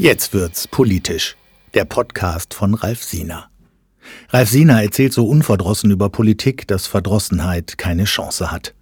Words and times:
Jetzt 0.00 0.32
wird's 0.32 0.68
politisch. 0.68 1.36
Der 1.74 1.84
Podcast 1.84 2.54
von 2.54 2.74
Ralf 2.74 3.02
Siener. 3.02 3.50
Ralf 4.28 4.48
Siener 4.48 4.80
erzählt 4.80 5.12
so 5.12 5.26
unverdrossen 5.26 5.90
über 5.90 6.08
Politik, 6.08 6.68
dass 6.68 6.86
Verdrossenheit 6.86 7.78
keine 7.78 8.04
Chance 8.04 8.52
hat. 8.52 8.76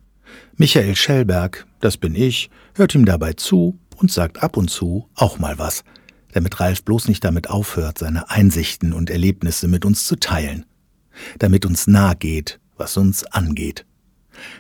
Michael 0.59 0.95
Schellberg, 0.95 1.67
das 1.81 1.97
bin 1.97 2.15
ich, 2.15 2.51
hört 2.75 2.95
ihm 2.95 3.07
dabei 3.07 3.33
zu 3.33 3.79
und 3.97 4.13
sagt 4.13 4.43
ab 4.43 4.59
und 4.59 4.69
zu 4.69 5.09
auch 5.15 5.39
mal 5.39 5.59
was, 5.59 5.85
damit 6.33 6.61
Ralf 6.61 6.85
bloß 6.85 7.09
nicht 7.09 7.25
damit 7.25 7.49
aufhört, 7.49 7.97
seine 7.97 8.29
Einsichten 8.29 8.93
und 8.93 9.09
Erlebnisse 9.09 9.69
mit 9.69 9.87
uns 9.87 10.07
zu 10.07 10.17
teilen. 10.17 10.67
Damit 11.39 11.65
uns 11.65 11.87
nahe 11.87 12.17
geht, 12.17 12.61
was 12.77 12.95
uns 12.99 13.25
angeht. 13.25 13.87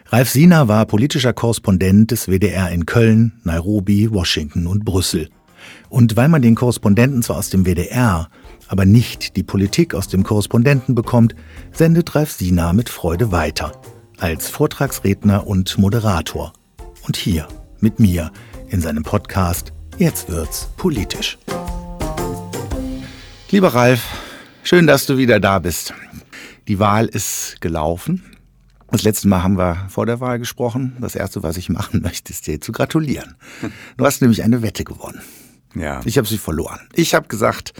Ralf 0.06 0.30
Siener 0.30 0.68
war 0.68 0.86
politischer 0.86 1.34
Korrespondent 1.34 2.12
des 2.12 2.28
WDR 2.28 2.70
in 2.70 2.86
Köln, 2.86 3.42
Nairobi, 3.44 4.10
Washington 4.10 4.66
und 4.66 4.86
Brüssel. 4.86 5.28
Und 5.88 6.16
weil 6.16 6.28
man 6.28 6.42
den 6.42 6.54
Korrespondenten 6.54 7.22
zwar 7.22 7.36
aus 7.36 7.50
dem 7.50 7.64
WDR, 7.64 8.28
aber 8.68 8.84
nicht 8.84 9.36
die 9.36 9.42
Politik 9.42 9.94
aus 9.94 10.08
dem 10.08 10.24
Korrespondenten 10.24 10.94
bekommt, 10.94 11.34
sendet 11.72 12.14
Ralf 12.14 12.32
Sina 12.32 12.72
mit 12.72 12.88
Freude 12.88 13.32
weiter. 13.32 13.72
Als 14.18 14.48
Vortragsredner 14.48 15.46
und 15.46 15.78
Moderator. 15.78 16.52
Und 17.06 17.16
hier, 17.16 17.46
mit 17.80 18.00
mir, 18.00 18.32
in 18.68 18.80
seinem 18.80 19.02
Podcast 19.04 19.72
Jetzt 19.98 20.28
wird's 20.28 20.68
politisch. 20.76 21.38
Lieber 23.50 23.68
Ralf, 23.68 24.02
schön, 24.62 24.86
dass 24.86 25.06
du 25.06 25.16
wieder 25.16 25.40
da 25.40 25.58
bist. 25.58 25.94
Die 26.68 26.78
Wahl 26.78 27.06
ist 27.06 27.62
gelaufen. 27.62 28.22
Das 28.90 29.04
letzte 29.04 29.26
Mal 29.26 29.42
haben 29.42 29.56
wir 29.56 29.86
vor 29.88 30.04
der 30.04 30.20
Wahl 30.20 30.38
gesprochen. 30.38 30.98
Das 31.00 31.14
erste, 31.14 31.42
was 31.42 31.56
ich 31.56 31.70
machen 31.70 32.02
möchte, 32.04 32.30
ist 32.30 32.46
dir 32.46 32.60
zu 32.60 32.72
gratulieren. 32.72 33.36
Du 33.96 34.04
hast 34.04 34.20
nämlich 34.20 34.42
eine 34.42 34.60
Wette 34.60 34.84
gewonnen. 34.84 35.22
Ja. 35.76 36.00
Ich 36.04 36.18
habe 36.18 36.26
sie 36.26 36.38
verloren. 36.38 36.80
Ich 36.94 37.14
habe 37.14 37.28
gesagt, 37.28 37.74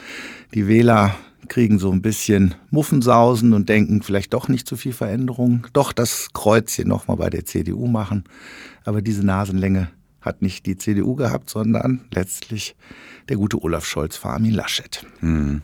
die 0.54 0.68
Wähler 0.68 1.16
kriegen 1.48 1.78
so 1.78 1.90
ein 1.90 2.02
bisschen 2.02 2.54
Muffensausen 2.70 3.52
und 3.52 3.68
denken 3.68 4.02
vielleicht 4.02 4.34
doch 4.34 4.48
nicht 4.48 4.66
zu 4.66 4.76
viel 4.76 4.92
Veränderung, 4.92 5.66
doch 5.72 5.92
das 5.92 6.28
Kreuzchen 6.32 6.88
nochmal 6.88 7.16
bei 7.16 7.30
der 7.30 7.44
CDU 7.44 7.86
machen. 7.86 8.24
Aber 8.84 9.02
diese 9.02 9.24
Nasenlänge 9.24 9.88
hat 10.20 10.42
nicht 10.42 10.66
die 10.66 10.76
CDU 10.76 11.14
gehabt, 11.14 11.48
sondern 11.48 12.04
letztlich 12.12 12.74
der 13.28 13.36
gute 13.36 13.62
Olaf 13.62 13.86
Scholz 13.86 14.16
vor 14.16 14.32
Armin 14.32 14.54
Laschet. 14.54 15.04
Mhm. 15.20 15.62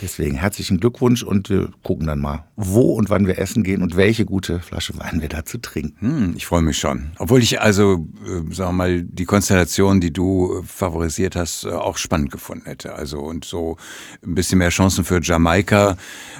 Deswegen 0.00 0.36
herzlichen 0.36 0.80
Glückwunsch 0.80 1.22
und 1.22 1.48
wir 1.48 1.70
gucken 1.82 2.06
dann 2.06 2.18
mal, 2.18 2.44
wo 2.56 2.94
und 2.94 3.10
wann 3.10 3.26
wir 3.26 3.38
essen 3.38 3.62
gehen 3.62 3.82
und 3.82 3.96
welche 3.96 4.24
gute 4.24 4.60
Flasche 4.60 4.98
Wein 4.98 5.20
wir 5.20 5.28
dazu 5.28 5.58
trinken. 5.58 5.96
Hm, 6.00 6.34
ich 6.36 6.46
freue 6.46 6.62
mich 6.62 6.78
schon. 6.78 7.12
Obwohl 7.18 7.42
ich 7.42 7.60
also, 7.60 8.06
äh, 8.24 8.54
sagen 8.54 8.70
wir 8.70 8.72
mal, 8.72 9.02
die 9.02 9.24
Konstellation, 9.24 10.00
die 10.00 10.12
du 10.12 10.58
äh, 10.58 10.62
favorisiert 10.64 11.36
hast, 11.36 11.64
äh, 11.64 11.70
auch 11.70 11.98
spannend 11.98 12.30
gefunden 12.30 12.64
hätte. 12.66 12.94
Also 12.94 13.20
und 13.20 13.44
so 13.44 13.76
ein 14.24 14.34
bisschen 14.34 14.58
mehr 14.58 14.70
Chancen 14.70 15.04
für 15.04 15.20
Jamaika 15.22 15.96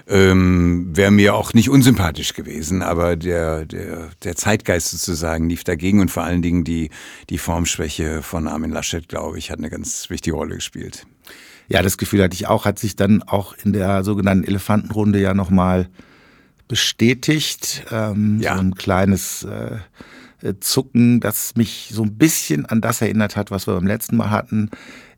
ähm, 0.09 0.97
wäre 0.97 1.11
mir 1.11 1.35
auch 1.35 1.55
nicht 1.55 1.71
unsympathisch 1.71 2.35
gewesen, 2.35 2.83
aber 2.83 3.17
der, 3.17 3.65
der, 3.65 4.11
der 4.23 4.37
Zeitgeist 4.37 4.91
sozusagen 4.91 5.49
lief 5.49 5.65
dagegen 5.65 6.01
und 6.01 6.11
vor 6.11 6.25
allen 6.25 6.43
Dingen 6.43 6.65
die, 6.65 6.91
die 7.31 7.39
Formschwäche 7.39 8.23
von 8.23 8.49
Armin 8.49 8.71
Laschet, 8.71 9.09
glaube 9.09 9.39
ich, 9.39 9.51
hat 9.51 9.59
eine 9.59 9.71
ganz 9.71 10.11
wichtige 10.11 10.37
Rolle 10.37 10.57
gespielt. 10.57 11.07
Ja, 11.69 11.83
das 11.83 11.97
Gefühl 11.97 12.23
hatte 12.23 12.35
ich 12.35 12.47
auch, 12.47 12.65
hat 12.65 12.79
sich 12.79 12.97
dann 12.97 13.23
auch 13.23 13.55
in 13.63 13.73
der 13.73 14.05
sogenannten 14.05 14.45
Elefantenrunde 14.45 15.21
ja 15.21 15.35
nochmal 15.35 15.89
bestätigt. 16.69 17.85
Ähm, 17.91 18.41
ja. 18.41 18.55
So 18.55 18.61
ein 18.61 18.75
kleines 18.75 19.45
äh, 19.45 20.55
Zucken, 20.61 21.21
das 21.21 21.55
mich 21.55 21.91
so 21.93 22.03
ein 22.03 22.17
bisschen 22.17 22.67
an 22.67 22.81
das 22.81 23.01
erinnert 23.01 23.37
hat, 23.37 23.51
was 23.51 23.67
wir 23.67 23.75
beim 23.75 23.87
letzten 23.87 24.17
Mal 24.17 24.31
hatten. 24.31 24.71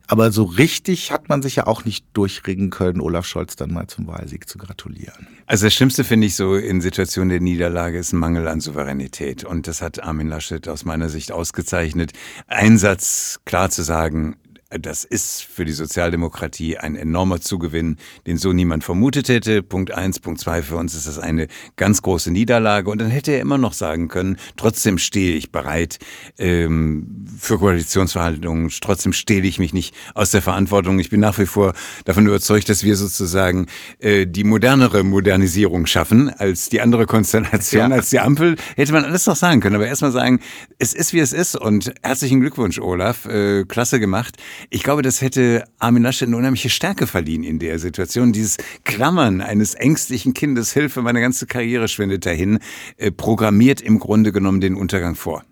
Aber 0.07 0.31
so 0.31 0.43
richtig 0.43 1.11
hat 1.11 1.29
man 1.29 1.41
sich 1.41 1.55
ja 1.55 1.67
auch 1.67 1.83
nicht 1.83 2.05
durchringen 2.13 2.69
können, 2.69 3.01
Olaf 3.01 3.25
Scholz 3.25 3.55
dann 3.55 3.73
mal 3.73 3.87
zum 3.87 4.05
Wahlsieg 4.05 4.47
zu 4.47 4.57
gratulieren. 4.57 5.27
Also 5.47 5.65
das 5.65 5.73
Schlimmste 5.73 6.03
finde 6.03 6.27
ich 6.27 6.35
so 6.35 6.55
in 6.55 6.79
Situationen 6.79 7.29
der 7.29 7.39
Niederlage 7.39 7.97
ist 7.97 8.13
ein 8.13 8.19
Mangel 8.19 8.47
an 8.47 8.59
Souveränität. 8.59 9.43
Und 9.43 9.67
das 9.67 9.81
hat 9.81 10.03
Armin 10.03 10.27
Laschet 10.27 10.67
aus 10.67 10.85
meiner 10.85 11.09
Sicht 11.09 11.31
ausgezeichnet. 11.31 12.13
Einsatz 12.47 13.39
klar 13.45 13.71
zu 13.71 13.81
sagen, 13.81 14.35
das 14.69 15.03
ist 15.03 15.43
für 15.43 15.63
die 15.63 15.71
Sozialdemokratie 15.71 16.77
ein 16.77 16.95
enormer 16.95 17.39
Zugewinn, 17.39 17.97
den 18.25 18.37
so 18.37 18.51
niemand 18.51 18.83
vermutet 18.83 19.29
hätte. 19.29 19.61
Punkt 19.61 19.91
eins, 19.91 20.19
Punkt 20.19 20.39
zwei, 20.39 20.63
für 20.63 20.75
uns 20.75 20.95
ist 20.95 21.07
das 21.07 21.19
eine 21.19 21.47
ganz 21.75 22.01
große 22.01 22.31
Niederlage. 22.31 22.89
Und 22.89 22.99
dann 22.99 23.11
hätte 23.11 23.31
er 23.31 23.41
immer 23.41 23.59
noch 23.59 23.73
sagen 23.73 24.07
können, 24.07 24.37
trotzdem 24.57 24.97
stehe 24.97 25.35
ich 25.35 25.51
bereit 25.51 25.99
ähm, 26.39 27.27
für 27.39 27.59
Koalitionsverhandlungen, 27.59 28.71
trotzdem 28.81 29.13
stehle 29.13 29.47
ich 29.47 29.59
mich 29.59 29.73
nicht 29.73 29.93
aus 30.15 30.31
der 30.31 30.41
Verantwortung. 30.41 30.97
Ich 30.99 31.11
bin 31.11 31.19
nach 31.19 31.37
wie 31.37 31.45
vor 31.45 31.73
davon 32.05 32.25
überzeugt, 32.25 32.67
dass 32.67 32.83
wir 32.83 32.95
sozusagen 32.95 33.67
äh, 33.99 34.25
die 34.25 34.43
modernere 34.43 35.03
Modernisierung 35.03 35.85
schaffen 35.85 36.29
als 36.29 36.69
die 36.69 36.81
andere 36.81 37.05
Konstellation, 37.05 37.91
ja. 37.91 37.95
als 37.95 38.09
die 38.09 38.19
Ampel. 38.19 38.55
Hätte 38.75 38.93
man 38.93 39.05
alles 39.05 39.27
noch 39.27 39.35
sagen 39.35 39.61
können. 39.61 39.75
Aber 39.75 39.85
erstmal 39.87 40.11
sagen, 40.11 40.39
es 40.79 40.93
ist 40.93 41.13
wie 41.13 41.19
es 41.19 41.33
ist 41.33 41.55
und 41.55 41.93
herzlichen 42.01 42.41
Glückwunsch, 42.41 42.79
Olaf. 42.79 43.25
Äh, 43.25 43.65
klasse 43.65 43.99
gemacht. 43.99 44.37
Ich 44.69 44.83
glaube, 44.83 45.01
das 45.01 45.21
hätte 45.21 45.65
Armin 45.79 46.03
Laschet 46.03 46.27
eine 46.27 46.37
unheimliche 46.37 46.69
Stärke 46.69 47.07
verliehen 47.07 47.43
in 47.43 47.59
der 47.59 47.79
Situation. 47.79 48.33
Dieses 48.33 48.57
Klammern 48.83 49.41
eines 49.41 49.73
ängstlichen 49.75 50.33
Kindes, 50.33 50.73
Hilfe, 50.73 51.01
meine 51.01 51.21
ganze 51.21 51.45
Karriere 51.45 51.87
schwindet 51.87 52.25
dahin, 52.25 52.59
äh, 52.97 53.11
programmiert 53.11 53.81
im 53.81 53.99
Grunde 53.99 54.31
genommen 54.31 54.61
den 54.61 54.75
Untergang 54.75 55.15
vor. 55.15 55.43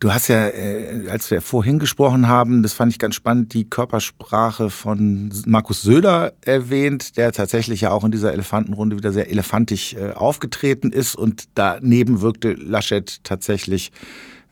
Du 0.00 0.12
hast 0.12 0.28
ja, 0.28 0.46
äh, 0.46 1.08
als 1.10 1.28
wir 1.32 1.40
vorhin 1.40 1.80
gesprochen 1.80 2.28
haben, 2.28 2.62
das 2.62 2.72
fand 2.72 2.92
ich 2.92 3.00
ganz 3.00 3.16
spannend, 3.16 3.52
die 3.52 3.68
Körpersprache 3.68 4.70
von 4.70 5.32
Markus 5.44 5.82
Söder 5.82 6.34
erwähnt, 6.40 7.16
der 7.16 7.32
tatsächlich 7.32 7.80
ja 7.80 7.90
auch 7.90 8.04
in 8.04 8.12
dieser 8.12 8.32
Elefantenrunde 8.32 8.96
wieder 8.96 9.12
sehr 9.12 9.28
elefantisch 9.28 9.94
äh, 9.94 10.12
aufgetreten 10.12 10.92
ist 10.92 11.16
und 11.16 11.48
daneben 11.54 12.20
wirkte 12.20 12.52
Laschet 12.52 13.24
tatsächlich 13.24 13.90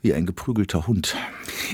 wie 0.01 0.13
ein 0.13 0.25
geprügelter 0.25 0.87
Hund. 0.87 1.15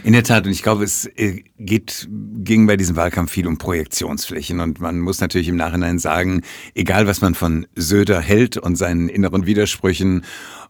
In 0.04 0.14
der 0.14 0.24
Tat, 0.24 0.46
und 0.46 0.52
ich 0.52 0.64
glaube, 0.64 0.84
es 0.84 1.06
äh, 1.06 1.44
geht, 1.60 2.08
ging 2.10 2.66
bei 2.66 2.78
diesem 2.78 2.96
Wahlkampf 2.96 3.32
viel 3.32 3.48
um 3.48 3.58
Projektionsflächen. 3.58 4.60
Und 4.60 4.80
man 4.80 5.00
muss 5.00 5.20
natürlich 5.22 5.48
im 5.48 5.56
Nachhinein 5.56 6.00
sagen, 6.00 6.42
egal 6.74 7.08
was 7.08 7.22
man 7.22 7.36
von 7.36 7.68
Söder 7.76 8.22
hält 8.22 8.58
und 8.58 8.76
seinen 8.76 9.10
inneren 9.10 9.46
Widersprüchen 9.46 10.24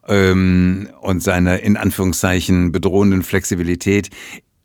ähm, 0.07 0.89
und 1.01 1.21
seiner 1.23 1.61
in 1.61 1.77
Anführungszeichen 1.77 2.71
bedrohenden 2.71 3.23
Flexibilität, 3.23 4.09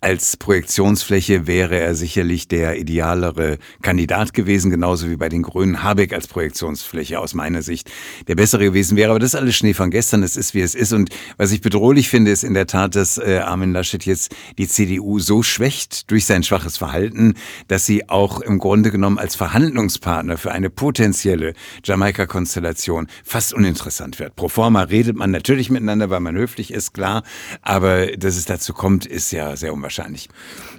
als 0.01 0.37
Projektionsfläche 0.37 1.49
wäre 1.49 1.77
er 1.77 1.97
sicherlich 1.97 2.47
der 2.47 2.79
idealere 2.79 3.59
Kandidat 3.83 4.33
gewesen, 4.33 4.71
genauso 4.71 5.11
wie 5.11 5.17
bei 5.17 5.29
den 5.29 5.43
Grünen 5.43 5.83
Habeck 5.83 6.13
als 6.13 6.29
Projektionsfläche 6.29 7.19
aus 7.19 7.35
meiner 7.35 7.63
Sicht 7.63 7.91
der 8.29 8.37
bessere 8.37 8.65
gewesen 8.65 8.97
wäre. 8.97 9.11
Aber 9.11 9.19
das 9.19 9.35
ist 9.35 9.41
alles 9.41 9.57
Schnee 9.57 9.75
von 9.75 9.91
gestern, 9.91 10.23
es 10.23 10.37
ist 10.37 10.55
wie 10.55 10.61
es 10.61 10.77
ist. 10.77 10.93
Und 10.93 11.11
was 11.37 11.51
ich 11.51 11.63
bedrohlich 11.63 12.09
finde, 12.09 12.31
ist 12.31 12.45
in 12.45 12.55
der 12.55 12.69
Tat, 12.69 12.95
dass 12.95 13.19
äh, 13.19 13.41
Armin 13.45 13.73
Laschet 13.73 14.05
jetzt 14.07 14.37
die 14.57 14.69
CDU 14.69 15.19
so 15.19 15.43
schwächt 15.43 16.09
durch 16.13 16.27
sein 16.27 16.45
schwaches 16.45 16.77
Verhalten, 16.77 17.35
dass 17.67 17.85
sie 17.85 18.09
auch 18.09 18.41
im 18.41 18.61
Grunde 18.61 18.93
genommen 18.93 19.19
als 19.19 19.35
Verhandlungspartner 19.35 20.39
für 20.39 20.53
eine 20.53 20.71
potenzielle 20.71 21.55
Jamaika-Konstellation 21.83 23.09
fast 23.25 23.53
uninteressant 23.53 24.21
wird. 24.21 24.37
Pro 24.37 24.49
forma 24.49 24.83
redet 24.83 25.17
man 25.17 25.33
natürlich 25.33 25.71
miteinander, 25.71 26.09
weil 26.09 26.21
man 26.21 26.37
höflich 26.37 26.73
ist, 26.73 26.95
klar. 26.95 27.25
Aber 27.63 28.07
dass 28.17 28.37
es 28.37 28.45
dazu 28.45 28.73
kommt, 28.73 29.05
ist 29.05 29.33
ja 29.33 29.57
sehr 29.57 29.75
unwahrscheinlich 29.75 29.88
wahrscheinlich. 29.89 30.29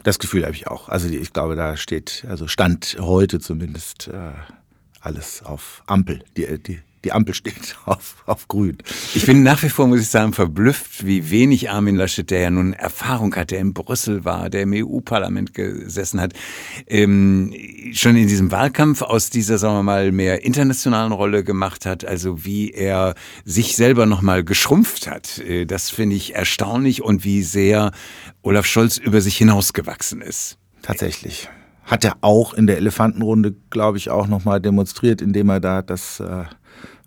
Das 0.04 0.20
Gefühl 0.20 0.44
habe 0.46 0.56
ich 0.56 0.68
auch. 0.68 0.88
Also 0.88 1.10
ich 1.10 1.34
glaube, 1.34 1.56
da 1.56 1.76
steht, 1.78 2.26
also 2.30 2.48
Stand 2.48 2.98
heute 3.00 3.40
zumindest 3.40 4.08
äh, 4.08 4.34
alles 5.02 5.42
auf 5.42 5.82
Ampel. 5.88 6.24
Die, 6.38 6.62
die, 6.62 6.80
die 7.04 7.12
Ampel 7.12 7.34
steht 7.34 7.76
auf, 7.86 8.24
auf 8.26 8.48
grün. 8.48 8.78
Ich 9.16 9.26
bin 9.26 9.44
nach 9.44 9.64
wie 9.64 9.70
vor, 9.70 9.88
muss 9.88 10.02
ich 10.02 10.10
sagen, 10.10 10.34
verblüfft, 10.34 11.06
wie 11.06 11.30
wenig 11.30 11.70
Armin 11.70 11.96
Laschet, 11.96 12.30
der 12.30 12.42
ja 12.42 12.50
nun 12.50 12.74
Erfahrung 12.74 13.36
hat, 13.36 13.52
der 13.52 13.60
in 13.60 13.74
Brüssel 13.74 14.26
war, 14.26 14.50
der 14.50 14.64
im 14.64 14.74
EU-Parlament 14.74 15.54
gesessen 15.54 16.20
hat, 16.20 16.34
ähm, 16.88 17.54
schon 17.94 18.16
in 18.16 18.28
diesem 18.28 18.52
Wahlkampf 18.52 19.02
aus 19.02 19.30
dieser, 19.30 19.58
sagen 19.58 19.76
wir 19.76 19.84
mal, 19.84 20.12
mehr 20.12 20.44
internationalen 20.44 21.12
Rolle 21.12 21.44
gemacht 21.44 21.86
hat, 21.86 22.06
also 22.06 22.46
wie 22.46 22.72
er 22.72 23.16
sich 23.46 23.76
selber 23.76 24.06
nochmal 24.06 24.44
geschrumpft 24.44 25.08
hat. 25.08 25.40
Äh, 25.40 25.66
das 25.66 25.90
finde 25.90 26.16
ich 26.16 26.36
erstaunlich 26.36 27.02
und 27.02 27.24
wie 27.24 27.44
sehr 27.44 27.92
Olaf 28.42 28.66
Scholz 28.66 28.98
über 28.98 29.22
sich 29.22 29.38
hinausgewachsen 29.38 30.22
ist. 30.22 30.58
Tatsächlich. 30.82 31.50
Hat 31.84 32.06
er 32.06 32.18
auch 32.22 32.54
in 32.54 32.68
der 32.68 32.78
Elefantenrunde, 32.78 33.56
glaube 33.72 33.98
ich, 33.98 34.10
auch 34.10 34.28
nochmal 34.28 34.62
demonstriert, 34.62 35.22
indem 35.22 35.50
er 35.50 35.60
da 35.60 35.82
das 35.82 36.20
äh, 36.20 36.44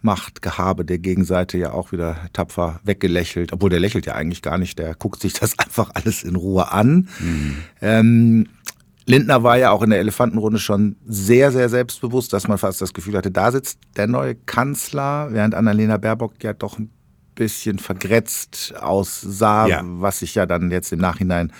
Machtgehabe 0.02 0.84
der 0.84 0.98
Gegenseite 0.98 1.58
ja 1.58 1.72
auch 1.72 1.92
wieder 1.92 2.16
tapfer 2.32 2.80
weggelächelt, 2.84 3.52
obwohl 3.52 3.70
der 3.70 3.80
lächelt 3.80 4.06
ja 4.06 4.14
eigentlich 4.14 4.42
gar 4.42 4.58
nicht, 4.58 4.78
der 4.78 4.94
guckt 4.94 5.20
sich 5.20 5.32
das 5.32 5.58
einfach 5.58 5.90
alles 5.94 6.22
in 6.22 6.36
Ruhe 6.36 6.72
an. 6.72 7.08
Mhm. 7.18 7.56
Ähm, 7.80 8.46
Lindner 9.04 9.42
war 9.42 9.58
ja 9.58 9.70
auch 9.70 9.82
in 9.82 9.90
der 9.90 9.98
Elefantenrunde 9.98 10.58
schon 10.58 10.96
sehr, 11.06 11.50
sehr 11.50 11.68
selbstbewusst, 11.68 12.32
dass 12.32 12.46
man 12.46 12.58
fast 12.58 12.80
das 12.80 12.94
Gefühl 12.94 13.16
hatte, 13.16 13.30
da 13.30 13.50
sitzt 13.50 13.78
der 13.96 14.06
neue 14.06 14.34
Kanzler, 14.34 15.28
während 15.32 15.54
Annalena 15.54 15.96
Baerbock 15.96 16.34
ja 16.42 16.52
doch 16.52 16.78
ein 16.78 16.90
bisschen 17.34 17.78
vergrätzt 17.78 18.74
aussah, 18.80 19.66
ja. 19.66 19.82
was 19.84 20.20
sich 20.20 20.34
ja 20.34 20.46
dann 20.46 20.70
jetzt 20.70 20.92
im 20.92 21.00
Nachhinein, 21.00 21.52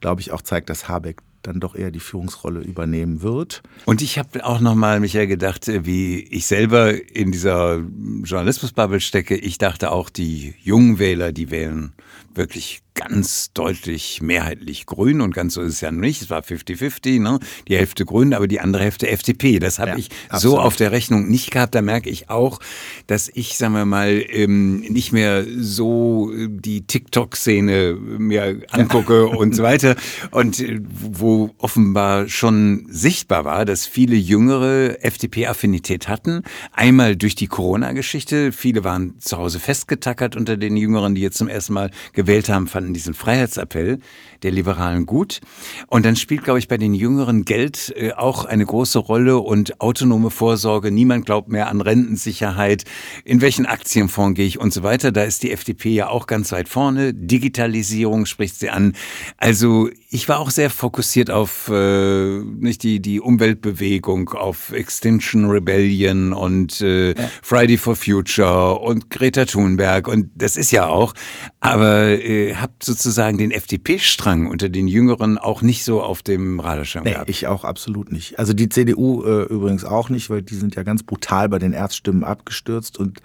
glaube 0.00 0.20
ich, 0.20 0.32
auch 0.32 0.42
zeigt, 0.42 0.70
dass 0.70 0.88
Habeck 0.88 1.20
dann 1.42 1.60
doch 1.60 1.74
eher 1.74 1.90
die 1.90 2.00
Führungsrolle 2.00 2.60
übernehmen 2.60 3.22
wird. 3.22 3.62
Und 3.84 4.02
ich 4.02 4.18
habe 4.18 4.44
auch 4.44 4.60
nochmal, 4.60 5.00
Michael, 5.00 5.26
gedacht, 5.26 5.68
äh, 5.68 5.84
wie 5.84 6.20
ich 6.20 6.46
selber 6.46 6.94
in 7.14 7.32
dieser 7.32 7.82
Journalismusbubble 8.24 9.00
stecke. 9.00 9.36
Ich 9.36 9.58
dachte 9.58 9.90
auch, 9.90 10.10
die 10.10 10.54
jungen 10.62 10.98
Wähler, 10.98 11.32
die 11.32 11.50
wählen 11.50 11.92
wirklich 12.34 12.82
ganz 12.94 13.52
deutlich 13.52 14.20
mehrheitlich 14.22 14.86
grün 14.86 15.20
und 15.20 15.34
ganz 15.34 15.54
so 15.54 15.62
ist 15.62 15.74
es 15.74 15.80
ja 15.80 15.90
nicht. 15.90 16.22
Es 16.22 16.30
war 16.30 16.42
50-50, 16.42 17.20
ne? 17.20 17.38
die 17.68 17.76
Hälfte 17.76 18.04
grün, 18.04 18.34
aber 18.34 18.48
die 18.48 18.60
andere 18.60 18.82
Hälfte 18.82 19.08
FDP. 19.08 19.58
Das 19.58 19.78
habe 19.78 19.92
ja, 19.92 19.96
ich 19.96 20.08
absolut. 20.28 20.56
so 20.56 20.60
auf 20.60 20.76
der 20.76 20.92
Rechnung 20.92 21.28
nicht 21.28 21.50
gehabt. 21.50 21.74
Da 21.74 21.82
merke 21.82 22.10
ich 22.10 22.30
auch, 22.30 22.60
dass 23.06 23.30
ich, 23.32 23.56
sagen 23.56 23.74
wir 23.74 23.84
mal, 23.84 24.22
ähm, 24.28 24.80
nicht 24.80 25.12
mehr 25.12 25.44
so 25.58 26.30
die 26.34 26.86
TikTok-Szene 26.86 27.94
mir 27.94 28.62
angucke 28.70 29.26
und 29.28 29.54
so 29.54 29.62
weiter. 29.62 29.96
Und 30.30 30.60
äh, 30.60 30.80
wo 30.82 31.50
offenbar 31.58 32.28
schon 32.28 32.86
sichtbar 32.88 33.44
war, 33.44 33.64
dass 33.64 33.86
viele 33.86 34.16
Jüngere 34.16 35.02
FDP-Affinität 35.02 36.08
hatten. 36.08 36.42
Einmal 36.72 37.16
durch 37.16 37.34
die 37.34 37.46
Corona-Geschichte. 37.46 38.52
Viele 38.52 38.84
waren 38.84 39.18
zu 39.18 39.38
Hause 39.38 39.60
festgetackert 39.60 40.36
unter 40.36 40.56
den 40.56 40.76
Jüngeren, 40.76 41.14
die 41.14 41.22
jetzt 41.22 41.38
zum 41.38 41.48
ersten 41.48 41.72
Mal 41.72 41.90
gewählt 42.12 42.48
haben, 42.48 42.66
fanden 42.82 42.94
diesen 42.94 43.14
Freiheitsappell 43.14 43.98
der 44.42 44.50
Liberalen 44.50 45.06
gut. 45.06 45.40
Und 45.86 46.04
dann 46.04 46.16
spielt, 46.16 46.42
glaube 46.42 46.58
ich, 46.58 46.66
bei 46.66 46.76
den 46.76 46.94
Jüngeren 46.94 47.44
Geld 47.44 47.94
äh, 47.96 48.12
auch 48.12 48.44
eine 48.44 48.66
große 48.66 48.98
Rolle 48.98 49.38
und 49.38 49.80
autonome 49.80 50.30
Vorsorge. 50.30 50.90
Niemand 50.90 51.26
glaubt 51.26 51.48
mehr 51.48 51.68
an 51.68 51.80
Rentensicherheit. 51.80 52.84
In 53.24 53.40
welchen 53.40 53.66
Aktienfonds 53.66 54.36
gehe 54.36 54.46
ich 54.46 54.58
und 54.58 54.72
so 54.72 54.82
weiter. 54.82 55.12
Da 55.12 55.22
ist 55.22 55.44
die 55.44 55.52
FDP 55.52 55.90
ja 55.90 56.08
auch 56.08 56.26
ganz 56.26 56.50
weit 56.50 56.68
vorne. 56.68 57.14
Digitalisierung 57.14 58.26
spricht 58.26 58.58
sie 58.58 58.70
an. 58.70 58.94
Also 59.36 59.88
ich 60.10 60.28
war 60.28 60.40
auch 60.40 60.50
sehr 60.50 60.70
fokussiert 60.70 61.30
auf 61.30 61.70
äh, 61.72 62.38
nicht 62.40 62.82
die 62.82 63.00
die 63.00 63.20
Umweltbewegung, 63.20 64.30
auf 64.30 64.72
Extinction 64.72 65.48
Rebellion 65.48 66.32
und 66.32 66.80
äh, 66.80 67.12
ja. 67.12 67.30
Friday 67.42 67.78
for 67.78 67.96
Future 67.96 68.80
und 68.80 69.08
Greta 69.08 69.44
Thunberg 69.44 70.08
und 70.08 70.30
das 70.34 70.56
ist 70.56 70.70
ja 70.72 70.86
auch. 70.86 71.14
Aber 71.60 72.08
äh, 72.08 72.54
habt 72.72 72.84
sozusagen 72.84 73.38
den 73.38 73.50
FDP-Strang 73.50 74.46
unter 74.46 74.68
den 74.68 74.88
Jüngeren 74.88 75.36
auch 75.38 75.62
nicht 75.62 75.84
so 75.84 76.02
auf 76.02 76.22
dem 76.22 76.58
Radarschirm 76.58 77.04
nee, 77.04 77.12
gehabt. 77.12 77.28
Ich 77.28 77.46
auch 77.46 77.64
absolut 77.64 78.10
nicht. 78.10 78.38
Also 78.38 78.54
die 78.54 78.68
CDU 78.68 79.24
äh, 79.24 79.42
übrigens 79.42 79.84
auch 79.84 80.08
nicht, 80.08 80.30
weil 80.30 80.42
die 80.42 80.54
sind 80.54 80.74
ja 80.74 80.82
ganz 80.82 81.02
brutal 81.02 81.48
bei 81.48 81.58
den 81.58 81.72
Erststimmen 81.72 82.24
abgestürzt 82.24 82.98
und 82.98 83.20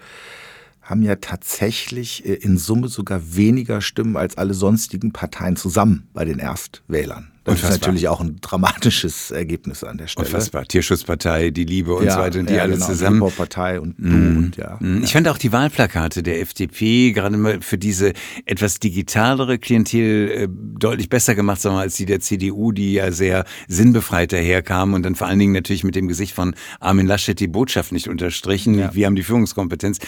haben 0.82 1.02
ja 1.02 1.16
tatsächlich 1.16 2.26
äh, 2.26 2.34
in 2.34 2.58
Summe 2.58 2.88
sogar 2.88 3.20
weniger 3.36 3.80
Stimmen 3.80 4.16
als 4.16 4.36
alle 4.36 4.54
sonstigen 4.54 5.12
Parteien 5.12 5.56
zusammen 5.56 6.08
bei 6.12 6.24
den 6.24 6.38
Erstwählern. 6.38 7.30
Das 7.48 7.56
Unfassbar. 7.56 7.76
ist 7.76 7.86
natürlich 7.86 8.08
auch 8.08 8.20
ein 8.20 8.36
dramatisches 8.40 9.30
Ergebnis 9.30 9.82
an 9.82 9.98
der 9.98 10.06
Stelle. 10.06 10.26
Unfassbar. 10.26 10.64
Tierschutzpartei, 10.64 11.50
die 11.50 11.64
Liebe 11.64 11.94
und 11.94 12.04
ja, 12.04 12.12
so 12.12 12.18
weiter 12.18 12.40
und 12.40 12.50
die 12.50 12.54
ja, 12.54 12.62
alle 12.62 12.74
genau. 12.74 12.86
zusammen. 12.86 13.24
Die 13.24 13.34
Partei 13.34 13.80
und 13.80 13.94
du 13.98 14.08
mm. 14.08 14.36
und 14.36 14.56
ja. 14.56 14.78
Ich 15.02 15.12
fand 15.12 15.28
auch 15.28 15.38
die 15.38 15.52
Wahlplakate 15.52 16.22
der 16.22 16.40
FDP 16.40 17.12
gerade 17.12 17.36
mal 17.36 17.60
für 17.60 17.78
diese 17.78 18.12
etwas 18.44 18.80
digitalere 18.80 19.58
Klientel 19.58 20.30
äh, 20.30 20.48
deutlich 20.50 21.08
besser 21.08 21.34
gemacht, 21.34 21.60
sagen 21.60 21.76
wir, 21.76 21.80
als 21.80 21.96
die 21.96 22.06
der 22.06 22.20
CDU, 22.20 22.72
die 22.72 22.94
ja 22.94 23.12
sehr 23.12 23.44
sinnbefreit 23.66 24.32
daherkam 24.32 24.94
und 24.94 25.02
dann 25.02 25.14
vor 25.14 25.26
allen 25.26 25.38
Dingen 25.38 25.52
natürlich 25.52 25.84
mit 25.84 25.94
dem 25.94 26.08
Gesicht 26.08 26.34
von 26.34 26.54
Armin 26.80 27.06
Laschet 27.06 27.38
die 27.38 27.48
Botschaft 27.48 27.92
nicht 27.92 28.08
unterstrichen. 28.08 28.78
Ja. 28.78 28.94
Wir 28.94 29.06
haben 29.06 29.16
die 29.16 29.22
Führungskompetenz. 29.22 29.98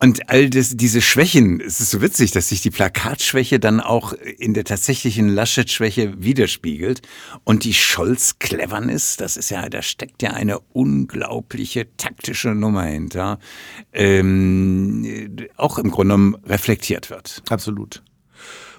Und 0.00 0.30
all 0.30 0.48
das, 0.48 0.76
diese 0.76 1.02
Schwächen, 1.02 1.60
es 1.60 1.80
ist 1.80 1.90
so 1.90 2.00
witzig, 2.00 2.30
dass 2.30 2.50
sich 2.50 2.62
die 2.62 2.70
Plakatschwäche 2.70 3.58
dann 3.58 3.80
auch 3.80 4.12
in 4.12 4.54
der 4.54 4.64
tatsächlichen 4.64 5.28
Laschet-Schwäche 5.28 6.22
widerspiegelt. 6.22 7.02
Und 7.42 7.64
die 7.64 7.74
Scholz-Cleverness, 7.74 9.16
das 9.16 9.36
ist 9.36 9.50
ja, 9.50 9.68
da 9.68 9.82
steckt 9.82 10.22
ja 10.22 10.30
eine 10.30 10.60
unglaubliche 10.72 11.88
taktische 11.96 12.54
Nummer 12.54 12.84
hinter, 12.84 13.40
ähm, 13.92 15.36
auch 15.56 15.78
im 15.78 15.90
Grunde 15.90 16.14
genommen 16.14 16.36
reflektiert 16.46 17.10
wird. 17.10 17.42
Absolut. 17.50 18.02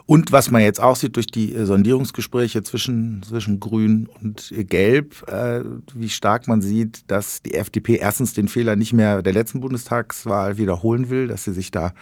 Und 0.09 0.31
was 0.31 0.49
man 0.49 0.63
jetzt 0.63 0.81
auch 0.81 0.95
sieht 0.95 1.17
durch 1.17 1.27
die 1.27 1.53
äh, 1.53 1.67
Sondierungsgespräche 1.67 2.63
zwischen, 2.63 3.21
zwischen 3.21 3.59
Grün 3.59 4.09
und 4.19 4.51
Gelb, 4.51 5.23
äh, 5.29 5.61
wie 5.93 6.09
stark 6.09 6.47
man 6.47 6.63
sieht, 6.63 7.03
dass 7.11 7.43
die 7.43 7.53
FDP 7.53 7.97
erstens 7.97 8.33
den 8.33 8.47
Fehler 8.47 8.75
nicht 8.75 8.91
mehr 8.91 9.21
der 9.21 9.33
letzten 9.33 9.59
Bundestagswahl 9.59 10.57
wiederholen 10.57 11.11
will, 11.11 11.27
dass 11.27 11.43
sie 11.43 11.53
sich 11.53 11.69
da 11.69 11.93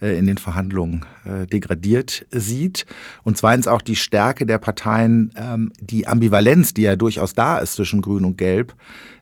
äh, 0.00 0.18
in 0.18 0.24
den 0.24 0.38
Verhandlungen 0.38 1.04
äh, 1.26 1.46
degradiert 1.46 2.24
sieht. 2.30 2.86
Und 3.24 3.36
zweitens 3.36 3.68
auch 3.68 3.82
die 3.82 3.96
Stärke 3.96 4.46
der 4.46 4.56
Parteien, 4.56 5.30
ähm, 5.36 5.70
die 5.78 6.06
Ambivalenz, 6.06 6.72
die 6.72 6.82
ja 6.84 6.96
durchaus 6.96 7.34
da 7.34 7.58
ist 7.58 7.74
zwischen 7.74 8.00
Grün 8.00 8.24
und 8.24 8.38
Gelb, 8.38 8.74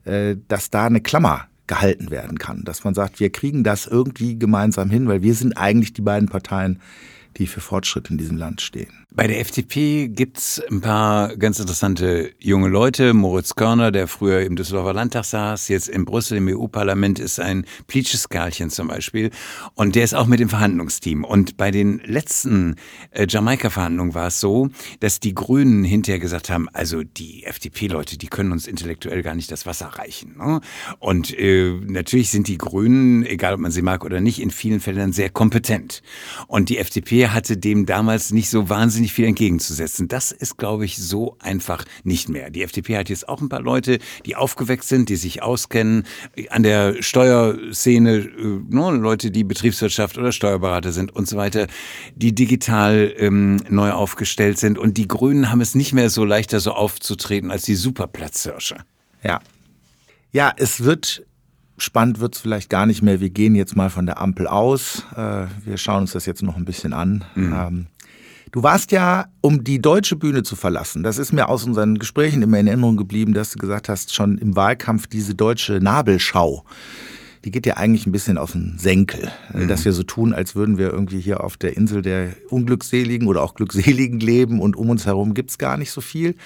äh, 0.05 0.37
dass 0.47 0.71
da 0.71 0.87
eine 0.87 1.01
Klammer 1.01 1.49
gehalten 1.67 2.13
werden 2.13 2.39
kann. 2.39 2.63
Dass 2.63 2.85
man 2.85 2.95
sagt, 2.95 3.19
wir 3.19 3.31
kriegen 3.31 3.65
das 3.65 3.89
irgendwie 3.89 4.39
gemeinsam 4.39 4.91
hin, 4.91 5.09
weil 5.09 5.23
wir 5.23 5.35
sind 5.35 5.57
eigentlich 5.57 5.93
die 5.93 6.03
beiden 6.03 6.29
Parteien, 6.29 6.79
die 7.37 7.47
für 7.47 7.61
Fortschritt 7.61 8.11
in 8.11 8.19
diesem 8.19 8.37
Land 8.37 8.61
stehen. 8.61 9.02
Bei 9.15 9.27
der 9.27 9.41
FDP 9.41 10.09
gibt's 10.09 10.59
ein 10.71 10.81
paar 10.81 11.37
ganz 11.37 11.59
interessante 11.59 12.33
junge 12.39 12.69
Leute. 12.69 13.13
Moritz 13.13 13.55
Körner, 13.55 13.93
der 13.93 14.09
früher 14.09 14.41
im 14.41 14.57
Düsseldorfer 14.57 14.95
Landtag 14.95 15.27
saß, 15.27 15.69
jetzt 15.69 15.91
in 15.91 16.07
Brüssel 16.07 16.39
im 16.39 16.49
EU-Parlament 16.49 17.19
ist 17.19 17.39
ein 17.39 17.67
Plitsches 17.89 18.31
Kerlchen 18.31 18.71
zum 18.71 18.89
Beispiel. 18.89 19.31
Und 19.75 19.97
der 19.97 20.05
ist 20.05 20.15
auch 20.15 20.27
mit 20.27 20.41
im 20.41 20.49
Verhandlungsteam. 20.49 21.25
Und 21.25 21.59
bei 21.59 21.71
den 21.71 22.01
letzten 22.07 22.77
äh, 23.11 23.27
Jamaika-Verhandlungen 23.29 24.15
war 24.15 24.29
es 24.29 24.41
so, 24.41 24.71
dass 25.01 25.21
die 25.21 25.35
Grünen 25.35 25.85
hinterher 25.85 26.19
gesagt 26.19 26.49
haben, 26.49 26.71
also 26.73 27.03
die 27.03 27.45
FDP-Leute, 27.45 28.17
die 28.17 28.29
können 28.29 28.51
uns 28.51 28.67
intellektuell 28.67 29.21
gar 29.23 29.35
nicht 29.35 29.53
das 29.53 29.67
Wasser 29.67 29.89
reichen. 29.89 30.39
Ne? 30.39 30.63
Und 31.01 31.39
äh, 31.39 31.79
natürlich 31.85 32.31
sind 32.31 32.49
die 32.49 32.57
Grünen, 32.57 33.27
egal 33.27 33.53
ob 33.53 33.61
man 33.61 33.73
sie 33.73 33.83
mag 33.83 34.07
oder 34.07 34.23
nicht, 34.23 34.41
in 34.41 34.51
vielen 34.51 34.81
Fällen 34.81 35.13
sehr 35.13 35.29
kompetent. 35.29 36.03
Und 36.47 36.71
die 36.71 36.79
FDP 36.79 37.29
hatte 37.29 37.59
dem 37.59 37.85
damals 37.85 38.33
nicht 38.33 38.49
so 38.49 38.71
wahnsinnig 38.71 39.02
viel 39.11 39.25
entgegenzusetzen. 39.25 40.07
Das 40.07 40.33
ist, 40.33 40.59
glaube 40.59 40.85
ich, 40.85 40.99
so 40.99 41.37
einfach 41.41 41.85
nicht 42.05 42.29
mehr. 42.29 42.51
Die 42.51 42.63
FDP 42.63 42.97
hat 42.99 43.09
jetzt 43.09 43.29
auch 43.29 43.41
ein 43.41 43.49
paar 43.49 43.63
Leute, 43.63 43.99
die 44.27 44.37
aufgeweckt 44.37 44.85
sind, 44.85 45.09
die 45.09 45.17
sich 45.17 45.43
auskennen 45.43 46.05
an 46.51 46.63
der 46.63 47.03
Steuerszene, 47.03 48.17
äh, 48.19 48.61
ne, 48.69 48.91
Leute, 48.93 49.31
die 49.31 49.45
Betriebswirtschaft 49.45 50.19
oder 50.19 50.31
Steuerberater 50.31 50.93
sind 50.93 51.15
und 51.15 51.27
so 51.27 51.37
weiter, 51.37 51.67
die 52.15 52.35
digital 52.35 53.13
ähm, 53.17 53.57
neu 53.69 53.93
aufgestellt 53.93 54.59
sind. 54.59 54.79
Und 54.79 54.99
die 54.99 55.09
Grünen 55.09 55.51
haben 55.51 55.61
es 55.61 55.75
nicht 55.75 55.95
mehr 55.95 56.11
so 56.11 56.25
leichter 56.25 56.61
so 56.61 56.73
aufzutreten 56.73 57.51
als 57.51 57.63
die 57.63 57.75
Superplatzhirsche. 57.75 58.77
Ja. 59.25 59.41
Ja, 60.33 60.53
es 60.57 60.85
wird 60.85 61.25
Spannend 61.83 62.21
wird 62.21 62.37
es 62.37 62.41
vielleicht 62.41 62.71
gar 62.71 62.87
nicht 62.87 63.03
mehr. 63.03 63.21
Wir 63.21 63.31
gehen 63.31 63.57
jetzt 63.57 63.75
mal 63.75 63.91
von 63.91 64.07
der 64.07 64.21
Ampel 64.21 64.47
aus. 64.47 65.05
Äh, 65.17 65.47
wir 65.65 65.77
schauen 65.79 66.03
uns 66.03 66.13
das 66.13 66.27
jetzt 66.27 66.43
noch 66.43 66.57
ein 66.57 66.65
bisschen 66.65 66.93
an. 66.93 67.25
Mhm. 67.35 67.87
Du 68.53 68.63
warst 68.63 68.93
ja, 68.93 69.27
um 69.41 69.65
die 69.65 69.81
deutsche 69.81 70.15
Bühne 70.15 70.43
zu 70.43 70.57
verlassen, 70.57 71.03
das 71.03 71.19
ist 71.19 71.33
mir 71.33 71.49
aus 71.49 71.65
unseren 71.65 71.99
Gesprächen 71.99 72.43
immer 72.43 72.59
in 72.59 72.67
Erinnerung 72.67 72.97
geblieben, 72.97 73.33
dass 73.33 73.51
du 73.51 73.59
gesagt 73.59 73.89
hast, 73.89 74.15
schon 74.15 74.39
im 74.39 74.55
Wahlkampf 74.55 75.07
diese 75.07 75.35
deutsche 75.35 75.81
Nabelschau 75.81 76.65
die 77.45 77.51
geht 77.51 77.67
ja 77.67 77.77
eigentlich 77.77 78.07
ein 78.07 78.13
bisschen 78.13 78.39
auf 78.39 78.53
den 78.53 78.79
Senkel. 78.79 79.31
Mhm. 79.53 79.69
Dass 79.69 79.85
wir 79.85 79.93
so 79.93 80.03
tun, 80.03 80.33
als 80.33 80.55
würden 80.55 80.79
wir 80.79 80.93
irgendwie 80.93 81.21
hier 81.21 81.43
auf 81.43 81.57
der 81.57 81.77
Insel 81.77 82.03
der 82.03 82.35
Unglückseligen 82.51 83.27
oder 83.27 83.43
auch 83.43 83.55
Glückseligen 83.55 84.21
leben 84.21 84.61
und 84.61 84.77
um 84.77 84.91
uns 84.91 85.07
herum 85.07 85.35
gibt's 85.35 85.59
gar 85.59 85.77
nicht 85.77 85.91
so 85.91 86.01
viel. 86.01 86.37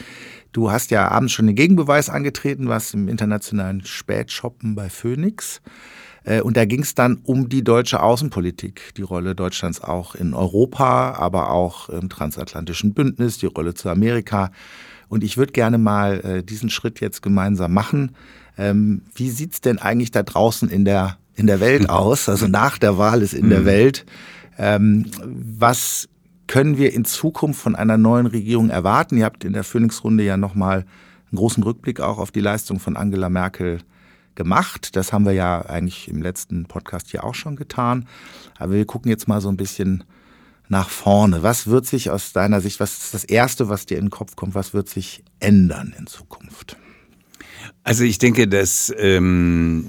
Du 0.52 0.70
hast 0.70 0.90
ja 0.90 1.08
abends 1.08 1.32
schon 1.32 1.46
den 1.46 1.56
Gegenbeweis 1.56 2.08
angetreten, 2.08 2.68
warst 2.68 2.94
im 2.94 3.08
internationalen 3.08 3.84
Spätshoppen 3.84 4.74
bei 4.74 4.88
Phoenix. 4.88 5.60
Äh, 6.26 6.42
und 6.42 6.58
da 6.58 6.66
ging 6.66 6.82
es 6.82 6.94
dann 6.94 7.20
um 7.22 7.48
die 7.48 7.64
deutsche 7.64 8.02
Außenpolitik, 8.02 8.92
die 8.96 9.02
Rolle 9.02 9.34
Deutschlands 9.34 9.80
auch 9.80 10.14
in 10.14 10.34
Europa, 10.34 11.12
aber 11.12 11.50
auch 11.50 11.88
im 11.88 12.10
transatlantischen 12.10 12.92
Bündnis, 12.92 13.38
die 13.38 13.46
Rolle 13.46 13.72
zu 13.72 13.88
Amerika. 13.88 14.50
Und 15.08 15.24
ich 15.24 15.38
würde 15.38 15.52
gerne 15.52 15.78
mal 15.78 16.20
äh, 16.20 16.42
diesen 16.42 16.68
Schritt 16.68 17.00
jetzt 17.00 17.22
gemeinsam 17.22 17.72
machen. 17.72 18.16
Ähm, 18.58 19.02
wie 19.14 19.30
sieht's 19.30 19.60
denn 19.60 19.78
eigentlich 19.78 20.10
da 20.10 20.22
draußen 20.22 20.68
in 20.68 20.84
der, 20.84 21.16
in 21.36 21.46
der 21.46 21.60
Welt 21.60 21.88
aus? 21.88 22.28
Also 22.28 22.48
nach 22.48 22.76
der 22.76 22.98
Wahl 22.98 23.22
ist 23.22 23.32
in 23.32 23.48
der 23.48 23.60
mhm. 23.60 23.66
Welt. 23.66 24.06
Ähm, 24.58 25.06
was 25.22 26.08
können 26.48 26.76
wir 26.76 26.92
in 26.92 27.04
Zukunft 27.04 27.60
von 27.60 27.76
einer 27.76 27.98
neuen 27.98 28.26
Regierung 28.26 28.70
erwarten? 28.70 29.16
Ihr 29.16 29.24
habt 29.24 29.44
in 29.44 29.52
der 29.52 29.64
Phoenix-Runde 29.64 30.24
ja 30.24 30.36
nochmal 30.36 30.86
einen 31.30 31.38
großen 31.38 31.62
Rückblick 31.62 32.00
auch 32.00 32.18
auf 32.18 32.30
die 32.30 32.40
Leistung 32.40 32.80
von 32.80 32.96
Angela 32.96 33.28
Merkel 33.28 33.80
gemacht. 34.36 34.94
Das 34.94 35.12
haben 35.12 35.24
wir 35.24 35.32
ja 35.32 35.62
eigentlich 35.62 36.08
im 36.08 36.22
letzten 36.22 36.66
Podcast 36.66 37.10
hier 37.10 37.24
auch 37.24 37.34
schon 37.34 37.56
getan. 37.56 38.06
Aber 38.58 38.72
wir 38.72 38.86
gucken 38.86 39.10
jetzt 39.10 39.26
mal 39.28 39.40
so 39.40 39.48
ein 39.48 39.56
bisschen 39.56 40.04
nach 40.68 40.88
vorne. 40.88 41.42
Was 41.42 41.66
wird 41.66 41.86
sich 41.86 42.10
aus 42.10 42.32
deiner 42.32 42.60
Sicht, 42.60 42.80
was 42.80 42.98
ist 42.98 43.14
das 43.14 43.24
Erste, 43.24 43.68
was 43.68 43.86
dir 43.86 43.98
in 43.98 44.06
den 44.06 44.10
Kopf 44.10 44.36
kommt, 44.36 44.54
was 44.54 44.74
wird 44.74 44.88
sich 44.88 45.24
ändern 45.40 45.94
in 45.98 46.06
Zukunft? 46.06 46.76
Also 47.82 48.04
ich 48.04 48.18
denke, 48.18 48.48
dass 48.48 48.92
ähm, 48.98 49.86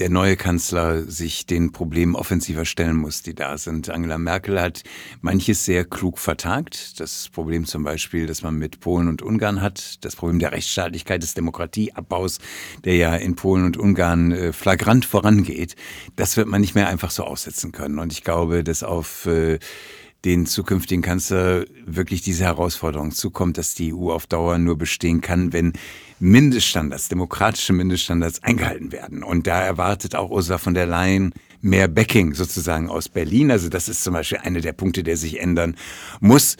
der 0.00 0.08
neue 0.08 0.36
Kanzler 0.36 1.02
sich 1.02 1.44
den 1.44 1.72
Problemen 1.72 2.16
offensiver 2.16 2.64
stellen 2.64 2.96
muss, 2.96 3.22
die 3.22 3.34
da 3.34 3.58
sind. 3.58 3.90
Angela 3.90 4.16
Merkel 4.16 4.58
hat 4.58 4.82
manches 5.20 5.66
sehr 5.66 5.84
klug 5.84 6.18
vertagt. 6.18 6.98
Das 6.98 7.28
Problem 7.28 7.66
zum 7.66 7.84
Beispiel, 7.84 8.26
das 8.26 8.42
man 8.42 8.56
mit 8.56 8.80
Polen 8.80 9.08
und 9.08 9.20
Ungarn 9.20 9.60
hat, 9.60 10.02
das 10.02 10.16
Problem 10.16 10.38
der 10.38 10.52
Rechtsstaatlichkeit, 10.52 11.22
des 11.22 11.34
Demokratieabbaus, 11.34 12.38
der 12.82 12.96
ja 12.96 13.14
in 13.14 13.36
Polen 13.36 13.66
und 13.66 13.76
Ungarn 13.76 14.32
äh, 14.32 14.52
flagrant 14.54 15.04
vorangeht, 15.04 15.76
das 16.16 16.38
wird 16.38 16.48
man 16.48 16.62
nicht 16.62 16.74
mehr 16.74 16.88
einfach 16.88 17.10
so 17.10 17.24
aussetzen 17.24 17.70
können. 17.70 17.98
Und 17.98 18.10
ich 18.10 18.24
glaube, 18.24 18.64
dass 18.64 18.82
auf 18.82 19.26
äh, 19.26 19.58
den 20.24 20.46
zukünftigen 20.46 21.02
Kanzler 21.02 21.64
wirklich 21.84 22.22
diese 22.22 22.44
Herausforderung 22.44 23.10
zukommt, 23.12 23.58
dass 23.58 23.74
die 23.74 23.92
EU 23.92 24.12
auf 24.12 24.26
Dauer 24.26 24.56
nur 24.56 24.78
bestehen 24.78 25.20
kann, 25.20 25.52
wenn 25.52 25.74
Mindeststandards, 26.20 27.08
demokratische 27.08 27.72
Mindeststandards 27.72 28.42
eingehalten 28.42 28.92
werden. 28.92 29.22
Und 29.22 29.46
da 29.46 29.60
erwartet 29.62 30.14
auch 30.14 30.30
Ursula 30.30 30.58
von 30.58 30.74
der 30.74 30.86
Leyen 30.86 31.32
mehr 31.62 31.88
Backing 31.88 32.34
sozusagen 32.34 32.88
aus 32.88 33.08
Berlin. 33.08 33.50
Also 33.50 33.68
das 33.68 33.88
ist 33.88 34.04
zum 34.04 34.14
Beispiel 34.14 34.38
einer 34.38 34.60
der 34.60 34.72
Punkte, 34.72 35.02
der 35.02 35.16
sich 35.16 35.40
ändern 35.40 35.76
muss. 36.20 36.56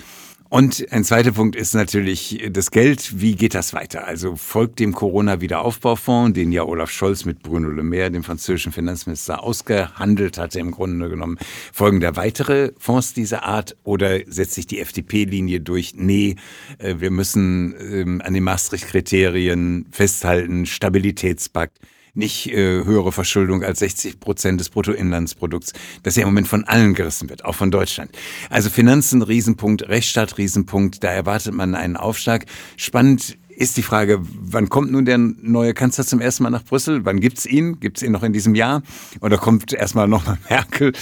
Und 0.50 0.84
ein 0.90 1.04
zweiter 1.04 1.30
Punkt 1.30 1.54
ist 1.54 1.74
natürlich 1.74 2.42
das 2.50 2.72
Geld. 2.72 3.20
Wie 3.20 3.36
geht 3.36 3.54
das 3.54 3.72
weiter? 3.72 4.08
Also 4.08 4.34
folgt 4.34 4.80
dem 4.80 4.92
Corona-Wiederaufbaufonds, 4.92 6.34
den 6.34 6.50
ja 6.50 6.64
Olaf 6.64 6.90
Scholz 6.90 7.24
mit 7.24 7.40
Bruno 7.44 7.68
Le 7.68 7.84
Maire, 7.84 8.10
dem 8.10 8.24
französischen 8.24 8.72
Finanzminister, 8.72 9.44
ausgehandelt 9.44 10.38
hatte, 10.38 10.58
im 10.58 10.72
Grunde 10.72 11.08
genommen. 11.08 11.38
Folgen 11.72 12.00
da 12.00 12.16
weitere 12.16 12.72
Fonds 12.78 13.14
dieser 13.14 13.44
Art 13.44 13.76
oder 13.84 14.18
setzt 14.26 14.54
sich 14.54 14.66
die 14.66 14.80
FDP-Linie 14.80 15.60
durch? 15.60 15.94
Nee, 15.94 16.34
äh, 16.78 16.96
wir 16.98 17.12
müssen 17.12 17.76
ähm, 17.78 18.20
an 18.20 18.34
den 18.34 18.42
Maastricht-Kriterien 18.42 19.86
festhalten, 19.92 20.66
Stabilitätspakt 20.66 21.78
nicht 22.14 22.48
äh, 22.48 22.84
höhere 22.84 23.12
Verschuldung 23.12 23.62
als 23.62 23.80
60 23.80 24.20
Prozent 24.20 24.60
des 24.60 24.70
Bruttoinlandsprodukts, 24.70 25.72
das 26.02 26.16
ja 26.16 26.22
im 26.22 26.28
Moment 26.28 26.48
von 26.48 26.64
allen 26.64 26.94
gerissen 26.94 27.28
wird, 27.28 27.44
auch 27.44 27.54
von 27.54 27.70
Deutschland. 27.70 28.10
Also 28.48 28.70
Finanzen, 28.70 29.22
Riesenpunkt, 29.22 29.88
Rechtsstaat, 29.88 30.38
Riesenpunkt, 30.38 31.02
da 31.04 31.10
erwartet 31.10 31.54
man 31.54 31.74
einen 31.74 31.96
Aufschlag. 31.96 32.46
Spannend 32.76 33.36
ist 33.60 33.76
die 33.76 33.82
Frage, 33.82 34.20
wann 34.22 34.70
kommt 34.70 34.90
nun 34.90 35.04
der 35.04 35.18
neue 35.18 35.74
Kanzler 35.74 36.06
zum 36.06 36.22
ersten 36.22 36.44
Mal 36.44 36.50
nach 36.50 36.64
Brüssel? 36.64 37.04
Wann 37.04 37.20
gibt's 37.20 37.44
ihn? 37.44 37.78
Gibt's 37.78 38.02
ihn 38.02 38.10
noch 38.10 38.22
in 38.22 38.32
diesem 38.32 38.54
Jahr? 38.54 38.82
Oder 39.20 39.36
kommt 39.36 39.74
erstmal 39.74 40.08
nochmal 40.08 40.38
Merkel? 40.48 40.94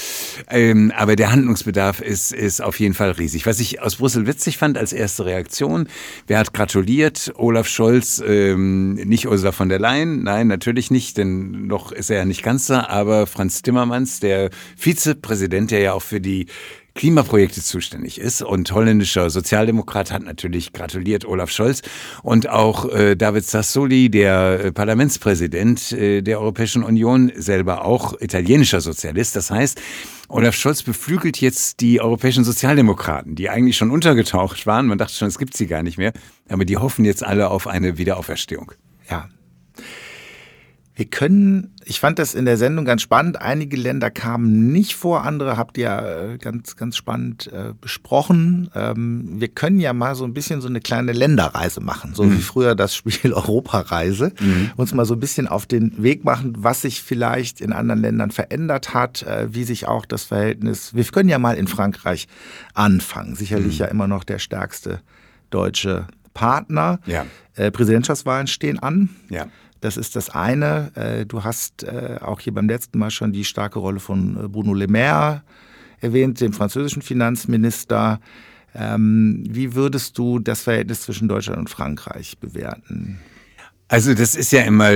Ähm, 0.51 0.93
aber 0.97 1.15
der 1.15 1.31
Handlungsbedarf 1.31 2.01
ist, 2.01 2.33
ist 2.33 2.61
auf 2.61 2.81
jeden 2.81 2.95
Fall 2.95 3.13
riesig. 3.13 3.47
Was 3.47 3.61
ich 3.61 3.81
aus 3.81 3.97
Brüssel 3.97 4.27
witzig 4.27 4.59
fand 4.59 4.77
als 4.77 4.93
erste 4.93 5.25
Reaktion, 5.25 5.87
wer 6.27 6.41
hat 6.41 6.53
gratuliert? 6.53 7.33
Olaf 7.37 7.69
Scholz, 7.69 8.21
ähm, 8.27 8.95
nicht 8.95 9.29
Ursula 9.29 9.53
von 9.53 9.69
der 9.69 9.79
Leyen, 9.79 10.25
nein, 10.25 10.49
natürlich 10.49 10.91
nicht, 10.91 11.17
denn 11.17 11.69
noch 11.69 11.93
ist 11.93 12.11
er 12.11 12.19
ja 12.19 12.25
nicht 12.25 12.43
Kanzler, 12.43 12.91
aber 12.91 13.29
Franz 13.29 13.63
Timmermans, 13.63 14.19
der 14.19 14.51
Vizepräsident, 14.77 15.71
der 15.71 15.79
ja 15.79 15.93
auch 15.93 16.03
für 16.03 16.21
die 16.21 16.47
Klimaprojekte 16.99 17.63
zuständig 17.63 18.21
ist. 18.21 18.43
Und 18.43 18.73
holländischer 18.73 19.31
Sozialdemokrat 19.31 20.11
hat 20.11 20.25
natürlich 20.25 20.73
gratuliert 20.73 21.25
Olaf 21.25 21.49
Scholz 21.49 21.83
und 22.25 22.49
auch 22.49 22.93
äh, 22.93 23.15
David 23.15 23.45
Sassoli, 23.45 24.11
der 24.11 24.65
äh, 24.65 24.73
Parlamentspräsident 24.73 25.93
äh, 25.93 26.23
der 26.23 26.41
Europäischen 26.41 26.83
Union, 26.83 27.31
selber 27.37 27.85
auch 27.85 28.21
italienischer 28.21 28.81
Sozialist. 28.81 29.37
Das 29.37 29.53
heißt, 29.53 29.81
Olaf 30.29 30.57
Scholz 30.57 30.83
beflügelt 30.83 31.41
jetzt 31.41 31.81
die 31.81 32.01
europäischen 32.01 32.43
Sozialdemokraten, 32.43 33.37
die 33.37 33.49
eigentlich 33.49 33.77
schon 33.77 33.93
untergetaucht 33.93 34.67
waren. 34.67 34.87
Man 34.87 34.99
dachte 34.99 35.15
schon, 35.15 35.29
es 35.29 35.39
gibt 35.39 35.57
sie 35.57 35.69
gar 35.69 35.85
nicht 35.85 35.99
mehr. 35.99 36.13
Aber 36.49 36.65
die 36.65 36.79
hoffen 36.79 37.05
jetzt 37.05 37.25
alle 37.25 37.51
auf 37.51 37.69
eine 37.69 37.97
Wiederauferstehung. 37.97 38.73
Ja, 39.09 39.29
wir 40.99 41.05
können, 41.05 41.77
ich 41.85 42.01
fand 42.01 42.19
das 42.19 42.35
in 42.35 42.45
der 42.45 42.57
Sendung 42.57 42.85
ganz 42.85 43.03
spannend. 43.03 43.41
Einige 43.41 43.77
Länder 43.77 44.11
kamen 44.11 44.73
nicht 44.73 44.97
vor, 44.97 45.23
andere 45.23 45.57
habt 45.57 45.79
ihr 45.79 46.33
äh, 46.33 46.39
ganz, 46.39 46.75
ganz 46.75 46.97
spannend 46.97 47.53
äh, 47.53 47.73
besprochen. 47.81 48.69
Ähm, 48.75 49.41
wir 49.41 49.47
können 49.47 49.79
ja 49.79 49.93
mal 49.93 50.17
so 50.17 50.25
ein 50.25 50.35
bisschen 50.35 50.61
so 50.61 50.67
eine 50.67 50.81
kleine 50.81 51.13
Länderreise 51.13 51.81
machen, 51.81 52.17
so 52.17 52.25
mhm. 52.25 52.33
wie 52.33 52.43
früher 52.43 52.75
das 52.75 52.97
Spiel 52.97 53.33
Europareise. 53.33 54.33
Mhm. 54.41 54.73
Uns 54.75 54.93
mal 54.93 55.05
so 55.05 55.15
ein 55.15 55.21
bisschen 55.21 55.47
auf 55.47 55.67
den 55.67 56.03
Weg 56.03 56.25
machen, 56.25 56.55
was 56.59 56.83
sich 56.83 57.01
vielleicht 57.01 57.61
in 57.61 57.73
anderen 57.73 58.01
Ländern 58.01 58.33
verändert 58.33 58.93
hat, 58.93 59.23
äh, 59.23 59.55
wie 59.55 59.63
sich 59.63 59.87
auch 59.87 60.05
das 60.05 60.25
Verhältnis. 60.25 60.95
Wir 60.97 61.05
können 61.05 61.29
ja 61.29 61.39
mal 61.39 61.57
in 61.57 61.69
Frankreich 61.69 62.27
anfangen. 62.75 63.37
Sicherlich 63.37 63.75
mhm. 63.75 63.85
ja 63.85 63.87
immer 63.87 64.09
noch 64.09 64.25
der 64.25 64.41
stärkste 64.41 64.99
deutsche 65.51 66.09
Partner. 66.35 66.99
Ja. 67.07 67.25
Äh, 67.55 67.71
Präsidentschaftswahlen 67.71 68.49
stehen 68.49 68.81
an. 68.81 69.11
Ja. 69.29 69.47
Das 69.81 69.97
ist 69.97 70.17
das 70.17 70.31
eine. 70.31 70.91
Äh, 70.95 71.27
du 71.27 71.45
hast 71.45 71.85
äh, 71.85 72.19
auch 72.21 72.41
hier 72.41 72.55
beim 72.55 72.69
letzten 72.69 72.99
Mal 72.99 73.11
schon 73.11 73.33
die 73.33 73.45
starke 73.45 73.79
Rolle 73.79 74.01
von 74.01 74.45
äh, 74.45 74.49
Bruno 74.49 74.75
Le 74.75 74.89
Maire 74.89 75.43
erwähnt, 76.01 76.41
dem 76.41 76.53
französischen 76.53 77.03
Finanzminister. 77.03 78.21
Ähm, 78.75 79.45
wie 79.49 79.75
würdest 79.75 80.19
du 80.19 80.39
das 80.39 80.63
Verhältnis 80.63 81.03
zwischen 81.03 81.29
Deutschland 81.29 81.59
und 81.59 81.71
Frankreich 81.71 82.39
bewerten? 82.39 83.19
Also 83.89 84.15
das 84.15 84.35
ist 84.35 84.53
ja 84.53 84.63
immer 84.63 84.91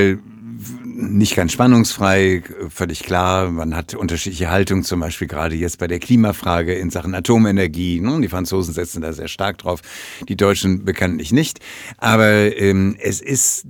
nicht 0.84 1.34
ganz 1.34 1.52
spannungsfrei, 1.52 2.42
völlig 2.68 3.02
klar. 3.02 3.50
Man 3.50 3.74
hat 3.74 3.94
unterschiedliche 3.94 4.50
Haltungen, 4.50 4.84
zum 4.84 5.00
Beispiel 5.00 5.26
gerade 5.26 5.56
jetzt 5.56 5.78
bei 5.78 5.86
der 5.86 5.98
Klimafrage 5.98 6.74
in 6.74 6.90
Sachen 6.90 7.14
Atomenergie. 7.14 8.00
Ne? 8.00 8.20
Die 8.20 8.28
Franzosen 8.28 8.74
setzen 8.74 9.02
da 9.02 9.12
sehr 9.12 9.28
stark 9.28 9.58
drauf, 9.58 9.80
die 10.28 10.36
Deutschen 10.36 10.84
bekanntlich 10.84 11.32
nicht. 11.32 11.60
Aber 11.96 12.56
ähm, 12.56 12.96
es 13.00 13.20
ist 13.20 13.66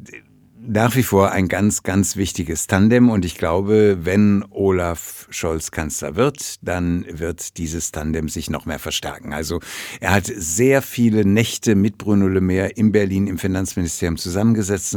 nach 0.65 0.95
wie 0.95 1.03
vor 1.03 1.33
ein 1.33 1.49
ganz, 1.49 1.83
ganz 1.83 2.17
wichtiges 2.17 2.67
Tandem 2.67 3.11
und 3.11 3.25
ich 3.25 3.37
glaube, 3.37 3.99
wenn 4.03 4.45
Olaf 4.51 5.27
Scholz 5.31 5.71
Kanzler 5.71 6.15
wird, 6.15 6.57
dann 6.63 7.05
wird 7.11 7.57
dieses 7.59 7.91
Tandem 7.91 8.29
sich 8.29 8.49
noch 8.49 8.65
mehr 8.65 8.79
verstärken. 8.79 9.33
Also 9.33 9.61
er 10.01 10.13
hat 10.13 10.27
sehr 10.27 10.83
viele 10.83 11.25
Nächte 11.25 11.75
mit 11.75 11.99
Bruno 11.99 12.29
Le 12.29 12.41
Maire 12.41 12.69
in 12.69 12.93
Berlin 12.93 13.27
im 13.27 13.39
Finanzministerium 13.39 14.17
zusammengesetzt, 14.17 14.97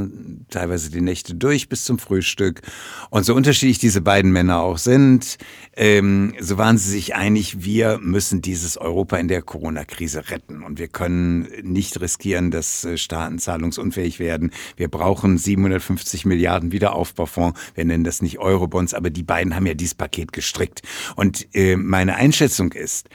teilweise 0.50 0.92
die 0.92 1.02
Nächte 1.02 1.34
durch 1.34 1.68
bis 1.68 1.84
zum 1.84 1.98
Frühstück. 1.98 2.62
Und 3.10 3.26
so 3.26 3.34
unterschiedlich 3.34 3.80
diese 3.80 4.02
beiden 4.02 4.32
Männer 4.32 4.60
auch 4.60 4.78
sind, 4.78 5.38
ähm, 5.76 6.34
so 6.40 6.58
waren 6.58 6.78
sie 6.78 6.92
sich 6.92 7.16
einig, 7.16 7.64
wir 7.64 7.98
müssen 8.00 8.42
dieses 8.42 8.78
Europa 8.78 9.18
in 9.18 9.28
der 9.28 9.42
Corona-Krise 9.42 10.30
retten 10.30 10.64
und 10.64 10.80
wir 10.80 10.88
können 10.88 11.48
nicht 11.64 12.00
riskieren, 12.00 12.52
dass 12.52 12.86
äh, 12.86 12.98
Staaten 12.98 13.40
zahlungsunfähig 13.40 14.20
werden. 14.20 14.52
Wir 14.78 14.90
brauchen 14.90 15.38
sie 15.38 15.55
750 15.56 16.26
Milliarden 16.26 16.72
Wiederaufbaufonds. 16.72 17.60
Wir 17.74 17.86
nennen 17.86 18.04
das 18.04 18.22
nicht 18.22 18.40
Eurobonds, 18.40 18.94
aber 18.94 19.10
die 19.10 19.24
beiden 19.24 19.56
haben 19.56 19.66
ja 19.66 19.74
dieses 19.74 19.96
Paket 19.96 20.34
gestrickt. 20.34 20.82
Und 21.16 21.48
äh, 21.54 21.76
meine 21.76 22.16
Einschätzung 22.16 22.74
ist, 22.74 23.10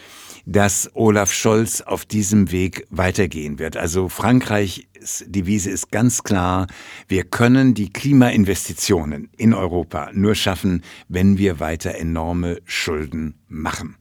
dass 0.46 0.90
Olaf 0.94 1.32
Scholz 1.32 1.80
auf 1.80 2.04
diesem 2.04 2.50
Weg 2.50 2.86
weitergehen 2.90 3.58
wird. 3.58 3.76
Also 3.76 4.08
Frankreich 4.08 4.88
Devise 5.26 5.70
ist 5.70 5.90
ganz 5.90 6.24
klar, 6.24 6.66
wir 7.08 7.24
können 7.24 7.74
die 7.74 7.90
Klimainvestitionen 7.90 9.30
in 9.36 9.54
Europa 9.54 10.10
nur 10.12 10.34
schaffen, 10.34 10.82
wenn 11.08 11.38
wir 11.38 11.60
weiter 11.60 11.94
enorme 11.94 12.60
Schulden 12.64 13.34
machen. 13.48 13.96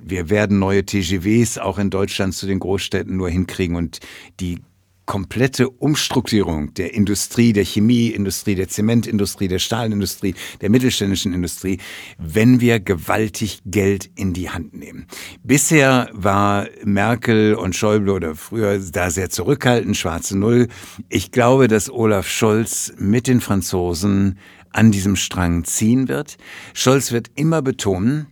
Wir 0.00 0.30
werden 0.30 0.58
neue 0.58 0.86
TGVs 0.86 1.58
auch 1.58 1.78
in 1.78 1.90
Deutschland 1.90 2.34
zu 2.34 2.46
den 2.46 2.60
Großstädten 2.60 3.16
nur 3.16 3.28
hinkriegen 3.28 3.76
und 3.76 4.00
die 4.40 4.60
komplette 5.08 5.70
Umstrukturierung 5.70 6.74
der 6.74 6.92
Industrie, 6.92 7.54
der 7.54 7.64
Chemieindustrie, 7.64 8.54
der 8.54 8.68
Zementindustrie, 8.68 9.48
der 9.48 9.58
Stahlindustrie, 9.58 10.34
der 10.60 10.68
mittelständischen 10.68 11.32
Industrie, 11.32 11.78
wenn 12.18 12.60
wir 12.60 12.78
gewaltig 12.78 13.60
Geld 13.64 14.10
in 14.16 14.34
die 14.34 14.50
Hand 14.50 14.74
nehmen. 14.74 15.06
Bisher 15.42 16.10
war 16.12 16.68
Merkel 16.84 17.54
und 17.54 17.74
Schäuble 17.74 18.12
oder 18.12 18.34
früher 18.34 18.78
da 18.78 19.10
sehr 19.10 19.30
zurückhaltend, 19.30 19.96
schwarze 19.96 20.36
Null. 20.38 20.68
Ich 21.08 21.32
glaube, 21.32 21.68
dass 21.68 21.90
Olaf 21.90 22.28
Scholz 22.28 22.92
mit 22.98 23.28
den 23.28 23.40
Franzosen 23.40 24.38
an 24.72 24.92
diesem 24.92 25.16
Strang 25.16 25.64
ziehen 25.64 26.08
wird. 26.08 26.36
Scholz 26.74 27.12
wird 27.12 27.30
immer 27.34 27.62
betonen, 27.62 28.26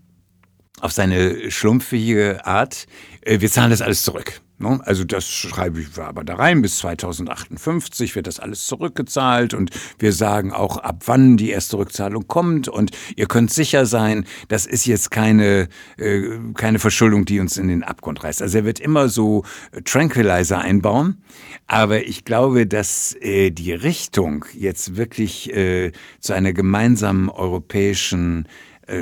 auf 0.80 0.92
seine 0.92 1.50
schlumpfige 1.50 2.44
Art, 2.44 2.86
äh, 3.22 3.40
wir 3.40 3.50
zahlen 3.50 3.70
das 3.70 3.80
alles 3.80 4.02
zurück. 4.02 4.42
Ne? 4.58 4.80
Also 4.84 5.04
das 5.04 5.28
schreibe 5.28 5.80
ich 5.80 5.98
aber 5.98 6.24
da 6.24 6.36
rein, 6.36 6.62
bis 6.62 6.78
2058 6.78 8.14
wird 8.16 8.26
das 8.26 8.40
alles 8.40 8.66
zurückgezahlt 8.66 9.52
und 9.52 9.70
wir 9.98 10.12
sagen 10.12 10.52
auch, 10.52 10.78
ab 10.78 11.02
wann 11.06 11.36
die 11.36 11.50
erste 11.50 11.76
Rückzahlung 11.76 12.26
kommt 12.26 12.68
und 12.68 12.90
ihr 13.16 13.26
könnt 13.26 13.52
sicher 13.52 13.84
sein, 13.84 14.24
das 14.48 14.64
ist 14.64 14.86
jetzt 14.86 15.10
keine, 15.10 15.68
äh, 15.98 16.38
keine 16.54 16.78
Verschuldung, 16.78 17.26
die 17.26 17.38
uns 17.40 17.58
in 17.58 17.68
den 17.68 17.82
Abgrund 17.82 18.24
reißt. 18.24 18.40
Also 18.40 18.58
er 18.58 18.64
wird 18.64 18.80
immer 18.80 19.10
so 19.10 19.44
Tranquilizer 19.84 20.58
einbauen, 20.58 21.22
aber 21.66 22.04
ich 22.04 22.24
glaube, 22.24 22.66
dass 22.66 23.14
äh, 23.20 23.50
die 23.50 23.72
Richtung 23.72 24.46
jetzt 24.54 24.96
wirklich 24.96 25.52
äh, 25.54 25.92
zu 26.20 26.32
einer 26.32 26.54
gemeinsamen 26.54 27.28
europäischen 27.28 28.46
äh, 28.46 28.48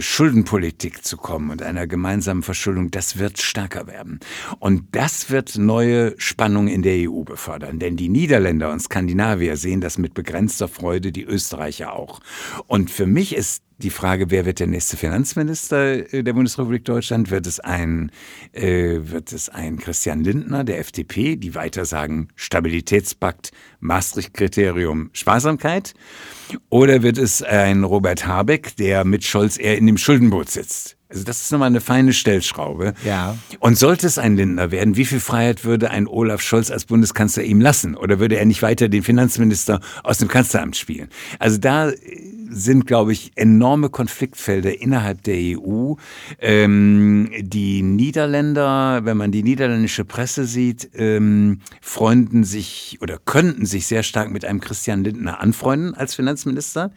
Schuldenpolitik 0.00 1.05
zu 1.05 1.17
kommen 1.17 1.50
und 1.50 1.62
einer 1.62 1.87
gemeinsamen 1.87 2.43
Verschuldung, 2.43 2.91
das 2.91 3.19
wird 3.19 3.41
stärker 3.41 3.87
werden. 3.87 4.21
Und 4.59 4.85
das 4.93 5.31
wird 5.31 5.57
neue 5.59 6.14
Spannungen 6.19 6.69
in 6.69 6.83
der 6.83 7.11
EU 7.11 7.23
befördern. 7.23 7.79
Denn 7.79 7.97
die 7.97 8.09
Niederländer 8.09 8.71
und 8.71 8.81
Skandinavier 8.81 9.57
sehen 9.57 9.81
das 9.81 9.99
mit 9.99 10.14
begrenzter 10.14 10.69
Freude, 10.69 11.12
die 11.12 11.25
Österreicher 11.25 11.93
auch. 11.93 12.21
Und 12.67 12.91
für 12.91 13.07
mich 13.07 13.35
ist 13.35 13.62
die 13.85 13.91
Frage, 13.91 14.31
wer 14.31 14.47
wird 14.47 14.61
der 14.61 14.67
nächste 14.67 14.97
Finanzminister 14.97 16.12
äh, 16.12 16.23
der 16.23 16.33
Bundesrepublik 16.33 16.85
Deutschland? 16.85 17.31
Wird 17.31 17.47
es 17.47 17.61
ein, 17.61 18.11
äh, 18.53 18.99
wird 19.03 19.33
es 19.33 19.50
ein 19.50 19.79
Christian 19.79 20.25
Lindner 20.25 20.64
der 20.64 20.79
FDP, 20.79 21.37
die 21.37 21.55
weiter 21.55 21.85
sagen 21.85 22.29
Stabilitätspakt, 22.35 23.53
Maastricht-Kriterium, 23.81 25.11
Sparsamkeit? 25.12 25.95
Oder 26.71 27.03
wird 27.03 27.19
es 27.19 27.43
ein 27.43 27.85
Robert 27.85 28.26
Habeck, 28.26 28.75
der 28.76 29.05
mit 29.05 29.23
Scholz 29.23 29.59
eher 29.59 29.76
in 29.76 29.87
dem 29.87 29.99
Schuldenboot 29.99 30.50
sitzt? 30.50 30.97
Also 31.14 31.25
das 31.25 31.42
ist 31.42 31.52
nochmal 31.52 31.68
eine 31.68 31.80
feine 31.80 32.12
Stellschraube. 32.12 32.94
Ja. 33.04 33.38
Und 33.61 33.78
sollte 33.78 34.06
es 34.06 34.18
ein 34.18 34.37
Lindner 34.37 34.73
werden, 34.73 34.97
wie 34.97 35.04
viel 35.04 35.21
Freiheit 35.21 35.64
würde 35.64 35.90
ein 35.90 36.09
Olaf 36.09 36.42
Scholz 36.42 36.73
als 36.73 36.87
Bundeskanzler 36.87 37.44
ihm 37.44 37.61
lassen? 37.61 37.94
Oder 37.97 38.18
würde 38.18 38.37
er 38.37 38.44
nicht 38.44 38.62
weiter 38.62 38.88
den 38.88 39.04
Finanzminister 39.04 39.80
aus 40.02 40.18
dem 40.18 40.26
Kanzleramt 40.26 40.76
spielen? 40.76 41.09
Also 41.38 41.59
da 41.59 41.92
sind, 42.50 42.87
glaube 42.87 43.12
ich, 43.12 43.33
enorme 43.37 43.90
Konfliktfelder 43.90 44.80
innerhalb 44.80 45.23
der 45.23 45.37
EU. 45.37 45.94
Ähm, 46.40 47.30
die 47.38 47.83
Niederländer, 47.83 49.04
wenn 49.04 49.16
man 49.16 49.33
die 49.33 49.42
niederländische 49.42 50.04
Presse 50.04 50.44
sieht, 50.44 50.90
ähm, 50.94 51.61
freunden 51.80 52.44
sich 52.44 52.99
oder 53.00 53.18
könnten 53.25 53.66
sich 53.66 53.87
sehr 53.87 54.02
stark 54.02 54.30
mit 54.30 54.44
einem 54.44 54.61
Christian 54.61 55.04
Lindner 55.04 55.40
anfreunden 55.40 55.94
als 55.94 56.14
Finanzminister, 56.14 56.92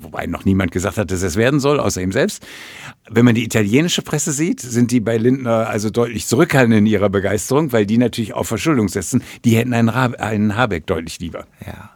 wobei 0.00 0.26
noch 0.26 0.44
niemand 0.44 0.72
gesagt 0.72 0.98
hat, 0.98 1.10
dass 1.10 1.22
es 1.22 1.36
werden 1.36 1.60
soll, 1.60 1.80
außer 1.80 2.02
ihm 2.02 2.12
selbst. 2.12 2.46
Wenn 3.10 3.24
man 3.24 3.34
die 3.34 3.44
italienische 3.44 4.02
Presse 4.02 4.32
sieht, 4.32 4.60
sind 4.60 4.90
die 4.90 5.00
bei 5.00 5.16
Lindner 5.16 5.68
also 5.68 5.90
deutlich 5.90 6.26
zurückhaltend 6.26 6.76
in 6.76 6.86
ihrer 6.86 7.08
Begeisterung, 7.08 7.72
weil 7.72 7.86
die 7.86 7.98
natürlich 7.98 8.34
auf 8.34 8.48
Verschuldung 8.48 8.88
setzen. 8.88 9.22
Die 9.44 9.56
hätten 9.56 9.72
einen, 9.72 9.88
einen 9.88 10.56
Habeck 10.56 10.86
deutlich 10.86 11.20
lieber. 11.20 11.46
Ja. 11.66 11.90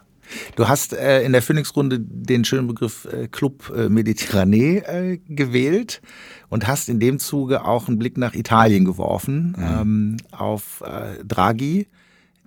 Du 0.56 0.68
hast 0.68 0.92
äh, 0.92 1.22
in 1.22 1.32
der 1.32 1.42
Phoenix-Runde 1.42 2.00
den 2.00 2.44
schönen 2.44 2.66
Begriff 2.66 3.06
äh, 3.06 3.28
Club 3.28 3.72
äh, 3.76 3.88
Mediterranee 3.88 4.78
äh, 4.78 5.18
gewählt 5.28 6.00
und 6.48 6.66
hast 6.66 6.88
in 6.88 7.00
dem 7.00 7.18
Zuge 7.18 7.64
auch 7.64 7.88
einen 7.88 7.98
Blick 7.98 8.16
nach 8.16 8.34
Italien 8.34 8.84
geworfen, 8.84 9.54
mhm. 9.56 9.64
ähm, 9.80 10.16
auf 10.32 10.82
äh, 10.86 11.22
Draghi, 11.24 11.86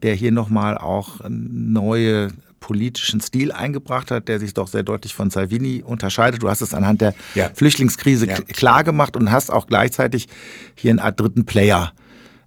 der 0.02 0.16
hier 0.16 0.32
nochmal 0.32 0.78
auch 0.78 1.22
neue 1.28 2.30
politischen 2.60 3.22
Stil 3.22 3.52
eingebracht 3.52 4.12
hat, 4.12 4.28
der 4.28 4.40
sich 4.40 4.54
doch 4.54 4.68
sehr 4.68 4.84
deutlich 4.84 5.14
von 5.14 5.30
Salvini 5.30 5.84
unterscheidet. 5.86 6.44
Du 6.44 6.50
hast 6.50 6.62
es 6.62 6.74
anhand 6.74 7.02
der 7.02 7.14
ja. 7.36 7.50
Flüchtlingskrise 7.54 8.28
ja. 8.28 8.36
klar 8.42 8.84
gemacht 8.84 9.16
und 9.16 9.32
hast 9.32 9.52
auch 9.52 9.68
gleichzeitig 9.68 10.28
hier 10.76 10.92
eine 10.92 11.04
Art 11.04 11.20
dritten 11.20 11.46
Player 11.46 11.94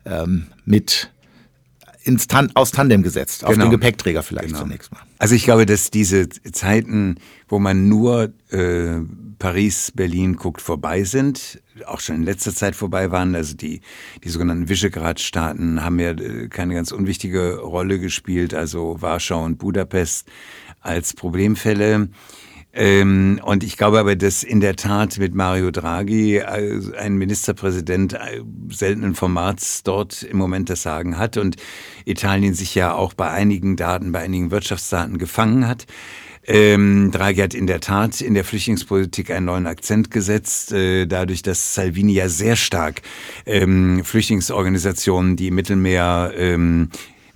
ähm, 0.04 0.46
mit 0.64 1.10
ins 2.02 2.26
Tan 2.26 2.50
aus 2.54 2.70
Tandem 2.70 3.02
gesetzt, 3.02 3.44
auf 3.44 3.52
genau. 3.52 3.66
den 3.66 3.72
Gepäckträger 3.72 4.22
vielleicht 4.22 4.48
genau. 4.48 4.60
zunächst 4.60 4.90
mal. 4.92 5.00
Also 5.18 5.34
ich 5.34 5.44
glaube, 5.44 5.66
dass 5.66 5.90
diese 5.90 6.28
Zeiten, 6.28 7.16
wo 7.48 7.58
man 7.58 7.88
nur 7.88 8.32
äh, 8.50 9.00
Paris, 9.40 9.90
Berlin 9.90 10.36
guckt, 10.36 10.60
vorbei 10.60 11.02
sind, 11.02 11.62
auch 11.86 12.00
schon 12.00 12.16
in 12.16 12.22
letzter 12.24 12.54
Zeit 12.54 12.76
vorbei 12.76 13.10
waren. 13.10 13.34
Also 13.34 13.56
die, 13.56 13.80
die 14.22 14.28
sogenannten 14.28 14.68
Visegrad-Staaten 14.68 15.82
haben 15.82 15.98
ja 15.98 16.10
äh, 16.10 16.48
keine 16.48 16.74
ganz 16.74 16.92
unwichtige 16.92 17.58
Rolle 17.58 17.98
gespielt, 17.98 18.54
also 18.54 19.00
Warschau 19.00 19.42
und 19.42 19.58
Budapest 19.58 20.28
als 20.80 21.14
Problemfälle. 21.14 22.10
Ähm, 22.72 23.40
und 23.42 23.64
ich 23.64 23.78
glaube 23.78 23.98
aber, 23.98 24.14
dass 24.14 24.44
in 24.44 24.60
der 24.60 24.76
Tat 24.76 25.18
mit 25.18 25.34
Mario 25.34 25.70
Draghi 25.70 26.36
äh, 26.36 26.80
ein 26.98 27.16
Ministerpräsident 27.16 28.12
äh, 28.12 28.42
seltenen 28.68 29.14
Formats 29.14 29.82
dort 29.82 30.22
im 30.22 30.36
Moment 30.36 30.68
das 30.68 30.82
Sagen 30.82 31.16
hat 31.16 31.38
und 31.38 31.56
Italien 32.04 32.52
sich 32.52 32.74
ja 32.74 32.92
auch 32.92 33.14
bei 33.14 33.30
einigen 33.30 33.76
Daten, 33.76 34.12
bei 34.12 34.20
einigen 34.20 34.50
Wirtschaftsdaten 34.50 35.16
gefangen 35.16 35.66
hat. 35.66 35.86
Ähm, 36.46 37.10
Draghi 37.12 37.40
hat 37.42 37.54
in 37.54 37.66
der 37.66 37.80
Tat 37.80 38.20
in 38.20 38.34
der 38.34 38.44
Flüchtlingspolitik 38.44 39.30
einen 39.30 39.46
neuen 39.46 39.66
Akzent 39.66 40.10
gesetzt, 40.10 40.72
äh, 40.72 41.06
dadurch, 41.06 41.42
dass 41.42 41.74
Salvini 41.74 42.12
ja 42.12 42.28
sehr 42.28 42.56
stark 42.56 43.02
ähm, 43.44 44.02
Flüchtlingsorganisationen, 44.04 45.36
die 45.36 45.48
im 45.48 45.54
Mittelmeer 45.54 46.32
ähm, 46.34 46.90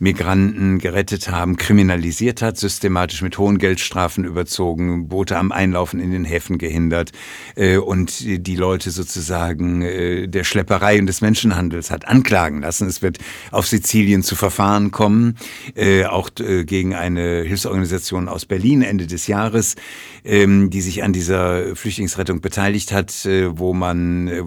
Migranten 0.04 0.78
gerettet 0.78 1.30
haben, 1.30 1.56
kriminalisiert 1.56 2.42
hat, 2.42 2.58
systematisch 2.58 3.22
mit 3.22 3.38
hohen 3.38 3.56
Geldstrafen 3.56 4.24
überzogen, 4.24 5.08
Boote 5.08 5.38
am 5.38 5.50
Einlaufen 5.50 5.98
in 5.98 6.12
den 6.12 6.24
Häfen 6.26 6.58
gehindert 6.58 7.10
äh, 7.56 7.78
und 7.78 8.20
die 8.20 8.56
Leute 8.56 8.90
sozusagen 8.90 9.80
äh, 9.80 10.28
der 10.28 10.44
Schlepperei 10.44 10.98
und 11.00 11.06
des 11.06 11.22
Menschenhandels 11.22 11.90
hat 11.90 12.06
anklagen 12.06 12.60
lassen. 12.60 12.86
Es 12.86 13.00
wird 13.00 13.16
auf 13.50 13.66
Sizilien 13.66 14.22
zu 14.22 14.36
Verfahren 14.36 14.90
kommen, 14.90 15.36
äh, 15.74 16.04
auch 16.04 16.28
äh, 16.38 16.64
gegen 16.64 16.94
eine 16.94 17.40
Hilfsorganisation 17.42 18.28
aus 18.28 18.44
Berlin 18.44 18.82
Ende 18.82 19.06
des 19.06 19.26
Jahres, 19.26 19.74
ähm, 20.24 20.70
die 20.70 20.80
sich 20.80 21.02
an 21.02 21.12
dieser 21.12 21.76
Flüchtlingsrettung 21.76 22.40
beteiligt 22.40 22.92
hat, 22.92 23.26
äh, 23.26 23.58
wo 23.58 23.74
man 23.74 24.28
äh, 24.28 24.42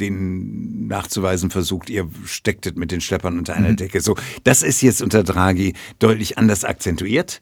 den 0.00 0.88
nachzuweisen 0.88 1.50
versucht, 1.50 1.88
ihr 1.88 2.08
stecktet 2.24 2.76
mit 2.76 2.90
den 2.90 3.00
Schleppern 3.00 3.38
unter 3.38 3.54
einer 3.54 3.70
mhm. 3.70 3.76
Decke. 3.76 4.00
So, 4.00 4.16
das 4.42 4.62
ist 4.62 4.82
jetzt 4.82 5.00
unter 5.00 5.22
Draghi 5.22 5.74
deutlich 6.00 6.38
anders 6.38 6.64
akzentuiert. 6.64 7.40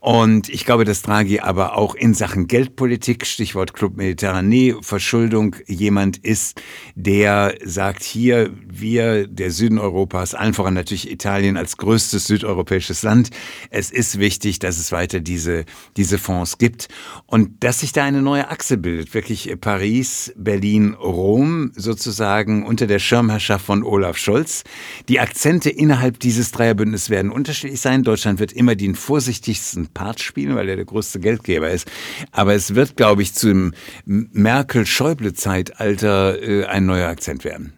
Und 0.00 0.48
ich 0.48 0.64
glaube, 0.64 0.84
dass 0.84 1.02
Draghi 1.02 1.38
aber 1.38 1.76
auch 1.76 1.94
in 1.94 2.14
Sachen 2.14 2.48
Geldpolitik, 2.48 3.26
Stichwort 3.26 3.74
Club 3.74 3.96
Mediterranee, 3.96 4.74
Verschuldung, 4.80 5.54
jemand 5.66 6.16
ist, 6.16 6.60
der 6.96 7.54
sagt, 7.64 8.02
hier, 8.02 8.50
wir, 8.66 9.28
der 9.28 9.52
Süden 9.52 9.78
Europas, 9.78 10.34
allen 10.34 10.54
voran 10.54 10.74
natürlich 10.74 11.08
Italien 11.08 11.56
als 11.56 11.76
größtes 11.76 12.26
südeuropäisches 12.26 13.02
Land, 13.04 13.30
es 13.70 13.92
ist 13.92 14.18
wichtig, 14.18 14.58
dass 14.58 14.78
es 14.78 14.90
weiter 14.90 15.20
diese, 15.20 15.64
diese 15.96 16.18
Fonds 16.18 16.58
gibt 16.58 16.87
und 17.26 17.62
dass 17.62 17.80
sich 17.80 17.92
da 17.92 18.04
eine 18.04 18.22
neue 18.22 18.48
Achse 18.48 18.78
bildet, 18.78 19.14
wirklich 19.14 19.54
Paris, 19.60 20.32
Berlin, 20.36 20.94
Rom 20.94 21.72
sozusagen 21.74 22.64
unter 22.64 22.86
der 22.86 22.98
Schirmherrschaft 22.98 23.66
von 23.66 23.82
Olaf 23.82 24.16
Scholz. 24.16 24.64
Die 25.08 25.20
Akzente 25.20 25.70
innerhalb 25.70 26.18
dieses 26.18 26.38
dieses 26.38 26.52
Dreierbündnis 26.52 27.10
werden 27.10 27.32
unterschiedlich 27.32 27.80
sein. 27.80 28.04
Deutschland 28.04 28.38
wird 28.38 28.52
immer 28.52 28.76
den 28.76 28.94
vorsichtigsten 28.94 29.88
Part 29.88 30.20
spielen, 30.20 30.54
weil 30.54 30.68
er 30.68 30.76
der 30.76 30.84
größte 30.84 31.18
Geldgeber 31.18 31.68
ist. 31.68 31.90
Aber 32.30 32.54
es 32.54 32.76
wird, 32.76 32.96
glaube 32.96 33.22
ich, 33.22 33.34
zum 33.34 33.72
Merkel-Schäuble-Zeitalter 34.04 36.40
äh, 36.40 36.66
ein 36.66 36.86
neuer 36.86 37.08
Akzent 37.08 37.42
werden. 37.44 37.72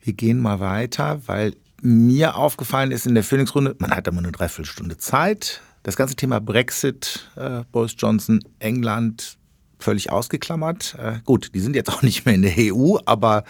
Wir 0.00 0.14
gehen 0.14 0.40
mal 0.40 0.60
weiter, 0.60 1.20
weil 1.26 1.52
mir 1.82 2.36
aufgefallen 2.36 2.90
ist 2.90 3.06
in 3.06 3.12
der 3.14 3.22
Phoenix-Runde, 3.22 3.76
man 3.78 3.90
hat 3.90 4.08
immer 4.08 4.20
eine 4.20 4.32
Dreiviertelstunde 4.32 4.96
Zeit. 4.96 5.60
Das 5.86 5.94
ganze 5.94 6.16
Thema 6.16 6.40
Brexit, 6.40 7.30
äh, 7.36 7.62
Boris 7.70 7.94
Johnson, 7.96 8.40
England, 8.58 9.38
völlig 9.78 10.10
ausgeklammert. 10.10 10.96
Äh, 10.98 11.20
gut, 11.24 11.54
die 11.54 11.60
sind 11.60 11.76
jetzt 11.76 11.90
auch 11.90 12.02
nicht 12.02 12.26
mehr 12.26 12.34
in 12.34 12.42
der 12.42 12.54
EU, 12.58 12.96
aber 13.04 13.44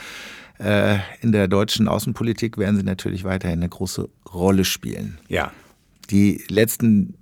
äh, 0.59 0.99
in 1.23 1.33
der 1.33 1.49
deutschen 1.49 1.89
Außenpolitik 1.89 2.59
werden 2.59 2.77
sie 2.77 2.83
natürlich 2.83 3.25
weiterhin 3.25 3.61
eine 3.61 3.71
große 3.71 4.11
Rolle 4.35 4.67
spielen. 4.67 5.17
Ja. 5.29 5.51
Die 6.11 6.45
letzten 6.51 7.15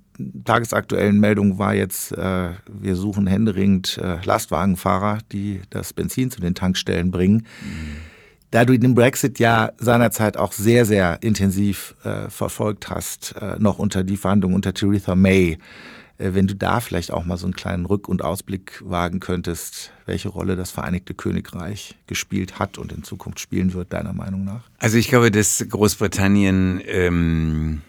tagesaktuellen 0.43 1.17
Meldungen 1.17 1.59
war 1.59 1.73
jetzt, 1.73 2.11
äh, 2.11 2.49
wir 2.69 2.97
suchen 2.97 3.25
händeringend 3.25 3.97
äh, 3.97 4.17
Lastwagenfahrer, 4.21 5.19
die 5.31 5.61
das 5.69 5.93
Benzin 5.93 6.29
zu 6.29 6.41
den 6.41 6.55
Tankstellen 6.55 7.11
bringen. 7.11 7.47
Mhm. 7.61 8.14
Da 8.55 8.63
du 8.63 8.79
den 8.79 8.95
Brexit 8.95 9.37
ja 9.37 9.73
seinerzeit 9.79 10.37
auch 10.37 10.53
sehr, 10.53 10.85
sehr 10.85 11.21
intensiv 11.21 11.93
äh, 12.05 12.29
verfolgt 12.29 12.89
hast, 12.89 13.35
äh, 13.41 13.57
noch 13.59 13.79
unter 13.79 14.05
die 14.05 14.15
Verhandlungen 14.15 14.55
unter 14.55 14.73
Theresa 14.73 15.13
May, 15.13 15.57
äh, 16.17 16.29
wenn 16.31 16.47
du 16.47 16.55
da 16.55 16.79
vielleicht 16.79 17.11
auch 17.11 17.25
mal 17.25 17.35
so 17.35 17.47
einen 17.47 17.53
kleinen 17.53 17.85
Rück- 17.85 18.07
und 18.07 18.23
Ausblick 18.23 18.81
wagen 18.85 19.19
könntest, 19.19 19.91
welche 20.05 20.29
Rolle 20.29 20.55
das 20.55 20.71
Vereinigte 20.71 21.13
Königreich 21.13 21.95
gespielt 22.07 22.57
hat 22.57 22.77
und 22.77 22.93
in 22.93 23.03
Zukunft 23.03 23.41
spielen 23.41 23.73
wird, 23.73 23.91
deiner 23.91 24.13
Meinung 24.13 24.45
nach? 24.45 24.61
Also 24.79 24.97
ich 24.97 25.09
glaube, 25.09 25.31
dass 25.31 25.65
Großbritannien 25.69 26.81
ähm, 26.85 27.81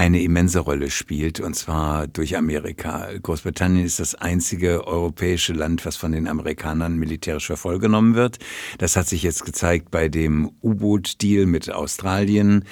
eine 0.00 0.22
immense 0.22 0.60
Rolle 0.60 0.90
spielt, 0.90 1.40
und 1.40 1.54
zwar 1.54 2.06
durch 2.06 2.34
Amerika. 2.34 3.08
Großbritannien 3.22 3.84
ist 3.84 4.00
das 4.00 4.14
einzige 4.14 4.86
europäische 4.86 5.52
Land, 5.52 5.84
was 5.84 5.96
von 5.96 6.12
den 6.12 6.26
Amerikanern 6.26 6.96
militärisch 6.96 7.48
vervollgenommen 7.48 8.14
wird. 8.14 8.38
Das 8.78 8.96
hat 8.96 9.08
sich 9.08 9.22
jetzt 9.22 9.44
gezeigt 9.44 9.90
bei 9.90 10.08
dem 10.08 10.52
U-Boot-Deal 10.62 11.44
mit 11.44 11.70
Australien. 11.70 12.64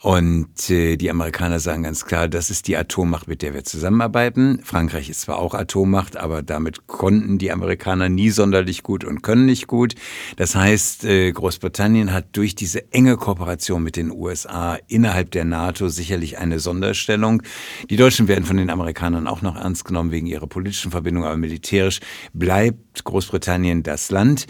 Und 0.00 0.70
äh, 0.70 0.96
die 0.96 1.10
Amerikaner 1.10 1.58
sagen 1.58 1.82
ganz 1.82 2.04
klar, 2.04 2.28
das 2.28 2.48
ist 2.48 2.68
die 2.68 2.76
Atommacht, 2.76 3.26
mit 3.26 3.42
der 3.42 3.54
wir 3.54 3.64
zusammenarbeiten. 3.64 4.60
Frankreich 4.62 5.10
ist 5.10 5.22
zwar 5.22 5.40
auch 5.40 5.54
Atommacht, 5.54 6.16
aber 6.16 6.42
damit 6.42 6.86
konnten 6.86 7.38
die 7.38 7.50
Amerikaner 7.50 8.08
nie 8.08 8.30
sonderlich 8.30 8.84
gut 8.84 9.02
und 9.02 9.22
können 9.22 9.46
nicht 9.46 9.66
gut. 9.66 9.96
Das 10.36 10.54
heißt, 10.54 11.04
äh, 11.06 11.32
Großbritannien 11.32 12.12
hat 12.12 12.36
durch 12.36 12.54
diese 12.54 12.92
enge 12.92 13.16
Kooperation 13.16 13.82
mit 13.82 13.96
den 13.96 14.12
USA 14.12 14.78
innerhalb 14.86 15.32
der 15.32 15.44
NATO 15.44 15.88
sicherlich 15.88 16.38
eine 16.38 16.60
Sonderstellung. 16.68 17.42
Die 17.88 17.96
Deutschen 17.96 18.28
werden 18.28 18.44
von 18.44 18.58
den 18.58 18.68
Amerikanern 18.68 19.26
auch 19.26 19.40
noch 19.40 19.56
ernst 19.56 19.86
genommen 19.86 20.12
wegen 20.12 20.26
ihrer 20.26 20.46
politischen 20.46 20.90
Verbindung, 20.90 21.24
aber 21.24 21.38
militärisch 21.38 22.00
bleibt 22.34 23.04
Großbritannien 23.04 23.82
das 23.82 24.10
Land. 24.10 24.46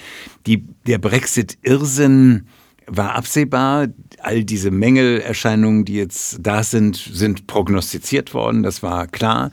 Die, 0.47 0.65
der 0.87 0.99
Brexit-Irrsinn 0.99 2.49
war 2.89 3.15
absehbar. 3.15 3.87
All 4.21 4.43
diese 4.43 4.73
Mängelerscheinungen, 4.73 5.85
die 5.85 5.95
jetzt 5.95 6.39
da 6.41 6.65
sind, 6.65 6.97
sind 6.97 7.47
prognostiziert 7.47 8.35
worden. 8.35 8.65
Das 8.65 8.83
war 8.83 9.07
klar. 9.07 9.53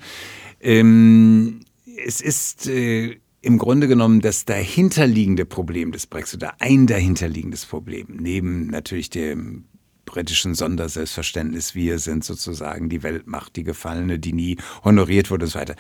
Ähm, 0.60 1.60
es 2.04 2.20
ist 2.20 2.68
äh, 2.68 3.18
im 3.42 3.60
Grunde 3.60 3.88
genommen 3.88 4.22
das 4.22 4.46
dahinterliegende 4.46 5.46
Problem 5.46 5.92
des 5.92 6.08
Brexit 6.08 6.42
oder 6.42 6.56
ein 6.60 6.88
dahinterliegendes 6.88 7.68
Problem, 7.68 8.08
neben 8.20 8.68
natürlich 8.68 9.12
dem 9.12 9.66
britischen 10.06 10.56
Sonderselbstverständnis, 10.56 11.76
wir 11.76 12.00
sind 12.00 12.24
sozusagen 12.24 12.90
die 12.90 13.04
Weltmacht, 13.04 13.56
die 13.56 13.64
Gefallene, 13.64 14.20
die 14.20 14.34
nie 14.34 14.58
honoriert 14.84 15.32
wurde 15.32 15.46
und 15.46 15.52
so 15.52 15.60
weiter, 15.60 15.76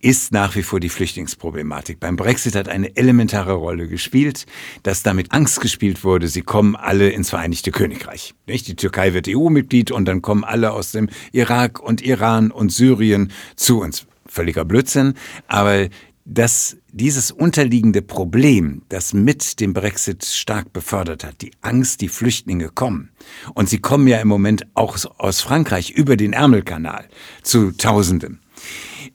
ist 0.00 0.32
nach 0.32 0.56
wie 0.56 0.62
vor 0.62 0.80
die 0.80 0.88
Flüchtlingsproblematik. 0.88 2.00
Beim 2.00 2.16
Brexit 2.16 2.54
hat 2.54 2.68
eine 2.68 2.96
elementare 2.96 3.52
Rolle 3.52 3.86
gespielt, 3.86 4.46
dass 4.82 5.02
damit 5.02 5.32
Angst 5.32 5.60
gespielt 5.60 6.04
wurde, 6.04 6.28
sie 6.28 6.42
kommen 6.42 6.74
alle 6.74 7.10
ins 7.10 7.30
Vereinigte 7.30 7.70
Königreich. 7.70 8.34
Nicht? 8.46 8.66
Die 8.68 8.76
Türkei 8.76 9.14
wird 9.14 9.28
EU-Mitglied 9.28 9.90
und 9.90 10.06
dann 10.06 10.22
kommen 10.22 10.44
alle 10.44 10.72
aus 10.72 10.92
dem 10.92 11.08
Irak 11.32 11.80
und 11.80 12.02
Iran 12.02 12.50
und 12.50 12.72
Syrien 12.72 13.32
zu 13.56 13.80
uns. 13.80 14.06
Völliger 14.26 14.64
Blödsinn, 14.64 15.14
aber 15.48 15.88
dass 16.32 16.76
dieses 16.92 17.32
unterliegende 17.32 18.02
Problem, 18.02 18.82
das 18.88 19.12
mit 19.12 19.58
dem 19.58 19.74
Brexit 19.74 20.24
stark 20.24 20.72
befördert 20.72 21.24
hat, 21.24 21.42
die 21.42 21.50
Angst, 21.60 22.00
die 22.00 22.08
Flüchtlinge 22.08 22.68
kommen, 22.68 23.10
und 23.54 23.68
sie 23.68 23.80
kommen 23.80 24.06
ja 24.06 24.18
im 24.18 24.28
Moment 24.28 24.64
auch 24.74 24.96
aus 25.18 25.40
Frankreich 25.40 25.90
über 25.90 26.16
den 26.16 26.32
Ärmelkanal 26.32 27.08
zu 27.42 27.72
Tausenden, 27.72 28.40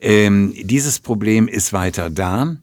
ähm, 0.00 0.54
dieses 0.56 1.00
Problem 1.00 1.48
ist 1.48 1.72
weiter 1.72 2.10
da 2.10 2.56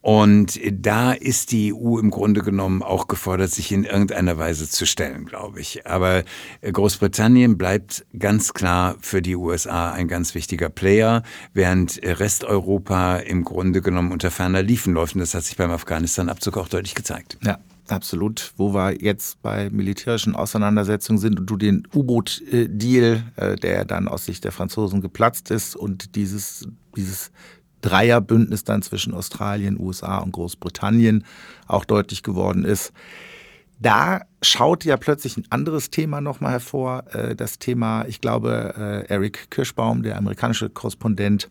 und 0.00 0.58
da 0.72 1.12
ist 1.12 1.52
die 1.52 1.74
EU 1.74 1.98
im 1.98 2.10
Grunde 2.10 2.42
genommen 2.42 2.82
auch 2.82 3.06
gefordert, 3.06 3.50
sich 3.50 3.70
in 3.72 3.84
irgendeiner 3.84 4.38
Weise 4.38 4.68
zu 4.68 4.86
stellen, 4.86 5.26
glaube 5.26 5.60
ich. 5.60 5.86
Aber 5.86 6.24
Großbritannien 6.62 7.58
bleibt 7.58 8.06
ganz 8.18 8.54
klar 8.54 8.96
für 9.00 9.22
die 9.22 9.36
USA 9.36 9.92
ein 9.92 10.08
ganz 10.08 10.34
wichtiger 10.34 10.70
Player, 10.70 11.22
während 11.52 12.00
Resteuropa 12.02 13.16
im 13.16 13.44
Grunde 13.44 13.82
genommen 13.82 14.12
unter 14.12 14.30
ferner 14.30 14.62
Liefen 14.62 14.94
läuft. 14.94 15.14
Und 15.14 15.20
das 15.20 15.34
hat 15.34 15.44
sich 15.44 15.56
beim 15.56 15.70
Afghanistan-Abzug 15.70 16.56
auch 16.56 16.68
deutlich 16.68 16.94
gezeigt. 16.94 17.38
Ja. 17.42 17.58
Absolut, 17.90 18.52
wo 18.56 18.72
wir 18.72 19.02
jetzt 19.02 19.42
bei 19.42 19.68
militärischen 19.68 20.36
Auseinandersetzungen 20.36 21.18
sind 21.18 21.40
und 21.40 21.46
du 21.46 21.56
den 21.56 21.88
U-Boot-Deal, 21.92 23.22
äh, 23.36 23.56
der 23.56 23.84
dann 23.84 24.06
aus 24.06 24.26
Sicht 24.26 24.44
der 24.44 24.52
Franzosen 24.52 25.00
geplatzt 25.00 25.50
ist 25.50 25.74
und 25.74 26.14
dieses, 26.14 26.68
dieses 26.96 27.30
Dreierbündnis 27.80 28.64
dann 28.64 28.82
zwischen 28.82 29.14
Australien, 29.14 29.78
USA 29.78 30.18
und 30.18 30.32
Großbritannien 30.32 31.24
auch 31.66 31.84
deutlich 31.84 32.22
geworden 32.22 32.64
ist. 32.64 32.92
Da 33.78 34.20
schaut 34.42 34.84
ja 34.84 34.98
plötzlich 34.98 35.38
ein 35.38 35.46
anderes 35.48 35.88
Thema 35.88 36.20
nochmal 36.20 36.52
hervor. 36.52 37.04
Äh, 37.14 37.34
das 37.34 37.58
Thema, 37.58 38.04
ich 38.06 38.20
glaube, 38.20 38.74
äh, 38.76 39.12
Eric 39.12 39.50
Kirschbaum, 39.50 40.02
der 40.02 40.18
amerikanische 40.18 40.68
Korrespondent, 40.68 41.50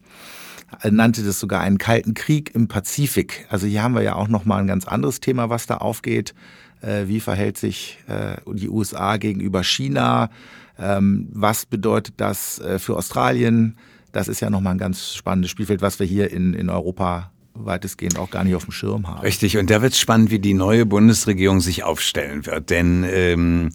nannte 0.87 1.23
das 1.23 1.39
sogar 1.39 1.61
einen 1.61 1.79
kalten 1.79 2.13
Krieg 2.13 2.53
im 2.53 2.67
Pazifik. 2.67 3.47
Also 3.49 3.65
hier 3.65 3.81
haben 3.81 3.95
wir 3.95 4.03
ja 4.03 4.13
auch 4.13 4.27
nochmal 4.27 4.61
ein 4.61 4.67
ganz 4.67 4.87
anderes 4.87 5.19
Thema, 5.19 5.49
was 5.49 5.65
da 5.65 5.77
aufgeht. 5.77 6.35
Äh, 6.81 7.07
wie 7.07 7.19
verhält 7.19 7.57
sich 7.57 7.97
äh, 8.07 8.37
die 8.53 8.69
USA 8.69 9.17
gegenüber 9.17 9.63
China? 9.63 10.29
Ähm, 10.77 11.27
was 11.31 11.65
bedeutet 11.65 12.15
das 12.17 12.59
äh, 12.59 12.79
für 12.79 12.95
Australien? 12.95 13.77
Das 14.11 14.27
ist 14.27 14.39
ja 14.39 14.49
nochmal 14.49 14.75
ein 14.75 14.79
ganz 14.79 15.13
spannendes 15.13 15.51
Spielfeld, 15.51 15.81
was 15.81 15.99
wir 15.99 16.05
hier 16.05 16.31
in, 16.31 16.53
in 16.53 16.69
Europa 16.69 17.31
weitestgehend 17.53 18.17
auch 18.17 18.29
gar 18.29 18.43
nicht 18.43 18.55
auf 18.55 18.63
dem 18.63 18.71
Schirm 18.71 19.07
haben. 19.07 19.21
Richtig, 19.21 19.57
und 19.57 19.69
da 19.69 19.81
wird 19.81 19.93
es 19.93 19.99
spannend, 19.99 20.31
wie 20.31 20.39
die 20.39 20.53
neue 20.53 20.85
Bundesregierung 20.85 21.59
sich 21.59 21.83
aufstellen 21.83 22.45
wird. 22.45 22.69
Denn 22.69 23.05
ähm, 23.07 23.69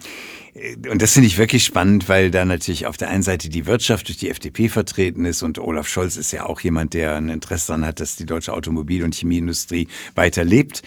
und 0.89 1.03
das 1.03 1.15
finde 1.15 1.27
ich 1.27 1.37
wirklich 1.37 1.65
spannend, 1.65 2.09
weil 2.09 2.31
da 2.31 2.45
natürlich 2.45 2.87
auf 2.87 2.97
der 2.97 3.09
einen 3.09 3.25
Seite 3.25 3.49
die 3.49 3.67
Wirtschaft 3.67 4.07
durch 4.07 4.19
die 4.19 4.31
FDP 4.31 4.69
vertreten 4.69 5.25
ist 5.25 5.43
und 5.43 5.59
Olaf 5.59 5.89
Scholz 5.89 6.17
ist 6.17 6.31
ja 6.31 6.47
auch 6.47 6.61
jemand, 6.61 6.95
der 6.95 7.17
ein 7.17 7.29
Interesse 7.29 7.69
daran 7.69 7.85
hat, 7.85 7.99
dass 7.99 8.15
die 8.15 8.25
deutsche 8.25 8.53
Automobil- 8.53 9.03
und 9.03 9.15
Chemieindustrie 9.15 9.89
weiterlebt. 10.15 10.83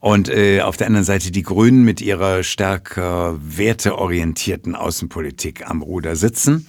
Und 0.00 0.28
äh, 0.28 0.62
auf 0.62 0.76
der 0.78 0.88
anderen 0.88 1.04
Seite 1.04 1.30
die 1.30 1.42
Grünen 1.42 1.84
mit 1.84 2.00
ihrer 2.00 2.42
stärker 2.42 3.38
werteorientierten 3.40 4.74
Außenpolitik 4.74 5.68
am 5.68 5.82
Ruder 5.82 6.16
sitzen. 6.16 6.66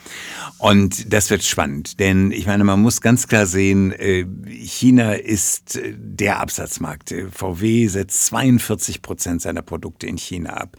Und 0.59 1.11
das 1.11 1.29
wird 1.29 1.43
spannend, 1.43 1.99
denn 1.99 2.31
ich 2.31 2.45
meine, 2.45 2.63
man 2.63 2.81
muss 2.81 3.01
ganz 3.01 3.27
klar 3.27 3.45
sehen, 3.47 3.91
äh, 3.93 4.25
China 4.49 5.13
ist 5.13 5.77
äh, 5.77 5.93
der 5.97 6.41
Absatzmarkt. 6.41 7.13
VW 7.31 7.87
setzt 7.87 8.25
42 8.25 9.01
Prozent 9.01 9.41
seiner 9.41 9.61
Produkte 9.61 10.07
in 10.07 10.17
China 10.17 10.51
ab. 10.53 10.77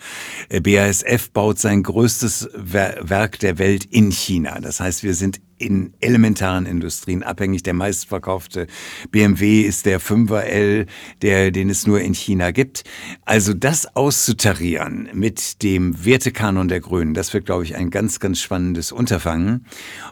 Äh, 0.48 0.60
BASF 0.60 1.30
baut 1.30 1.53
sein 1.58 1.82
größtes 1.82 2.48
Werk 2.54 3.38
der 3.38 3.58
Welt 3.58 3.84
in 3.84 4.10
China. 4.10 4.60
Das 4.60 4.80
heißt, 4.80 5.02
wir 5.02 5.14
sind 5.14 5.40
in 5.56 5.94
elementaren 6.00 6.66
Industrien 6.66 7.22
abhängig. 7.22 7.62
Der 7.62 7.74
meistverkaufte 7.74 8.66
BMW 9.10 9.62
ist 9.62 9.86
der 9.86 10.00
5er 10.00 10.40
L, 10.40 10.86
der, 11.22 11.50
den 11.50 11.70
es 11.70 11.86
nur 11.86 12.00
in 12.00 12.14
China 12.14 12.50
gibt. 12.50 12.84
Also 13.24 13.54
das 13.54 13.96
auszutarieren 13.96 15.08
mit 15.14 15.62
dem 15.62 16.04
Wertekanon 16.04 16.68
der 16.68 16.80
Grünen, 16.80 17.14
das 17.14 17.32
wird, 17.32 17.46
glaube 17.46 17.64
ich, 17.64 17.76
ein 17.76 17.90
ganz, 17.90 18.20
ganz 18.20 18.40
spannendes 18.40 18.92
Unterfangen 18.92 19.66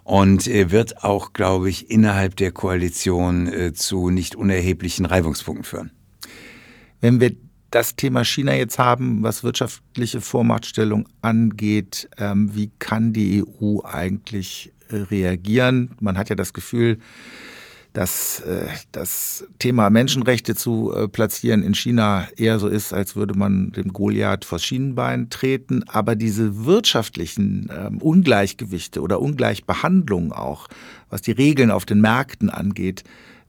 und 0.04 0.46
äh, 0.46 0.70
wird 0.70 1.04
auch, 1.04 1.32
glaube 1.32 1.68
ich, 1.68 1.90
innerhalb 1.90 2.36
der 2.36 2.52
Koalition 2.52 3.46
äh, 3.46 3.72
zu 3.72 4.10
nicht 4.10 4.36
unerheblichen 4.36 5.06
Reibungspunkten 5.06 5.64
führen. 5.64 5.90
Wenn 7.00 7.20
wir 7.20 7.32
das 7.72 7.96
Thema 7.96 8.24
China 8.24 8.54
jetzt 8.54 8.78
haben, 8.78 9.22
was 9.22 9.42
wirtschaftliche 9.42 10.20
Vormachtstellung 10.20 11.08
angeht, 11.22 12.08
ähm, 12.18 12.54
wie 12.54 12.70
kann 12.78 13.12
die 13.12 13.42
EU 13.42 13.80
eigentlich 13.82 14.72
reagieren. 14.90 15.96
Man 15.98 16.18
hat 16.18 16.28
ja 16.28 16.36
das 16.36 16.52
Gefühl, 16.52 16.98
dass 17.94 18.40
äh, 18.40 18.68
das 18.92 19.46
Thema 19.58 19.90
Menschenrechte 19.90 20.54
zu 20.54 20.92
äh, 20.94 21.08
platzieren 21.08 21.62
in 21.62 21.74
China 21.74 22.28
eher 22.36 22.58
so 22.58 22.68
ist, 22.68 22.92
als 22.92 23.16
würde 23.16 23.34
man 23.34 23.72
dem 23.72 23.92
Goliath 23.92 24.44
vors 24.44 24.64
Schienenbein 24.64 25.30
treten. 25.30 25.84
Aber 25.88 26.14
diese 26.14 26.64
wirtschaftlichen 26.64 27.70
ähm, 27.74 27.98
Ungleichgewichte 27.98 29.00
oder 29.00 29.20
Ungleichbehandlung 29.20 30.32
auch, 30.32 30.68
was 31.10 31.22
die 31.22 31.32
Regeln 31.32 31.70
auf 31.70 31.84
den 31.84 32.00
Märkten 32.00 32.48
angeht, 32.48 33.04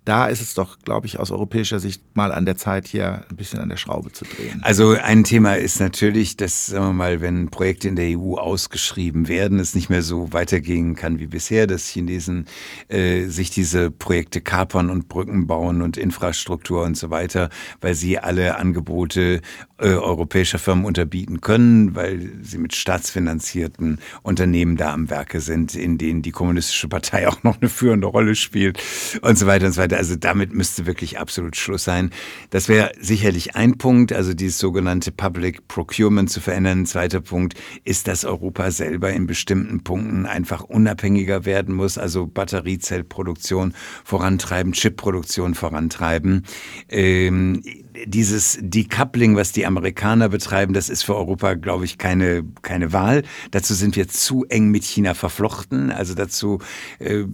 da 0.05 0.27
ist 0.27 0.41
es 0.41 0.53
doch, 0.53 0.79
glaube 0.79 1.07
ich, 1.07 1.19
aus 1.19 1.31
europäischer 1.31 1.79
Sicht 1.79 2.01
mal 2.15 2.31
an 2.31 2.45
der 2.45 2.57
Zeit, 2.57 2.87
hier 2.87 3.25
ein 3.29 3.35
bisschen 3.35 3.59
an 3.59 3.69
der 3.69 3.77
Schraube 3.77 4.11
zu 4.11 4.25
drehen. 4.25 4.61
Also 4.63 4.91
ein 4.91 5.23
Thema 5.23 5.55
ist 5.55 5.79
natürlich, 5.79 6.35
dass, 6.35 6.67
sagen 6.67 6.87
wir 6.87 6.93
mal, 6.93 7.21
wenn 7.21 7.49
Projekte 7.49 7.87
in 7.87 7.95
der 7.95 8.17
EU 8.17 8.35
ausgeschrieben 8.35 9.27
werden, 9.27 9.59
es 9.59 9.75
nicht 9.75 9.89
mehr 9.89 10.01
so 10.01 10.33
weitergehen 10.33 10.95
kann 10.95 11.19
wie 11.19 11.27
bisher, 11.27 11.67
dass 11.67 11.87
Chinesen 11.87 12.45
äh, 12.89 13.27
sich 13.27 13.49
diese 13.49 13.91
Projekte 13.91 14.41
kapern 14.41 14.89
und 14.89 15.07
Brücken 15.07 15.47
bauen 15.47 15.81
und 15.81 15.97
Infrastruktur 15.97 16.83
und 16.83 16.97
so 16.97 17.09
weiter, 17.09 17.49
weil 17.79 17.95
sie 17.95 18.19
alle 18.19 18.57
Angebote 18.57 19.41
äh, 19.83 19.87
europäischer 19.87 20.59
Firmen 20.59 20.85
unterbieten 20.85 21.41
können, 21.41 21.95
weil 21.95 22.31
sie 22.41 22.57
mit 22.57 22.75
staatsfinanzierten 22.75 23.99
Unternehmen 24.21 24.77
da 24.77 24.93
am 24.93 25.09
Werke 25.09 25.41
sind, 25.41 25.75
in 25.75 25.97
denen 25.97 26.21
die 26.21 26.31
kommunistische 26.31 26.87
Partei 26.87 27.27
auch 27.29 27.43
noch 27.43 27.59
eine 27.59 27.69
führende 27.69 28.07
Rolle 28.07 28.35
spielt 28.35 28.81
und 29.21 29.37
so 29.37 29.45
weiter 29.45 29.65
und 29.65 29.73
so 29.73 29.81
weiter. 29.81 29.92
Also 29.93 30.15
damit 30.15 30.53
müsste 30.53 30.86
wirklich 30.86 31.19
absolut 31.19 31.56
Schluss 31.56 31.84
sein. 31.84 32.12
Das 32.49 32.69
wäre 32.69 32.91
sicherlich 32.99 33.56
ein 33.56 33.77
Punkt, 33.77 34.13
also 34.13 34.34
dieses 34.34 34.60
sogenannte 34.60 35.12
Public 35.12 35.67
Procurement 35.67 36.29
zu 36.29 36.41
verändern. 36.41 36.79
Ein 36.79 36.86
zweiter 36.86 37.21
Punkt 37.21 37.56
ist, 37.84 38.08
dass 38.08 38.25
Europa 38.25 38.71
selber 38.71 39.12
in 39.12 39.27
bestimmten 39.27 39.84
Punkten 39.84 40.25
einfach 40.25 40.63
unabhängiger 40.63 41.45
werden 41.45 41.75
muss, 41.75 41.97
also 41.97 42.27
Batteriezellproduktion 42.27 43.73
vorantreiben, 44.03 44.73
Chipproduktion 44.73 45.56
vorantreiben. 45.56 46.45
Ähm, 46.89 47.63
dieses 48.06 48.58
Decoupling, 48.62 49.36
was 49.36 49.51
die 49.51 49.65
Amerikaner 49.65 50.29
betreiben, 50.29 50.73
das 50.73 50.89
ist 50.89 51.03
für 51.03 51.15
Europa, 51.15 51.53
glaube 51.53 51.86
ich, 51.86 51.97
keine, 51.97 52.43
keine 52.62 52.91
Wahl. 52.91 53.23
Dazu 53.51 53.73
sind 53.73 53.95
wir 53.95 54.08
zu 54.08 54.45
eng 54.49 54.69
mit 54.69 54.84
China 54.84 55.13
verflochten. 55.13 55.91
Also 55.91 56.15
dazu 56.15 56.60
äh, 56.99 57.25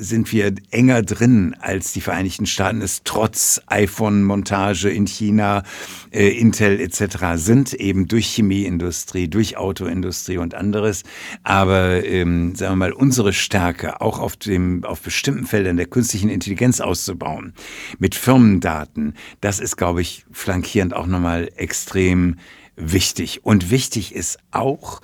sind 0.00 0.32
wir 0.32 0.54
enger 0.70 1.02
drin, 1.02 1.54
als 1.60 1.92
die 1.92 2.00
Vereinigten 2.00 2.46
Staaten 2.46 2.80
es 2.80 3.02
trotz 3.04 3.60
iPhone-Montage 3.66 4.88
in 4.88 5.06
China, 5.06 5.62
äh, 6.10 6.28
Intel 6.28 6.80
etc. 6.80 7.34
sind, 7.34 7.74
eben 7.74 8.08
durch 8.08 8.26
Chemieindustrie, 8.26 9.28
durch 9.28 9.56
Autoindustrie 9.56 10.38
und 10.38 10.54
anderes. 10.54 11.02
Aber 11.42 12.04
ähm, 12.04 12.54
sagen 12.54 12.72
wir 12.72 12.76
mal, 12.76 12.92
unsere 12.92 13.32
Stärke 13.32 14.00
auch 14.00 14.18
auf 14.18 14.36
dem 14.36 14.84
auf 14.84 15.02
bestimmten 15.02 15.46
Feldern 15.46 15.76
der 15.76 15.86
künstlichen 15.86 16.30
Intelligenz 16.30 16.80
auszubauen, 16.80 17.54
mit 17.98 18.14
Firmendaten, 18.14 19.14
das 19.40 19.60
ist, 19.60 19.76
glaube 19.76 20.00
ich, 20.00 20.24
flankierend 20.32 20.94
auch 20.94 21.06
nochmal 21.06 21.50
extrem 21.56 22.36
wichtig. 22.76 23.44
Und 23.44 23.70
wichtig 23.70 24.14
ist 24.14 24.38
auch, 24.50 25.00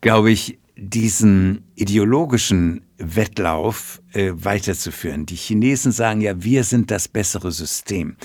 glaube 0.00 0.30
ich, 0.30 0.58
diesen 0.76 1.64
ideologischen 1.74 2.82
Wettlauf 2.98 4.02
äh, 4.12 4.32
weiterzuführen. 4.34 5.26
Die 5.26 5.36
Chinesen 5.36 5.92
sagen 5.92 6.20
ja, 6.20 6.42
wir 6.42 6.64
sind 6.64 6.90
das 6.90 7.08
bessere 7.08 7.50
System. 7.50 8.16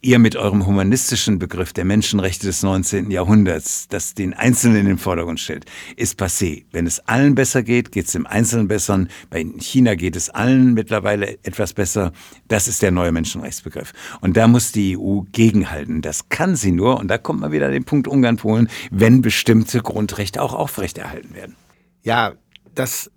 Ihr 0.00 0.18
mit 0.18 0.36
eurem 0.36 0.66
humanistischen 0.66 1.38
Begriff 1.38 1.72
der 1.72 1.84
Menschenrechte 1.84 2.46
des 2.46 2.62
19. 2.62 3.10
Jahrhunderts, 3.10 3.88
das 3.88 4.14
den 4.14 4.34
Einzelnen 4.34 4.78
in 4.78 4.86
den 4.86 4.98
Vordergrund 4.98 5.40
stellt, 5.40 5.66
ist 5.96 6.20
passé. 6.20 6.64
Wenn 6.72 6.86
es 6.86 7.00
allen 7.00 7.34
besser 7.34 7.62
geht, 7.62 7.90
geht 7.90 8.06
es 8.06 8.12
dem 8.12 8.26
Einzelnen 8.26 8.68
besser. 8.68 9.06
Bei 9.30 9.44
China 9.58 9.94
geht 9.94 10.16
es 10.16 10.30
allen 10.30 10.74
mittlerweile 10.74 11.38
etwas 11.44 11.72
besser. 11.72 12.12
Das 12.48 12.68
ist 12.68 12.82
der 12.82 12.90
neue 12.90 13.12
Menschenrechtsbegriff. 13.12 13.92
Und 14.20 14.36
da 14.36 14.46
muss 14.46 14.72
die 14.72 14.96
EU 14.96 15.22
gegenhalten. 15.32 16.02
Das 16.02 16.28
kann 16.28 16.54
sie 16.56 16.72
nur, 16.72 16.98
und 16.98 17.08
da 17.08 17.18
kommt 17.18 17.40
man 17.40 17.52
wieder 17.52 17.66
an 17.66 17.72
den 17.72 17.84
Punkt 17.84 18.08
Ungarn-Polen, 18.08 18.68
wenn 18.90 19.22
bestimmte 19.22 19.80
Grundrechte 19.80 20.42
auch 20.42 20.54
aufrechterhalten 20.54 21.34
werden. 21.34 21.56
Ja, 22.04 22.34
das, 22.74 23.10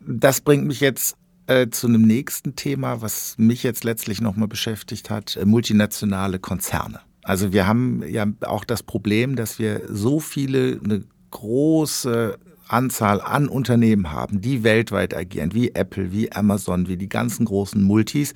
das 0.00 0.40
bringt 0.40 0.66
mich 0.66 0.80
jetzt 0.80 1.16
äh, 1.46 1.68
zu 1.68 1.86
einem 1.86 2.02
nächsten 2.02 2.56
Thema, 2.56 3.02
was 3.02 3.36
mich 3.36 3.62
jetzt 3.62 3.84
letztlich 3.84 4.20
nochmal 4.20 4.48
beschäftigt 4.48 5.10
hat, 5.10 5.36
äh, 5.36 5.44
multinationale 5.44 6.38
Konzerne. 6.38 7.00
Also 7.22 7.52
wir 7.52 7.66
haben 7.66 8.02
ja 8.06 8.26
auch 8.40 8.64
das 8.64 8.82
Problem, 8.82 9.36
dass 9.36 9.58
wir 9.58 9.82
so 9.88 10.20
viele, 10.20 10.80
eine 10.82 11.04
große 11.30 12.38
Anzahl 12.66 13.20
an 13.20 13.48
Unternehmen 13.48 14.10
haben, 14.10 14.40
die 14.40 14.62
weltweit 14.62 15.14
agieren, 15.14 15.52
wie 15.52 15.74
Apple, 15.74 16.12
wie 16.12 16.32
Amazon, 16.32 16.88
wie 16.88 16.96
die 16.96 17.08
ganzen 17.10 17.44
großen 17.44 17.82
Multis, 17.82 18.32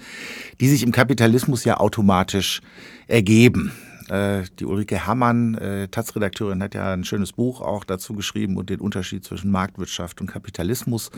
die 0.61 0.69
sich 0.69 0.83
im 0.83 0.93
Kapitalismus 0.93 1.65
ja 1.65 1.79
automatisch 1.79 2.61
ergeben. 3.07 3.73
Äh, 4.11 4.45
die 4.59 4.65
Ulrike 4.65 5.07
Hammann, 5.07 5.55
äh, 5.55 5.89
Taz-Redakteurin, 5.89 6.63
hat 6.63 6.75
ja 6.75 6.93
ein 6.93 7.05
schönes 7.05 7.33
Buch 7.33 7.61
auch 7.61 7.85
dazu 7.85 8.15
geschrieben 8.15 8.57
und 8.57 8.71
den 8.71 8.81
Unterschied 8.81 9.25
zwischen 9.25 9.51
Marktwirtschaft 9.51 10.21
und 10.21 10.29
Kapitalismus 10.29 11.11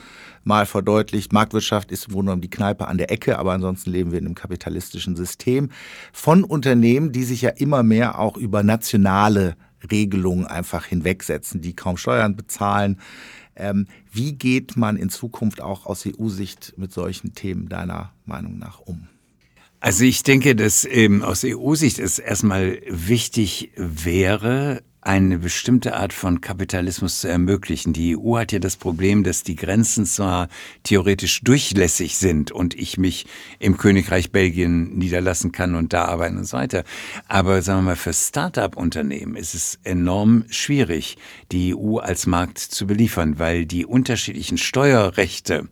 mal 0.44 0.66
verdeutlicht. 0.66 1.32
Marktwirtschaft 1.32 1.92
ist 1.92 2.08
im 2.08 2.14
Grunde 2.14 2.30
genommen 2.30 2.42
die 2.42 2.50
Kneipe 2.50 2.88
an 2.88 2.98
der 2.98 3.10
Ecke, 3.10 3.38
aber 3.38 3.52
ansonsten 3.52 3.90
leben 3.90 4.10
wir 4.10 4.18
in 4.18 4.26
einem 4.26 4.34
kapitalistischen 4.34 5.16
System 5.16 5.70
von 6.12 6.42
Unternehmen, 6.42 7.12
die 7.12 7.24
sich 7.24 7.42
ja 7.42 7.50
immer 7.50 7.82
mehr 7.82 8.18
auch 8.18 8.36
über 8.36 8.62
nationale 8.62 9.56
Regelungen 9.90 10.46
einfach 10.46 10.84
hinwegsetzen, 10.84 11.60
die 11.60 11.74
kaum 11.74 11.96
Steuern 11.96 12.36
bezahlen. 12.36 12.98
Ähm, 13.56 13.86
wie 14.12 14.32
geht 14.32 14.76
man 14.76 14.96
in 14.96 15.10
Zukunft 15.10 15.60
auch 15.60 15.86
aus 15.86 16.06
EU-Sicht 16.06 16.74
mit 16.76 16.92
solchen 16.92 17.34
Themen 17.34 17.68
deiner 17.68 18.12
Meinung 18.24 18.58
nach 18.58 18.80
um? 18.80 19.08
Also 19.80 20.04
ich 20.04 20.22
denke, 20.22 20.54
dass 20.54 20.84
ähm, 20.84 21.22
aus 21.22 21.42
EU-Sicht 21.42 21.98
es 21.98 22.18
erstmal 22.18 22.80
wichtig 22.86 23.72
wäre, 23.76 24.82
eine 25.02 25.38
bestimmte 25.38 25.96
Art 25.96 26.12
von 26.12 26.42
Kapitalismus 26.42 27.22
zu 27.22 27.28
ermöglichen. 27.28 27.94
Die 27.94 28.14
EU 28.18 28.36
hat 28.36 28.52
ja 28.52 28.58
das 28.58 28.76
Problem, 28.76 29.24
dass 29.24 29.42
die 29.42 29.56
Grenzen 29.56 30.04
zwar 30.04 30.48
theoretisch 30.82 31.40
durchlässig 31.42 32.18
sind 32.18 32.52
und 32.52 32.74
ich 32.74 32.98
mich 32.98 33.24
im 33.58 33.78
Königreich 33.78 34.30
Belgien 34.30 34.98
niederlassen 34.98 35.52
kann 35.52 35.74
und 35.74 35.94
da 35.94 36.04
arbeiten 36.04 36.36
und 36.36 36.44
so 36.44 36.58
weiter, 36.58 36.84
aber 37.28 37.62
sagen 37.62 37.78
wir 37.78 37.92
mal, 37.92 37.96
für 37.96 38.12
Start-up-Unternehmen 38.12 39.36
ist 39.36 39.54
es 39.54 39.78
enorm 39.84 40.44
schwierig, 40.50 41.16
die 41.50 41.74
EU 41.74 41.96
als 41.96 42.26
Markt 42.26 42.58
zu 42.58 42.86
beliefern, 42.86 43.38
weil 43.38 43.64
die 43.64 43.86
unterschiedlichen 43.86 44.58
Steuerrechte 44.58 45.68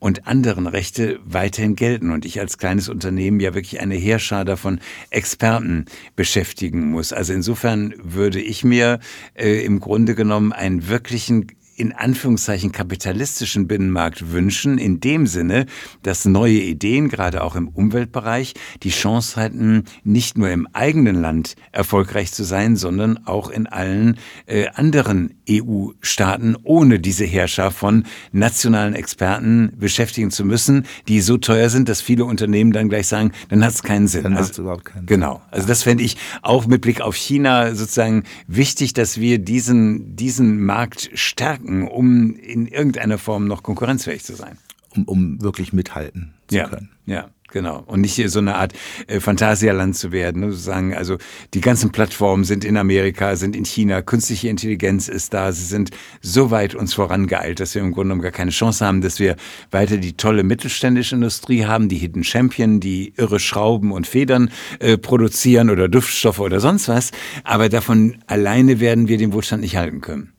und 0.00 0.26
anderen 0.26 0.66
Rechte 0.66 1.20
weiterhin 1.24 1.76
gelten 1.76 2.10
und 2.10 2.24
ich 2.24 2.40
als 2.40 2.58
kleines 2.58 2.88
Unternehmen 2.88 3.38
ja 3.38 3.54
wirklich 3.54 3.80
eine 3.80 3.94
Heerschar 3.94 4.40
von 4.56 4.80
Experten 5.10 5.84
beschäftigen 6.16 6.90
muss. 6.90 7.12
Also 7.12 7.32
insofern 7.32 7.94
würde 8.02 8.40
ich 8.40 8.64
mir 8.64 8.98
äh, 9.34 9.64
im 9.64 9.78
Grunde 9.78 10.14
genommen 10.14 10.52
einen 10.52 10.88
wirklichen 10.88 11.46
in 11.80 11.92
Anführungszeichen 11.92 12.72
kapitalistischen 12.72 13.66
Binnenmarkt 13.66 14.32
wünschen, 14.32 14.76
in 14.76 15.00
dem 15.00 15.26
Sinne, 15.26 15.64
dass 16.02 16.26
neue 16.26 16.58
Ideen, 16.60 17.08
gerade 17.08 17.42
auch 17.42 17.56
im 17.56 17.68
Umweltbereich, 17.68 18.52
die 18.82 18.90
Chance 18.90 19.40
hatten, 19.40 19.84
nicht 20.04 20.36
nur 20.36 20.50
im 20.50 20.68
eigenen 20.74 21.18
Land 21.22 21.56
erfolgreich 21.72 22.32
zu 22.32 22.44
sein, 22.44 22.76
sondern 22.76 23.26
auch 23.26 23.48
in 23.48 23.66
allen 23.66 24.18
äh, 24.44 24.66
anderen 24.74 25.32
EU-Staaten, 25.48 26.54
ohne 26.64 27.00
diese 27.00 27.24
Herrschaft 27.24 27.78
von 27.78 28.04
nationalen 28.30 28.94
Experten 28.94 29.72
beschäftigen 29.78 30.30
zu 30.30 30.44
müssen, 30.44 30.84
die 31.08 31.22
so 31.22 31.38
teuer 31.38 31.70
sind, 31.70 31.88
dass 31.88 32.02
viele 32.02 32.26
Unternehmen 32.26 32.72
dann 32.72 32.90
gleich 32.90 33.06
sagen, 33.06 33.32
dann 33.48 33.64
hat 33.64 33.72
es 33.72 33.82
keinen 33.82 34.06
Sinn. 34.06 34.24
Dann 34.24 34.36
also, 34.36 34.60
überhaupt 34.60 34.84
keinen 34.84 35.08
Sinn. 35.08 35.16
Genau. 35.16 35.40
Also 35.50 35.66
das 35.66 35.82
fände 35.82 36.04
ich 36.04 36.18
auch 36.42 36.66
mit 36.66 36.82
Blick 36.82 37.00
auf 37.00 37.16
China 37.16 37.74
sozusagen 37.74 38.24
wichtig, 38.46 38.92
dass 38.92 39.18
wir 39.18 39.38
diesen, 39.38 40.14
diesen 40.14 40.62
Markt 40.62 41.08
stärken 41.14 41.69
denken, 41.70 41.88
um 41.88 42.36
in 42.36 42.66
irgendeiner 42.66 43.18
Form 43.18 43.46
noch 43.46 43.62
konkurrenzfähig 43.62 44.24
zu 44.24 44.34
sein. 44.34 44.58
Um, 44.96 45.04
um 45.04 45.42
wirklich 45.42 45.72
mithalten 45.72 46.34
zu 46.48 46.56
ja, 46.56 46.68
können. 46.68 46.90
Ja. 47.06 47.30
Genau. 47.52 47.82
Und 47.86 48.02
nicht 48.02 48.14
hier 48.14 48.28
so 48.28 48.38
eine 48.38 48.54
Art 48.54 48.74
äh, 49.08 49.18
Phantasialand 49.18 49.96
zu 49.96 50.12
werden. 50.12 50.42
Ne? 50.42 50.52
Sagen, 50.52 50.94
also 50.94 51.18
die 51.52 51.60
ganzen 51.60 51.90
Plattformen 51.90 52.44
sind 52.44 52.64
in 52.64 52.76
Amerika, 52.76 53.34
sind 53.34 53.56
in 53.56 53.64
China, 53.64 54.02
künstliche 54.02 54.48
Intelligenz 54.48 55.08
ist 55.08 55.34
da. 55.34 55.50
Sie 55.50 55.64
sind 55.64 55.90
so 56.20 56.52
weit 56.52 56.76
uns 56.76 56.94
vorangeeilt, 56.94 57.58
dass 57.58 57.74
wir 57.74 57.82
im 57.82 57.90
Grunde 57.90 58.10
genommen 58.10 58.22
gar 58.22 58.30
keine 58.30 58.52
Chance 58.52 58.86
haben, 58.86 59.00
dass 59.00 59.18
wir 59.18 59.34
weiter 59.72 59.96
die 59.96 60.16
tolle 60.16 60.44
mittelständische 60.44 61.16
Industrie 61.16 61.66
haben, 61.66 61.88
die 61.88 61.98
Hidden 61.98 62.22
Champion, 62.22 62.78
die 62.78 63.14
irre 63.16 63.40
Schrauben 63.40 63.90
und 63.90 64.06
Federn 64.06 64.52
äh, 64.78 64.96
produzieren 64.96 65.70
oder 65.70 65.88
Duftstoffe 65.88 66.38
oder 66.38 66.60
sonst 66.60 66.86
was. 66.86 67.10
Aber 67.42 67.68
davon 67.68 68.18
alleine 68.28 68.78
werden 68.78 69.08
wir 69.08 69.18
den 69.18 69.32
Wohlstand 69.32 69.62
nicht 69.62 69.76
halten 69.76 70.00
können 70.00 70.32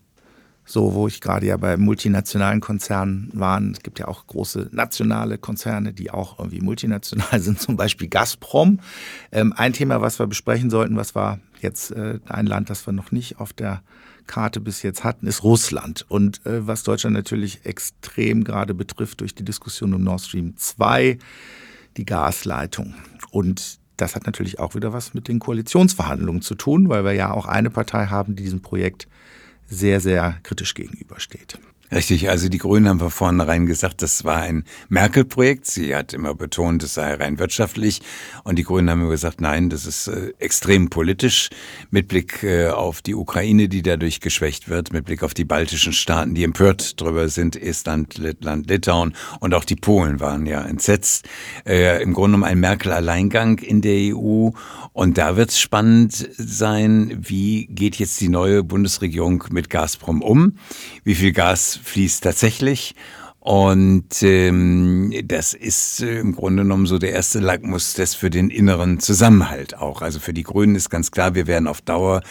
so 0.72 0.94
wo 0.94 1.08
ich 1.08 1.20
gerade 1.20 1.46
ja 1.46 1.58
bei 1.58 1.76
multinationalen 1.76 2.62
Konzernen 2.62 3.30
war. 3.34 3.62
Es 3.62 3.82
gibt 3.84 4.00
ja 4.00 4.08
auch 4.08 4.26
große 4.26 4.70
nationale 4.72 5.38
Konzerne, 5.38 5.92
die 5.92 6.12
auch 6.12 6.40
irgendwie 6.40 6.62
multinational 6.62 7.40
sind, 7.42 7.60
zum 7.60 7.76
Beispiel 7.76 8.08
Gazprom. 8.08 8.80
Ähm, 9.34 9.54
ein 9.56 9.74
Thema, 9.74 10.00
was 10.00 10.18
wir 10.18 10.28
besprechen 10.28 10.70
sollten, 10.70 10.96
was 10.96 11.14
war 11.14 11.40
jetzt 11.60 11.92
äh, 11.92 12.20
ein 12.26 12.46
Land, 12.46 12.70
das 12.70 12.88
wir 12.88 12.94
noch 12.94 13.12
nicht 13.12 13.40
auf 13.40 13.52
der 13.52 13.84
Karte 14.28 14.62
bis 14.62 14.82
jetzt 14.82 15.04
hatten, 15.04 15.28
ist 15.28 15.44
Russland. 15.44 16.06
Und 16.08 16.46
äh, 16.46 16.66
was 16.66 16.84
Deutschland 16.84 17.16
natürlich 17.16 17.66
extrem 17.66 18.46
gerade 18.46 18.74
betrifft 18.74 19.20
durch 19.20 19.36
die 19.36 19.44
Diskussion 19.44 19.94
um 19.94 20.04
Nord 20.04 20.22
Stream 20.22 20.56
2, 20.56 21.18
die 21.98 22.06
Gasleitung. 22.06 22.96
Und 23.32 23.80
das 23.98 24.16
hat 24.16 24.26
natürlich 24.26 24.60
auch 24.60 24.74
wieder 24.74 24.94
was 24.94 25.14
mit 25.14 25.28
den 25.28 25.40
Koalitionsverhandlungen 25.40 26.42
zu 26.42 26.56
tun, 26.56 26.88
weil 26.88 27.04
wir 27.04 27.12
ja 27.12 27.32
auch 27.32 27.46
eine 27.46 27.70
Partei 27.70 28.06
haben, 28.06 28.38
die 28.38 28.44
diesem 28.44 28.62
Projekt 28.62 29.10
sehr, 29.72 30.00
sehr 30.00 30.38
kritisch 30.44 30.76
gegenübersteht. 30.76 31.58
Richtig, 31.94 32.30
also 32.30 32.48
die 32.48 32.58
Grünen 32.58 32.88
haben 32.88 33.00
von 33.00 33.12
vornherein 33.12 33.66
gesagt, 33.66 34.02
das 34.02 34.24
war 34.24 34.38
ein 34.38 34.64
Merkel-Projekt. 34.88 35.66
Sie 35.66 35.94
hat 35.94 36.14
immer 36.14 36.34
betont, 36.34 36.84
es 36.84 36.94
sei 36.94 37.16
rein 37.16 37.38
wirtschaftlich. 37.38 38.02
Und 38.46 38.58
die 38.58 38.64
Grünen 38.64 38.90
haben 38.90 39.10
gesagt, 39.10 39.42
nein, 39.42 39.70
das 39.70 39.86
ist 39.86 40.08
äh, 40.08 40.32
extrem 40.40 40.90
politisch 40.90 41.50
mit 41.90 42.08
Blick 42.08 42.44
äh, 42.44 42.70
auf 42.70 43.02
die 43.02 43.14
Ukraine, 43.14 43.68
die 43.68 43.82
dadurch 43.82 44.22
geschwächt 44.22 44.70
wird, 44.70 44.94
mit 44.94 45.04
Blick 45.04 45.22
auf 45.22 45.34
die 45.34 45.44
baltischen 45.44 45.92
Staaten, 45.92 46.34
die 46.34 46.46
empört 46.46 47.02
drüber 47.02 47.28
sind, 47.28 47.62
Estland, 47.62 48.18
Lettland, 48.18 48.70
Litauen 48.70 49.14
und 49.42 49.54
auch 49.54 49.66
die 49.66 49.76
Polen 49.76 50.22
waren 50.22 50.46
ja 50.46 50.62
entsetzt. 50.62 51.28
Äh, 51.66 52.02
Im 52.02 52.14
Grunde 52.14 52.38
genommen 52.38 52.50
ein 52.50 52.60
Merkel-Alleingang 52.62 53.58
in 53.60 53.82
der 53.82 54.16
EU. 54.16 54.52
Und 54.94 55.18
da 55.18 55.36
wird 55.36 55.50
es 55.50 55.60
spannend 55.60 56.30
sein, 56.38 57.18
wie 57.20 57.66
geht 57.68 57.98
jetzt 57.98 58.22
die 58.22 58.30
neue 58.30 58.64
Bundesregierung 58.64 59.44
mit 59.52 59.70
Gazprom 59.70 60.22
um? 60.22 60.58
Wie 61.04 61.16
viel 61.16 61.34
Gas 61.34 61.81
fließt 61.84 62.24
tatsächlich. 62.24 62.96
Und 63.42 64.22
ähm, 64.22 65.12
das 65.26 65.56
ist 65.56 66.04
äh, 66.04 66.20
im 66.20 66.36
Grunde 66.36 66.62
genommen 66.62 66.86
so 66.86 67.00
der 67.00 67.12
erste 67.12 67.40
Lackmustest 67.40 68.16
für 68.16 68.30
den 68.30 68.52
inneren 68.52 69.00
Zusammenhalt 69.00 69.76
auch. 69.76 70.04
Also 70.04 70.20
für 70.20 70.32
die 70.32 70.44
Grünen 70.44 70.76
ist 70.76 70.92
ganz 70.92 71.10
klar, 71.10 71.34
wir 71.34 71.48
werden 71.48 71.68
auf 71.68 71.82
Dauer 71.82 72.22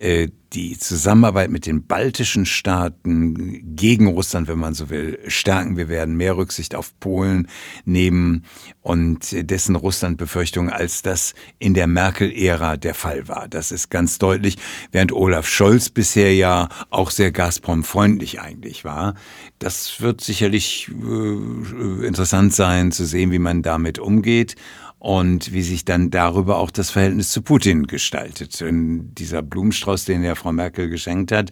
äh, 0.00 0.28
die 0.52 0.78
Zusammenarbeit 0.78 1.50
mit 1.50 1.66
den 1.66 1.86
baltischen 1.86 2.46
Staaten 2.46 3.76
gegen 3.76 4.06
Russland, 4.06 4.48
wenn 4.48 4.58
man 4.58 4.74
so 4.74 4.90
will, 4.90 5.18
stärken. 5.26 5.76
Wir 5.76 5.88
werden 5.88 6.16
mehr 6.16 6.36
Rücksicht 6.36 6.74
auf 6.74 6.98
Polen 7.00 7.48
nehmen 7.84 8.44
und 8.80 9.50
dessen 9.50 9.76
Russland-Befürchtungen, 9.76 10.70
als 10.70 11.02
das 11.02 11.34
in 11.58 11.74
der 11.74 11.86
Merkel-Ära 11.86 12.76
der 12.76 12.94
Fall 12.94 13.28
war. 13.28 13.48
Das 13.48 13.72
ist 13.72 13.90
ganz 13.90 14.18
deutlich, 14.18 14.56
während 14.92 15.12
Olaf 15.12 15.48
Scholz 15.48 15.90
bisher 15.90 16.34
ja 16.34 16.68
auch 16.90 17.10
sehr 17.10 17.32
Gazprom-freundlich 17.32 18.40
eigentlich 18.40 18.84
war. 18.84 19.14
Das 19.58 20.00
wird 20.00 20.20
sicherlich 20.20 20.88
äh, 20.88 22.06
interessant 22.06 22.54
sein 22.54 22.92
zu 22.92 23.04
sehen, 23.04 23.32
wie 23.32 23.38
man 23.38 23.62
damit 23.62 23.98
umgeht 23.98 24.56
und 24.98 25.52
wie 25.52 25.62
sich 25.62 25.84
dann 25.84 26.10
darüber 26.10 26.58
auch 26.58 26.70
das 26.70 26.90
Verhältnis 26.90 27.30
zu 27.30 27.42
Putin 27.42 27.86
gestaltet. 27.86 28.60
Und 28.62 29.14
dieser 29.14 29.42
Blumenstrauß, 29.42 30.04
den 30.04 30.24
ja 30.24 30.34
Frau 30.34 30.52
Merkel 30.52 30.88
geschenkt 30.88 31.32
hat, 31.32 31.50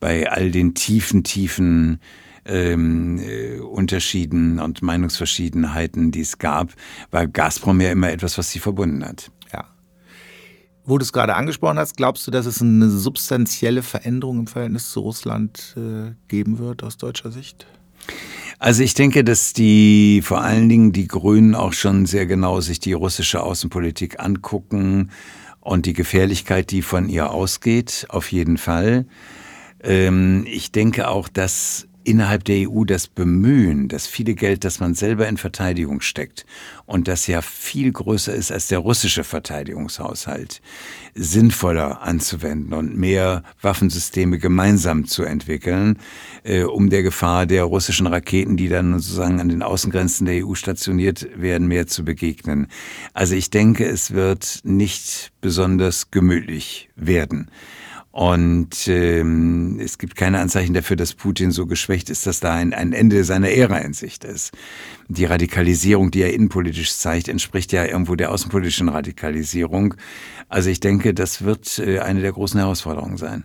bei 0.00 0.30
all 0.30 0.50
den 0.50 0.74
tiefen, 0.74 1.22
tiefen 1.22 2.00
ähm, 2.46 3.18
äh, 3.18 3.58
Unterschieden 3.58 4.58
und 4.60 4.82
Meinungsverschiedenheiten, 4.82 6.10
die 6.10 6.20
es 6.20 6.38
gab, 6.38 6.72
war 7.10 7.26
Gazprom 7.26 7.80
ja 7.80 7.90
immer 7.90 8.10
etwas, 8.10 8.38
was 8.38 8.50
sie 8.50 8.60
verbunden 8.60 9.04
hat. 9.04 9.30
Ja. 9.52 9.66
Wo 10.84 10.96
du 10.96 11.02
es 11.02 11.12
gerade 11.12 11.34
angesprochen 11.34 11.78
hast, 11.78 11.96
glaubst 11.96 12.26
du, 12.26 12.30
dass 12.30 12.46
es 12.46 12.62
eine 12.62 12.88
substanzielle 12.88 13.82
Veränderung 13.82 14.40
im 14.40 14.46
Verhältnis 14.46 14.90
zu 14.90 15.00
Russland 15.00 15.76
äh, 15.76 16.14
geben 16.28 16.58
wird 16.58 16.82
aus 16.82 16.96
deutscher 16.96 17.30
Sicht? 17.30 17.66
Also 18.58 18.82
ich 18.82 18.94
denke, 18.94 19.22
dass 19.22 19.52
die 19.52 20.22
vor 20.22 20.40
allen 20.40 20.68
Dingen 20.68 20.92
die 20.92 21.06
Grünen 21.06 21.54
auch 21.54 21.74
schon 21.74 22.06
sehr 22.06 22.26
genau 22.26 22.60
sich 22.60 22.80
die 22.80 22.94
russische 22.94 23.42
Außenpolitik 23.42 24.18
angucken 24.18 25.10
und 25.60 25.84
die 25.84 25.92
Gefährlichkeit, 25.92 26.70
die 26.70 26.82
von 26.82 27.08
ihr 27.08 27.30
ausgeht, 27.30 28.06
auf 28.08 28.32
jeden 28.32 28.56
Fall. 28.56 29.06
Ähm, 29.82 30.46
ich 30.48 30.72
denke 30.72 31.08
auch, 31.08 31.28
dass 31.28 31.86
innerhalb 32.06 32.44
der 32.44 32.70
EU 32.70 32.84
das 32.84 33.08
Bemühen, 33.08 33.88
das 33.88 34.06
viele 34.06 34.34
Geld, 34.34 34.64
das 34.64 34.78
man 34.78 34.94
selber 34.94 35.28
in 35.28 35.36
Verteidigung 35.36 36.00
steckt 36.00 36.46
und 36.86 37.08
das 37.08 37.26
ja 37.26 37.42
viel 37.42 37.90
größer 37.90 38.32
ist 38.32 38.52
als 38.52 38.68
der 38.68 38.78
russische 38.78 39.24
Verteidigungshaushalt, 39.24 40.62
sinnvoller 41.14 42.02
anzuwenden 42.02 42.72
und 42.74 42.96
mehr 42.96 43.42
Waffensysteme 43.60 44.38
gemeinsam 44.38 45.06
zu 45.06 45.24
entwickeln, 45.24 45.98
äh, 46.44 46.62
um 46.62 46.90
der 46.90 47.02
Gefahr 47.02 47.44
der 47.44 47.64
russischen 47.64 48.06
Raketen, 48.06 48.56
die 48.56 48.68
dann 48.68 48.92
sozusagen 49.00 49.40
an 49.40 49.48
den 49.48 49.62
Außengrenzen 49.62 50.26
der 50.26 50.46
EU 50.46 50.54
stationiert 50.54 51.28
werden, 51.36 51.66
mehr 51.66 51.88
zu 51.88 52.04
begegnen. 52.04 52.68
Also 53.14 53.34
ich 53.34 53.50
denke, 53.50 53.84
es 53.84 54.12
wird 54.12 54.60
nicht 54.62 55.32
besonders 55.40 56.12
gemütlich 56.12 56.88
werden. 56.94 57.50
Und 58.16 58.88
ähm, 58.88 59.78
es 59.78 59.98
gibt 59.98 60.16
keine 60.16 60.40
Anzeichen 60.40 60.72
dafür, 60.72 60.96
dass 60.96 61.12
Putin 61.12 61.50
so 61.50 61.66
geschwächt 61.66 62.08
ist, 62.08 62.26
dass 62.26 62.40
da 62.40 62.54
ein, 62.54 62.72
ein 62.72 62.94
Ende 62.94 63.24
seiner 63.24 63.50
Ära 63.50 63.76
in 63.76 63.92
Sicht 63.92 64.24
ist. 64.24 64.52
Die 65.08 65.26
Radikalisierung, 65.26 66.10
die 66.10 66.22
er 66.22 66.32
innenpolitisch 66.32 66.94
zeigt, 66.94 67.28
entspricht 67.28 67.72
ja 67.72 67.84
irgendwo 67.84 68.14
der 68.14 68.32
außenpolitischen 68.32 68.88
Radikalisierung. 68.88 69.96
Also 70.48 70.70
ich 70.70 70.80
denke, 70.80 71.12
das 71.12 71.42
wird 71.42 71.78
äh, 71.78 71.98
eine 71.98 72.22
der 72.22 72.32
großen 72.32 72.58
Herausforderungen 72.58 73.18
sein. 73.18 73.44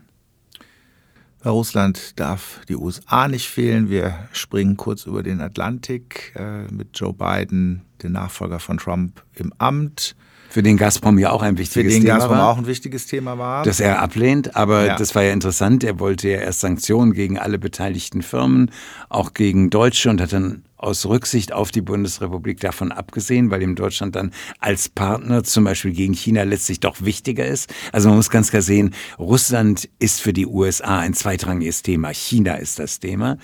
Bei 1.44 1.50
Russland 1.50 2.20
darf 2.20 2.62
die 2.70 2.76
USA 2.76 3.28
nicht 3.28 3.50
fehlen. 3.50 3.90
Wir 3.90 4.14
springen 4.32 4.78
kurz 4.78 5.06
über 5.06 5.24
den 5.24 5.42
Atlantik 5.42 6.34
äh, 6.36 6.72
mit 6.72 6.90
Joe 7.00 7.14
Biden, 7.14 7.82
den 8.04 8.12
Nachfolger 8.12 8.60
von 8.60 8.78
Trump, 8.78 9.24
im 9.34 9.52
Amt. 9.58 10.16
Für 10.50 10.62
den 10.62 10.78
Gazprom 10.78 11.18
ja 11.18 11.32
auch 11.32 11.42
ein 11.42 11.58
wichtiges 11.58 11.74
Thema 11.74 11.88
war. 11.88 11.94
Für 11.94 12.00
den 12.00 12.06
Thema 12.06 12.18
Gazprom 12.20 12.38
war, 12.38 12.48
auch 12.50 12.58
ein 12.58 12.68
wichtiges 12.68 13.08
Thema 13.08 13.38
war. 13.40 13.64
Dass 13.64 13.80
er 13.80 14.02
ablehnt, 14.02 14.56
aber 14.56 14.86
ja. 14.86 14.96
das 14.98 15.16
war 15.16 15.24
ja 15.24 15.34
interessant. 15.34 15.84
Er 15.84 16.00
wollte 16.00 16.30
ja 16.30 16.40
erst 16.40 16.60
Sanktionen 16.60 17.14
gegen 17.14 17.40
alle 17.40 17.58
beteiligten 17.58 18.22
Firmen, 18.22 18.70
auch 19.10 19.34
gegen 19.34 19.72
Deutsche 19.72 20.10
und 20.10 20.22
hat 20.22 20.34
dann 20.34 20.64
aus 20.82 21.06
Rücksicht 21.06 21.54
auf 21.54 21.72
die 21.72 21.82
Bundesrepublik 21.82 22.60
davon 22.60 22.92
abgesehen, 22.92 23.52
weil 23.52 23.62
ihm 23.62 23.76
Deutschland 23.76 24.16
dann 24.16 24.32
als 24.60 24.90
Partner 24.90 25.44
zum 25.44 25.64
Beispiel 25.64 25.92
gegen 25.92 26.14
China 26.14 26.44
letztlich 26.44 26.80
doch 26.80 27.02
wichtiger 27.02 27.46
ist. 27.46 27.74
Also 27.92 28.10
man 28.10 28.18
muss 28.18 28.30
ganz 28.30 28.50
klar 28.50 28.62
sehen, 28.62 28.94
Russland 29.20 29.88
ist 30.00 30.22
für 30.22 30.34
die 30.34 30.48
USA 30.48 31.00
ein 31.00 31.14
zweitrangiges 31.14 31.84
Thema. 31.84 32.10
China 32.10 32.56
ist 32.56 32.80
das 32.80 33.00
Thema. 33.00 33.38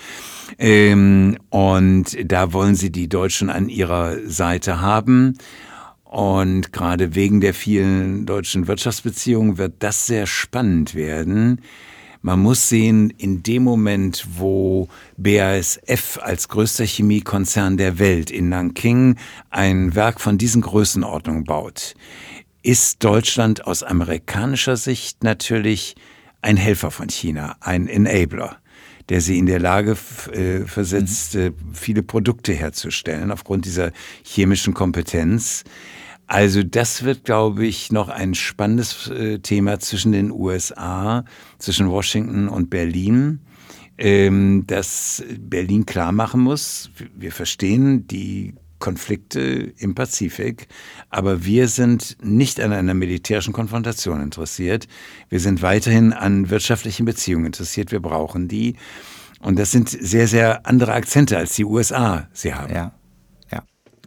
Ähm, 0.58 1.38
und 1.50 2.17
da 2.26 2.54
wollen 2.54 2.76
sie 2.76 2.91
die 2.91 3.08
Deutschen 3.08 3.50
an 3.50 3.69
ihrer 3.69 4.17
Seite 4.28 4.82
haben. 4.82 5.38
Und 6.04 6.71
gerade 6.71 7.15
wegen 7.15 7.41
der 7.41 7.54
vielen 7.54 8.26
deutschen 8.26 8.67
Wirtschaftsbeziehungen 8.67 9.58
wird 9.58 9.76
das 9.80 10.08
sehr 10.08 10.26
spannend 10.26 10.95
werden. 10.95 11.62
Man 12.28 12.42
muss 12.42 12.68
sehen, 12.68 13.10
in 13.18 13.42
dem 13.42 13.63
Moment, 13.63 14.28
wo 14.36 14.90
BASF 15.16 16.20
als 16.22 16.50
größter 16.50 16.84
Chemiekonzern 16.84 17.78
der 17.78 18.00
Welt 18.00 18.32
in 18.32 18.50
Nanking 18.50 19.16
ein 19.50 19.96
Werk 19.96 20.20
von 20.20 20.38
diesen 20.38 20.62
Größenordnungen 20.62 21.46
baut, 21.46 21.94
ist 22.63 23.02
Deutschland 23.06 23.66
aus 23.66 23.82
amerikanischer 23.82 24.76
Sicht 24.76 25.24
natürlich 25.24 25.96
ein 26.42 26.58
Helfer 26.58 26.92
von 26.92 27.08
China, 27.08 27.56
ein 27.62 27.88
Enabler 27.88 28.58
der 29.10 29.22
sie 29.22 29.38
in 29.38 29.46
der 29.46 29.60
Lage 29.60 29.96
äh, 30.34 30.66
versetzt, 30.66 31.36
mhm. 31.36 31.42
äh, 31.42 31.52
viele 31.72 32.04
Produkte 32.04 32.52
herzustellen 32.52 33.32
aufgrund 33.32 33.63
dieser 33.63 33.94
chemischen 34.24 34.74
Kompetenz. 34.74 35.63
Also 36.28 36.62
das 36.62 37.04
wird, 37.04 37.24
glaube 37.24 37.66
ich, 37.66 37.92
noch 37.92 38.10
ein 38.10 38.36
spannendes 38.36 39.08
äh, 39.08 39.40
Thema 39.40 39.80
zwischen 39.80 40.12
den 40.12 40.30
USA, 40.30 41.24
zwischen 41.58 41.90
Washington 41.90 42.50
und 42.50 42.70
Berlin, 42.70 43.40
ähm, 43.98 44.66
dass 44.68 45.24
Berlin 45.40 45.86
klar 45.86 46.12
machen 46.12 46.42
muss, 46.42 46.92
wir 47.16 47.32
verstehen 47.32 48.08
die 48.08 48.54
Konflikte 48.80 49.74
im 49.78 49.96
Pazifik, 49.96 50.68
aber 51.10 51.46
wir 51.46 51.68
sind 51.68 52.18
nicht 52.22 52.60
an 52.60 52.74
einer 52.74 52.94
militärischen 52.94 53.54
Konfrontation 53.54 54.22
interessiert. 54.22 54.88
Wir 55.30 55.40
sind 55.40 55.62
weiterhin 55.62 56.13
an 56.13 56.50
wirtschaftlichen 56.50 57.06
Beziehungen 57.06 57.48
interessiert. 57.48 57.92
Wir 57.92 58.02
brauchen 58.02 58.48
die. 58.48 58.76
Und 59.40 59.58
das 59.58 59.72
sind 59.72 59.90
sehr, 59.90 60.28
sehr 60.28 60.68
andere 60.68 60.94
Akzente, 60.94 61.38
als 61.38 61.56
die 61.56 61.66
USA 61.66 62.28
sie 62.34 62.54
haben. 62.54 62.74
Ja. 62.74 62.92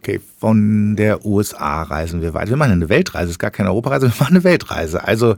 Okay, 0.03 0.19
von 0.39 0.95
der 0.95 1.27
USA 1.27 1.83
reisen 1.83 2.23
wir 2.23 2.33
weiter. 2.33 2.49
Wir 2.49 2.57
machen 2.57 2.71
eine 2.71 2.89
Weltreise, 2.89 3.29
ist 3.29 3.37
gar 3.37 3.51
keine 3.51 3.69
Europareise, 3.69 4.07
wir 4.07 4.15
machen 4.19 4.35
eine 4.35 4.43
Weltreise. 4.43 5.03
Also 5.03 5.35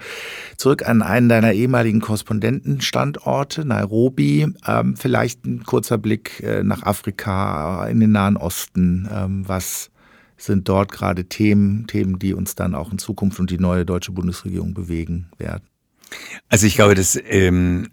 zurück 0.55 0.87
an 0.87 1.01
einen 1.01 1.27
deiner 1.27 1.51
ehemaligen 1.51 1.99
Korrespondentenstandorte, 1.99 3.65
Nairobi. 3.65 4.47
Ähm, 4.65 4.95
vielleicht 4.95 5.43
ein 5.43 5.65
kurzer 5.65 5.97
Blick 5.97 6.41
äh, 6.41 6.63
nach 6.63 6.83
Afrika, 6.83 7.85
in 7.87 7.99
den 7.99 8.13
Nahen 8.13 8.37
Osten. 8.37 9.09
Ähm, 9.13 9.43
was 9.45 9.91
sind 10.37 10.69
dort 10.69 10.93
gerade 10.93 11.25
Themen, 11.25 11.85
Themen, 11.87 12.17
die 12.17 12.33
uns 12.33 12.55
dann 12.55 12.73
auch 12.73 12.89
in 12.89 12.99
Zukunft 12.99 13.41
und 13.41 13.51
die 13.51 13.59
neue 13.59 13.85
deutsche 13.85 14.13
Bundesregierung 14.13 14.73
bewegen 14.73 15.27
werden? 15.39 15.65
Also 16.47 16.67
ich 16.67 16.75
glaube, 16.75 16.95
dass 16.95 17.19
ähm, 17.27 17.89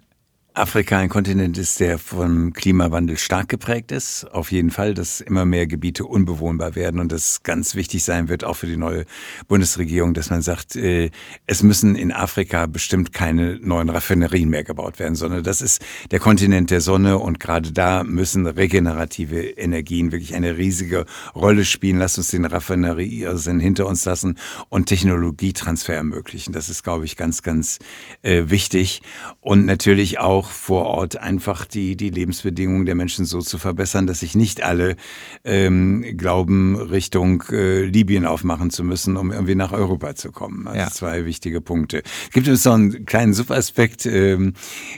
Afrika 0.54 0.98
ein 0.98 1.08
Kontinent 1.08 1.58
ist, 1.58 1.78
der 1.78 1.98
vom 1.98 2.52
Klimawandel 2.52 3.16
stark 3.16 3.48
geprägt 3.48 3.92
ist. 3.92 4.24
Auf 4.32 4.50
jeden 4.50 4.70
Fall, 4.70 4.94
dass 4.94 5.20
immer 5.20 5.44
mehr 5.44 5.68
Gebiete 5.68 6.04
unbewohnbar 6.04 6.74
werden 6.74 6.98
und 7.00 7.12
das 7.12 7.44
ganz 7.44 7.76
wichtig 7.76 8.02
sein 8.02 8.28
wird, 8.28 8.42
auch 8.42 8.54
für 8.54 8.66
die 8.66 8.76
neue 8.76 9.04
Bundesregierung, 9.46 10.12
dass 10.12 10.30
man 10.30 10.42
sagt, 10.42 10.74
äh, 10.74 11.10
es 11.46 11.62
müssen 11.62 11.94
in 11.94 12.10
Afrika 12.10 12.66
bestimmt 12.66 13.12
keine 13.12 13.60
neuen 13.60 13.90
Raffinerien 13.90 14.48
mehr 14.48 14.64
gebaut 14.64 14.98
werden, 14.98 15.14
sondern 15.14 15.44
das 15.44 15.60
ist 15.60 15.82
der 16.10 16.18
Kontinent 16.18 16.70
der 16.70 16.80
Sonne 16.80 17.18
und 17.18 17.38
gerade 17.38 17.70
da 17.70 18.02
müssen 18.02 18.46
regenerative 18.46 19.40
Energien 19.40 20.10
wirklich 20.10 20.34
eine 20.34 20.56
riesige 20.56 21.06
Rolle 21.34 21.64
spielen. 21.64 21.98
Lass 21.98 22.18
uns 22.18 22.30
den 22.30 22.44
Raffinerien 22.44 23.60
hinter 23.60 23.86
uns 23.86 24.04
lassen 24.04 24.36
und 24.68 24.86
Technologietransfer 24.86 25.94
ermöglichen. 25.94 26.52
Das 26.52 26.68
ist, 26.68 26.82
glaube 26.82 27.04
ich, 27.04 27.16
ganz, 27.16 27.42
ganz 27.42 27.78
äh, 28.22 28.44
wichtig 28.46 29.02
und 29.40 29.64
natürlich 29.64 30.18
auch 30.18 30.39
auch 30.40 30.48
vor 30.48 30.86
Ort 30.86 31.18
einfach 31.18 31.66
die, 31.66 31.96
die 31.96 32.08
Lebensbedingungen 32.08 32.86
der 32.86 32.94
Menschen 32.94 33.26
so 33.26 33.40
zu 33.40 33.58
verbessern, 33.58 34.06
dass 34.06 34.20
sich 34.20 34.34
nicht 34.34 34.62
alle 34.62 34.96
ähm, 35.44 36.02
glauben, 36.16 36.76
Richtung 36.76 37.44
äh, 37.52 37.82
Libyen 37.82 38.24
aufmachen 38.24 38.70
zu 38.70 38.82
müssen, 38.82 39.18
um 39.18 39.32
irgendwie 39.32 39.54
nach 39.54 39.72
Europa 39.72 40.14
zu 40.14 40.32
kommen. 40.32 40.66
Also 40.66 40.78
ja. 40.78 40.88
zwei 40.88 41.26
wichtige 41.26 41.60
Punkte. 41.60 42.02
Gibt 42.32 42.48
es 42.48 42.64
noch 42.64 42.72
einen 42.72 43.04
kleinen 43.04 43.34
Subaspekt? 43.34 44.06
Ähm, 44.06 44.54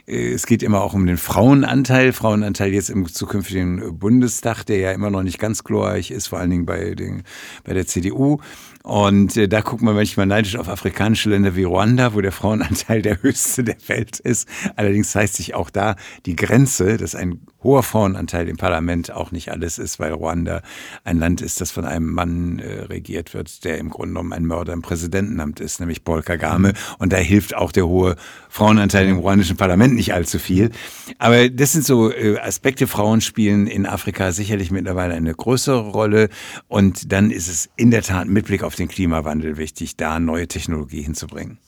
äh, 0.07 0.33
es 0.33 0.47
geht 0.47 0.63
immer 0.63 0.81
auch 0.81 0.95
um 0.95 1.07
den 1.07 1.19
Frauenanteil. 1.19 2.13
Frauenanteil 2.13 2.73
jetzt 2.73 2.89
im 2.89 3.09
zukünftigen 3.09 3.99
Bundestag, 3.99 4.63
der 4.63 4.79
ja 4.79 4.93
immer 4.93 5.11
noch 5.11 5.25
nicht 5.25 5.41
ganz 5.41 5.65
glorreich 5.65 6.13
ist, 6.13 6.29
vor 6.29 6.39
allen 6.39 6.51
Dingen 6.51 6.67
bei, 6.67 6.95
den, 6.95 7.25
bei 7.65 7.75
der 7.75 7.89
CDU. 7.89 8.39
Und 8.83 9.37
äh, 9.37 9.49
da 9.49 9.61
guckt 9.61 9.83
man 9.83 9.95
manchmal 9.95 10.27
neidisch 10.27 10.57
auf 10.57 10.69
afrikanische 10.69 11.31
Länder 11.31 11.55
wie 11.55 11.65
Ruanda, 11.65 12.15
wo 12.15 12.21
der 12.21 12.33
Frauenanteil 12.33 13.03
der 13.03 13.23
höchste 13.23 13.63
der 13.63 13.77
Welt 13.87 14.19
ist. 14.19 14.49
Allerdings 14.77 15.15
heißt 15.15 15.32
sich 15.35 15.55
auch 15.55 15.71
da 15.71 15.97
die 16.27 16.37
Grenze, 16.37 16.97
dass 16.97 17.15
ein 17.15 17.41
hoher 17.63 17.83
Frauenanteil 17.83 18.49
im 18.49 18.57
Parlament 18.57 19.13
auch 19.13 19.31
nicht 19.31 19.51
alles 19.51 19.79
ist, 19.79 20.01
weil 20.01 20.13
Ruanda 20.13 20.63
ein 21.05 21.19
Land 21.19 21.41
ist, 21.41 21.61
das 21.61 21.71
von 21.71 21.85
einem 21.85 22.13
Mann 22.13 22.59
äh, 22.59 22.83
regiert 22.83 23.35
wird, 23.35 23.65
der 23.65 23.79
im 23.79 23.91
Grunde 23.91 24.09
genommen 24.09 24.33
ein 24.33 24.47
Mörder 24.47 24.73
im 24.73 24.83
Präsidentenamt 24.83 25.61
ist, 25.61 25.81
nämlich 25.81 26.05
Paul 26.05 26.23
Kagame. 26.23 26.73
Und 26.99 27.13
da 27.13 27.17
hilft 27.17 27.55
auch 27.55 27.73
der 27.73 27.87
hohe 27.87 28.17
Frauenanteil 28.49 29.07
im 29.09 29.19
ruandischen 29.19 29.57
Parlament 29.57 29.95
nicht 29.95 30.13
allzu 30.13 30.39
viel. 30.39 30.71
Aber 31.19 31.49
das 31.49 31.73
sind 31.73 31.85
so 31.85 32.13
äh, 32.13 32.39
Aspekte. 32.39 32.87
Frauen 32.87 33.21
spielen 33.21 33.67
in 33.67 33.87
Afrika 33.87 34.33
sicherlich 34.33 34.71
mittlerweile 34.71 35.15
eine 35.15 35.35
größere 35.35 35.91
Rolle. 35.91 36.29
Und 36.69 37.13
dann 37.13 37.31
ist 37.31 37.49
es 37.49 37.71
in 37.77 37.91
der 37.91 38.03
Tat 38.03 38.29
mit 38.29 38.47
Blick 38.47 38.63
auf 38.63 38.75
den 38.75 38.89
Klimawandel 38.89 39.57
wichtig, 39.57 39.97
da 39.97 40.19
neue 40.19 40.49
Technologie 40.49 41.03
hinzubringen. 41.03 41.59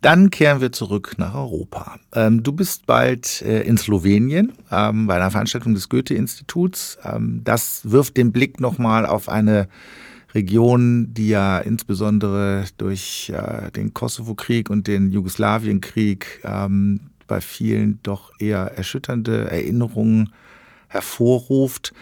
Dann 0.00 0.30
kehren 0.30 0.60
wir 0.60 0.72
zurück 0.72 1.16
nach 1.18 1.34
Europa. 1.34 1.98
Ähm, 2.14 2.42
du 2.42 2.52
bist 2.52 2.86
bald 2.86 3.42
äh, 3.42 3.62
in 3.62 3.76
Slowenien 3.76 4.52
ähm, 4.70 5.06
bei 5.06 5.16
einer 5.16 5.30
Veranstaltung 5.30 5.74
des 5.74 5.88
Goethe-Instituts. 5.90 6.98
Ähm, 7.04 7.42
das 7.44 7.90
wirft 7.90 8.16
den 8.16 8.32
Blick 8.32 8.60
nochmal 8.60 9.04
auf 9.04 9.28
eine 9.28 9.68
Region, 10.34 11.12
die 11.12 11.28
ja 11.28 11.58
insbesondere 11.58 12.64
durch 12.78 13.30
äh, 13.34 13.70
den 13.72 13.92
Kosovo-Krieg 13.92 14.70
und 14.70 14.86
den 14.86 15.10
Jugoslawien-Krieg 15.10 16.40
ähm, 16.44 17.00
bei 17.26 17.40
vielen 17.40 18.00
doch 18.02 18.32
eher 18.38 18.72
erschütternde 18.76 19.50
Erinnerungen 19.50 20.32
hervorruft. 20.88 21.92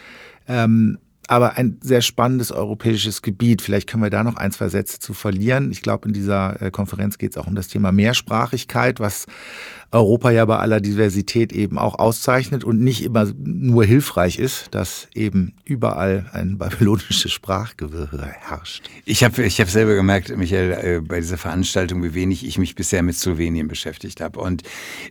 Ähm, 0.47 0.99
aber 1.29 1.57
ein 1.57 1.79
sehr 1.83 2.01
spannendes 2.01 2.51
europäisches 2.51 3.21
Gebiet. 3.21 3.61
Vielleicht 3.61 3.89
können 3.89 4.03
wir 4.03 4.11
da 4.11 4.25
noch 4.25 4.37
ein, 4.37 4.51
zwei 4.51 4.69
Sätze 4.69 4.99
zu 4.99 5.13
verlieren. 5.13 5.71
Ich 5.71 5.83
glaube, 5.83 6.09
in 6.09 6.15
dieser 6.15 6.61
äh, 6.61 6.71
Konferenz 6.71 7.19
geht 7.19 7.33
es 7.33 7.37
auch 7.37 7.47
um 7.47 7.55
das 7.55 7.69
Thema 7.69 7.93
Mehrsprachigkeit, 7.93 8.99
was 8.99 9.27
Europa 9.91 10.31
ja 10.31 10.45
bei 10.47 10.57
aller 10.57 10.81
Diversität 10.81 11.53
eben 11.53 11.79
auch 11.79 11.99
auszeichnet 11.99 12.65
und 12.65 12.81
nicht 12.81 13.03
immer 13.05 13.27
nur 13.37 13.85
hilfreich 13.85 14.39
ist, 14.39 14.69
dass 14.71 15.09
eben 15.15 15.55
überall 15.65 16.27
ein 16.33 16.57
babylonisches 16.59 17.31
Sprachgewirr 17.31 18.23
herrscht. 18.23 18.89
Ich 19.05 19.23
habe 19.23 19.45
ich 19.45 19.61
hab 19.61 19.69
selber 19.69 19.95
gemerkt, 19.95 20.35
Michael, 20.35 20.73
äh, 20.73 21.01
bei 21.01 21.21
dieser 21.21 21.39
Veranstaltung, 21.39 22.03
wie 22.03 22.15
wenig 22.15 22.47
ich 22.47 22.59
mich 22.59 22.75
bisher 22.75 23.03
mit 23.03 23.17
Slowenien 23.17 23.69
beschäftigt 23.69 24.23
habe. 24.23 24.41
Und 24.41 24.63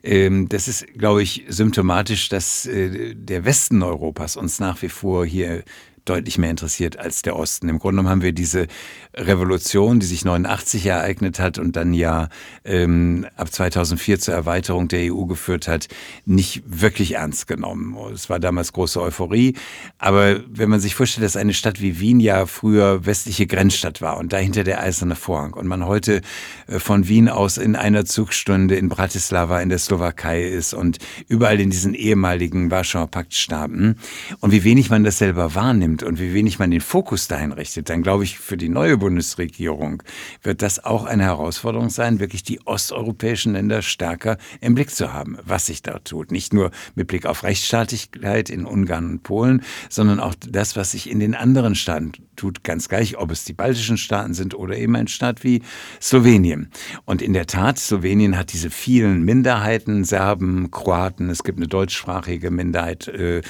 ähm, 0.01 0.49
das 0.49 0.67
ist, 0.67 0.85
glaube 0.95 1.21
ich, 1.21 1.45
symptomatisch, 1.47 2.29
dass 2.29 2.65
äh, 2.65 3.13
der 3.13 3.45
Westen 3.45 3.83
Europas 3.83 4.35
uns 4.35 4.59
nach 4.59 4.81
wie 4.81 4.89
vor 4.89 5.25
hier 5.25 5.63
deutlich 6.09 6.37
mehr 6.37 6.49
interessiert 6.49 6.97
als 6.97 7.21
der 7.21 7.35
Osten. 7.35 7.69
Im 7.69 7.79
Grunde 7.79 7.97
genommen 7.97 8.09
haben 8.09 8.21
wir 8.21 8.33
diese 8.33 8.67
Revolution, 9.13 9.99
die 9.99 10.05
sich 10.05 10.25
89 10.25 10.85
ereignet 10.85 11.39
hat 11.39 11.57
und 11.57 11.75
dann 11.75 11.93
ja 11.93 12.29
ähm, 12.63 13.25
ab 13.35 13.51
2004 13.51 14.19
zur 14.19 14.33
Erweiterung 14.33 14.87
der 14.87 15.13
EU 15.13 15.25
geführt 15.25 15.67
hat, 15.67 15.87
nicht 16.25 16.63
wirklich 16.65 17.15
ernst 17.15 17.47
genommen. 17.47 17.97
Es 18.13 18.29
war 18.29 18.39
damals 18.39 18.73
große 18.73 19.01
Euphorie, 19.01 19.55
aber 19.97 20.41
wenn 20.49 20.69
man 20.69 20.79
sich 20.79 20.95
vorstellt, 20.95 21.25
dass 21.25 21.35
eine 21.35 21.53
Stadt 21.53 21.81
wie 21.81 21.99
Wien 21.99 22.19
ja 22.19 22.45
früher 22.45 23.05
westliche 23.05 23.47
Grenzstadt 23.47 24.01
war 24.01 24.17
und 24.17 24.33
dahinter 24.33 24.63
der 24.63 24.81
eiserne 24.81 25.15
Vorhang 25.15 25.53
und 25.53 25.67
man 25.67 25.85
heute 25.85 26.21
äh, 26.67 26.79
von 26.79 27.07
Wien 27.07 27.29
aus 27.29 27.57
in 27.57 27.75
einer 27.75 28.05
Zugstunde 28.05 28.75
in 28.75 28.89
Bratislava 28.89 29.61
in 29.61 29.69
der 29.69 29.79
Slowakei 29.79 30.43
ist 30.43 30.73
und 30.73 30.99
überall 31.27 31.59
in 31.59 31.69
diesen 31.69 31.93
ehemaligen 31.93 32.69
Warschauer 32.71 33.07
Paktstaaten 33.07 33.97
und 34.39 34.51
wie 34.51 34.63
wenig 34.63 34.89
man 34.89 35.03
das 35.03 35.17
selber 35.17 35.55
wahrnimmt 35.55 35.96
und 36.03 36.19
wie 36.19 36.33
wenig 36.33 36.59
man 36.59 36.71
den 36.71 36.81
Fokus 36.81 37.27
dahin 37.27 37.51
richtet, 37.51 37.89
dann 37.89 38.01
glaube 38.01 38.23
ich, 38.23 38.39
für 38.39 38.57
die 38.57 38.69
neue 38.69 38.97
Bundesregierung 38.97 40.03
wird 40.43 40.61
das 40.61 40.83
auch 40.83 41.05
eine 41.05 41.23
Herausforderung 41.23 41.89
sein, 41.89 42.19
wirklich 42.19 42.43
die 42.43 42.65
osteuropäischen 42.65 43.53
Länder 43.53 43.81
stärker 43.81 44.37
im 44.61 44.75
Blick 44.75 44.91
zu 44.91 45.13
haben, 45.13 45.37
was 45.43 45.67
sich 45.67 45.81
da 45.81 45.99
tut. 45.99 46.31
Nicht 46.31 46.53
nur 46.53 46.71
mit 46.95 47.07
Blick 47.07 47.25
auf 47.25 47.43
Rechtsstaatlichkeit 47.43 48.49
in 48.49 48.65
Ungarn 48.65 49.11
und 49.11 49.23
Polen, 49.23 49.63
sondern 49.89 50.19
auch 50.19 50.35
das, 50.35 50.75
was 50.75 50.91
sich 50.91 51.09
in 51.09 51.19
den 51.19 51.35
anderen 51.35 51.75
Staaten 51.75 52.11
tut, 52.35 52.63
ganz 52.63 52.87
gleich, 52.87 53.17
ob 53.17 53.31
es 53.31 53.43
die 53.43 53.53
baltischen 53.53 53.97
Staaten 53.97 54.33
sind 54.33 54.53
oder 54.55 54.77
eben 54.77 54.95
ein 54.95 55.07
Staat 55.07 55.43
wie 55.43 55.61
Slowenien. 56.01 56.69
Und 57.05 57.21
in 57.21 57.33
der 57.33 57.47
Tat, 57.47 57.79
Slowenien 57.79 58.37
hat 58.37 58.53
diese 58.53 58.69
vielen 58.69 59.23
Minderheiten, 59.23 60.03
Serben, 60.03 60.71
Kroaten, 60.71 61.29
es 61.29 61.43
gibt 61.43 61.57
eine 61.57 61.67
deutschsprachige 61.67 62.51
Minderheit 62.51 63.07
äh, 63.07 63.41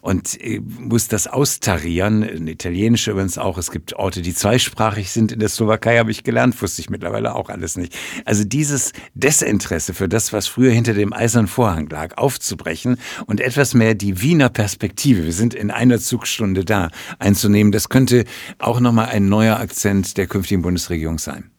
und 0.00 0.40
äh, 0.40 0.60
muss 0.60 1.08
das 1.08 1.26
austarieren, 1.26 1.95
eine 2.02 2.50
italienische 2.50 3.12
übrigens 3.12 3.38
auch. 3.38 3.58
Es 3.58 3.70
gibt 3.70 3.94
Orte, 3.94 4.22
die 4.22 4.34
zweisprachig 4.34 5.10
sind 5.10 5.32
in 5.32 5.40
der 5.40 5.48
Slowakei, 5.48 5.98
habe 5.98 6.10
ich 6.10 6.24
gelernt, 6.24 6.60
wusste 6.60 6.80
ich 6.82 6.90
mittlerweile 6.90 7.34
auch 7.34 7.48
alles 7.48 7.76
nicht. 7.76 7.96
Also 8.24 8.44
dieses 8.44 8.92
Desinteresse 9.14 9.94
für 9.94 10.08
das, 10.08 10.32
was 10.32 10.46
früher 10.46 10.72
hinter 10.72 10.94
dem 10.94 11.12
eisernen 11.12 11.48
Vorhang 11.48 11.88
lag, 11.88 12.16
aufzubrechen 12.16 12.98
und 13.26 13.40
etwas 13.40 13.74
mehr 13.74 13.94
die 13.94 14.20
Wiener 14.22 14.48
Perspektive, 14.48 15.24
wir 15.24 15.32
sind 15.32 15.54
in 15.54 15.70
einer 15.70 15.98
Zugstunde 15.98 16.64
da, 16.64 16.90
einzunehmen, 17.18 17.72
das 17.72 17.88
könnte 17.88 18.24
auch 18.58 18.80
nochmal 18.80 19.06
ein 19.06 19.28
neuer 19.28 19.58
Akzent 19.58 20.16
der 20.16 20.26
künftigen 20.26 20.62
Bundesregierung 20.62 21.18
sein. 21.18 21.50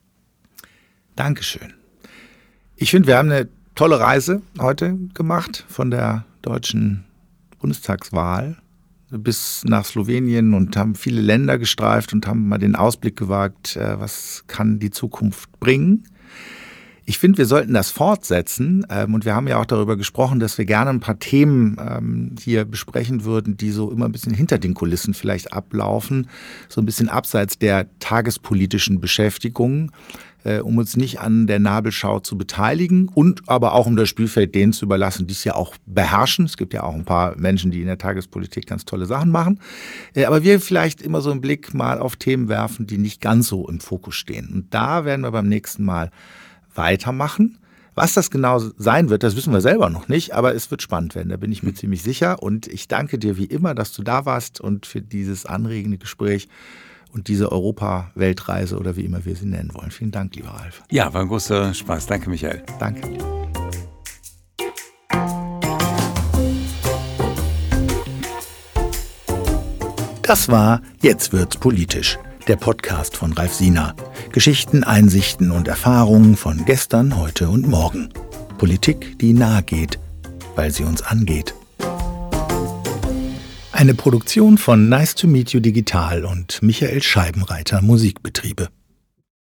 Dankeschön. 1.15 1.73
Ich 2.75 2.91
finde, 2.91 3.07
wir 3.07 3.17
haben 3.17 3.31
eine 3.31 3.49
tolle 3.73 3.99
Reise 3.99 4.41
heute 4.59 4.97
gemacht 5.13 5.65
von 5.67 5.89
der 5.89 6.25
deutschen 6.41 7.05
Bundestagswahl 7.59 8.57
bis 9.09 9.63
nach 9.65 9.85
Slowenien 9.85 10.53
und 10.53 10.75
haben 10.75 10.95
viele 10.95 11.21
Länder 11.21 11.57
gestreift 11.57 12.13
und 12.13 12.27
haben 12.27 12.47
mal 12.47 12.57
den 12.57 12.75
Ausblick 12.75 13.15
gewagt, 13.15 13.75
äh, 13.75 13.99
was 13.99 14.43
kann 14.47 14.79
die 14.79 14.91
Zukunft 14.91 15.59
bringen. 15.59 16.03
Ich 17.09 17.19
finde, 17.19 17.37
wir 17.37 17.45
sollten 17.45 17.73
das 17.73 17.89
fortsetzen. 17.89 18.85
Ähm, 18.89 19.13
und 19.13 19.23
wir 19.23 19.33
haben 19.33 19.47
ja 19.47 19.59
auch 19.61 19.65
darüber 19.65 19.95
gesprochen, 19.95 20.41
dass 20.41 20.57
wir 20.57 20.65
gerne 20.65 20.89
ein 20.89 20.99
paar 20.99 21.19
Themen 21.19 21.77
ähm, 21.79 22.35
hier 22.37 22.65
besprechen 22.65 23.23
würden, 23.23 23.55
die 23.55 23.71
so 23.71 23.89
immer 23.89 24.05
ein 24.05 24.11
bisschen 24.11 24.33
hinter 24.33 24.57
den 24.57 24.73
Kulissen 24.73 25.13
vielleicht 25.13 25.53
ablaufen, 25.53 26.27
so 26.67 26.81
ein 26.81 26.85
bisschen 26.85 27.07
abseits 27.07 27.57
der 27.57 27.87
tagespolitischen 27.99 28.99
Beschäftigung 28.99 29.93
äh, 30.47 30.61
um 30.61 30.77
uns 30.77 30.95
nicht 30.95 31.19
an 31.19 31.45
der 31.45 31.59
Nabelschau 31.59 32.21
zu 32.21 32.37
beteiligen 32.37 33.09
und 33.09 33.41
aber 33.47 33.73
auch 33.73 33.85
um 33.85 33.97
das 33.97 34.07
Spielfeld 34.07 34.55
denen 34.55 34.71
zu 34.71 34.85
überlassen, 34.85 35.27
die 35.27 35.33
es 35.33 35.43
ja 35.43 35.55
auch 35.55 35.75
beherrschen. 35.85 36.45
Es 36.45 36.55
gibt 36.55 36.73
ja 36.73 36.83
auch 36.83 36.93
ein 36.93 37.03
paar 37.03 37.35
Menschen, 37.37 37.69
die 37.69 37.81
in 37.81 37.87
der 37.87 37.97
Tagespolitik 37.97 38.65
ganz 38.65 38.85
tolle 38.85 39.05
Sachen 39.05 39.29
machen. 39.29 39.59
Äh, 40.15 40.23
aber 40.23 40.43
wir 40.43 40.61
vielleicht 40.61 41.01
immer 41.01 41.19
so 41.19 41.31
einen 41.31 41.41
Blick 41.41 41.73
mal 41.73 41.99
auf 41.99 42.15
Themen 42.15 42.47
werfen, 42.47 42.87
die 42.87 42.97
nicht 42.97 43.19
ganz 43.19 43.49
so 43.49 43.67
im 43.67 43.81
Fokus 43.81 44.15
stehen. 44.15 44.49
Und 44.53 44.73
da 44.73 45.03
werden 45.03 45.23
wir 45.23 45.31
beim 45.31 45.49
nächsten 45.49 45.83
Mal 45.83 46.11
weitermachen. 46.73 47.57
Was 47.93 48.13
das 48.13 48.29
genau 48.29 48.59
sein 48.77 49.09
wird, 49.09 49.23
das 49.23 49.35
wissen 49.35 49.51
wir 49.51 49.59
selber 49.59 49.89
noch 49.89 50.07
nicht, 50.07 50.33
aber 50.35 50.53
es 50.53 50.69
wird 50.69 50.83
spannend 50.83 51.15
werden, 51.15 51.29
da 51.29 51.37
bin 51.37 51.51
ich 51.51 51.63
mir 51.63 51.73
ziemlich 51.73 52.03
sicher. 52.03 52.41
Und 52.43 52.67
ich 52.67 52.87
danke 52.87 53.17
dir 53.17 53.37
wie 53.37 53.45
immer, 53.45 53.73
dass 53.73 53.91
du 53.91 54.03
da 54.03 54.23
warst 54.25 54.61
und 54.61 54.85
für 54.85 55.01
dieses 55.01 55.47
anregende 55.47 55.97
Gespräch 55.97 56.47
und 57.13 57.27
diese 57.27 57.51
Europa-Weltreise 57.51 58.77
oder 58.77 58.95
wie 58.95 59.05
immer 59.05 59.25
wir 59.25 59.35
sie 59.35 59.45
nennen 59.45 59.73
wollen. 59.73 59.91
Vielen 59.91 60.11
Dank, 60.11 60.35
lieber 60.35 60.49
Ralf. 60.49 60.83
Ja, 60.91 61.13
war 61.13 61.21
ein 61.21 61.27
großer 61.27 61.73
Spaß. 61.73 62.07
Danke, 62.07 62.29
Michael. 62.29 62.63
Danke. 62.79 63.17
Das 70.23 70.49
war 70.49 70.81
Jetzt 71.01 71.31
wird's 71.31 71.55
politisch, 71.55 72.19
der 72.49 72.57
Podcast 72.57 73.15
von 73.15 73.31
Ralf 73.31 73.53
Siener. 73.53 73.95
Geschichten, 74.33 74.83
Einsichten 74.83 75.51
und 75.51 75.69
Erfahrungen 75.69 76.35
von 76.35 76.65
gestern, 76.65 77.17
heute 77.17 77.47
und 77.47 77.65
morgen. 77.65 78.09
Politik, 78.57 79.17
die 79.19 79.31
nahe 79.31 79.63
geht, 79.63 79.99
weil 80.55 80.71
sie 80.71 80.83
uns 80.83 81.01
angeht. 81.01 81.53
Eine 83.77 83.93
Produktion 83.93 84.57
von 84.57 84.89
Nice 84.89 85.13
to 85.13 85.27
Meet 85.27 85.51
You 85.51 85.59
Digital 85.59 86.25
und 86.25 86.63
Michael 86.63 87.03
Scheibenreiter 87.03 87.83
Musikbetriebe. 87.83 88.69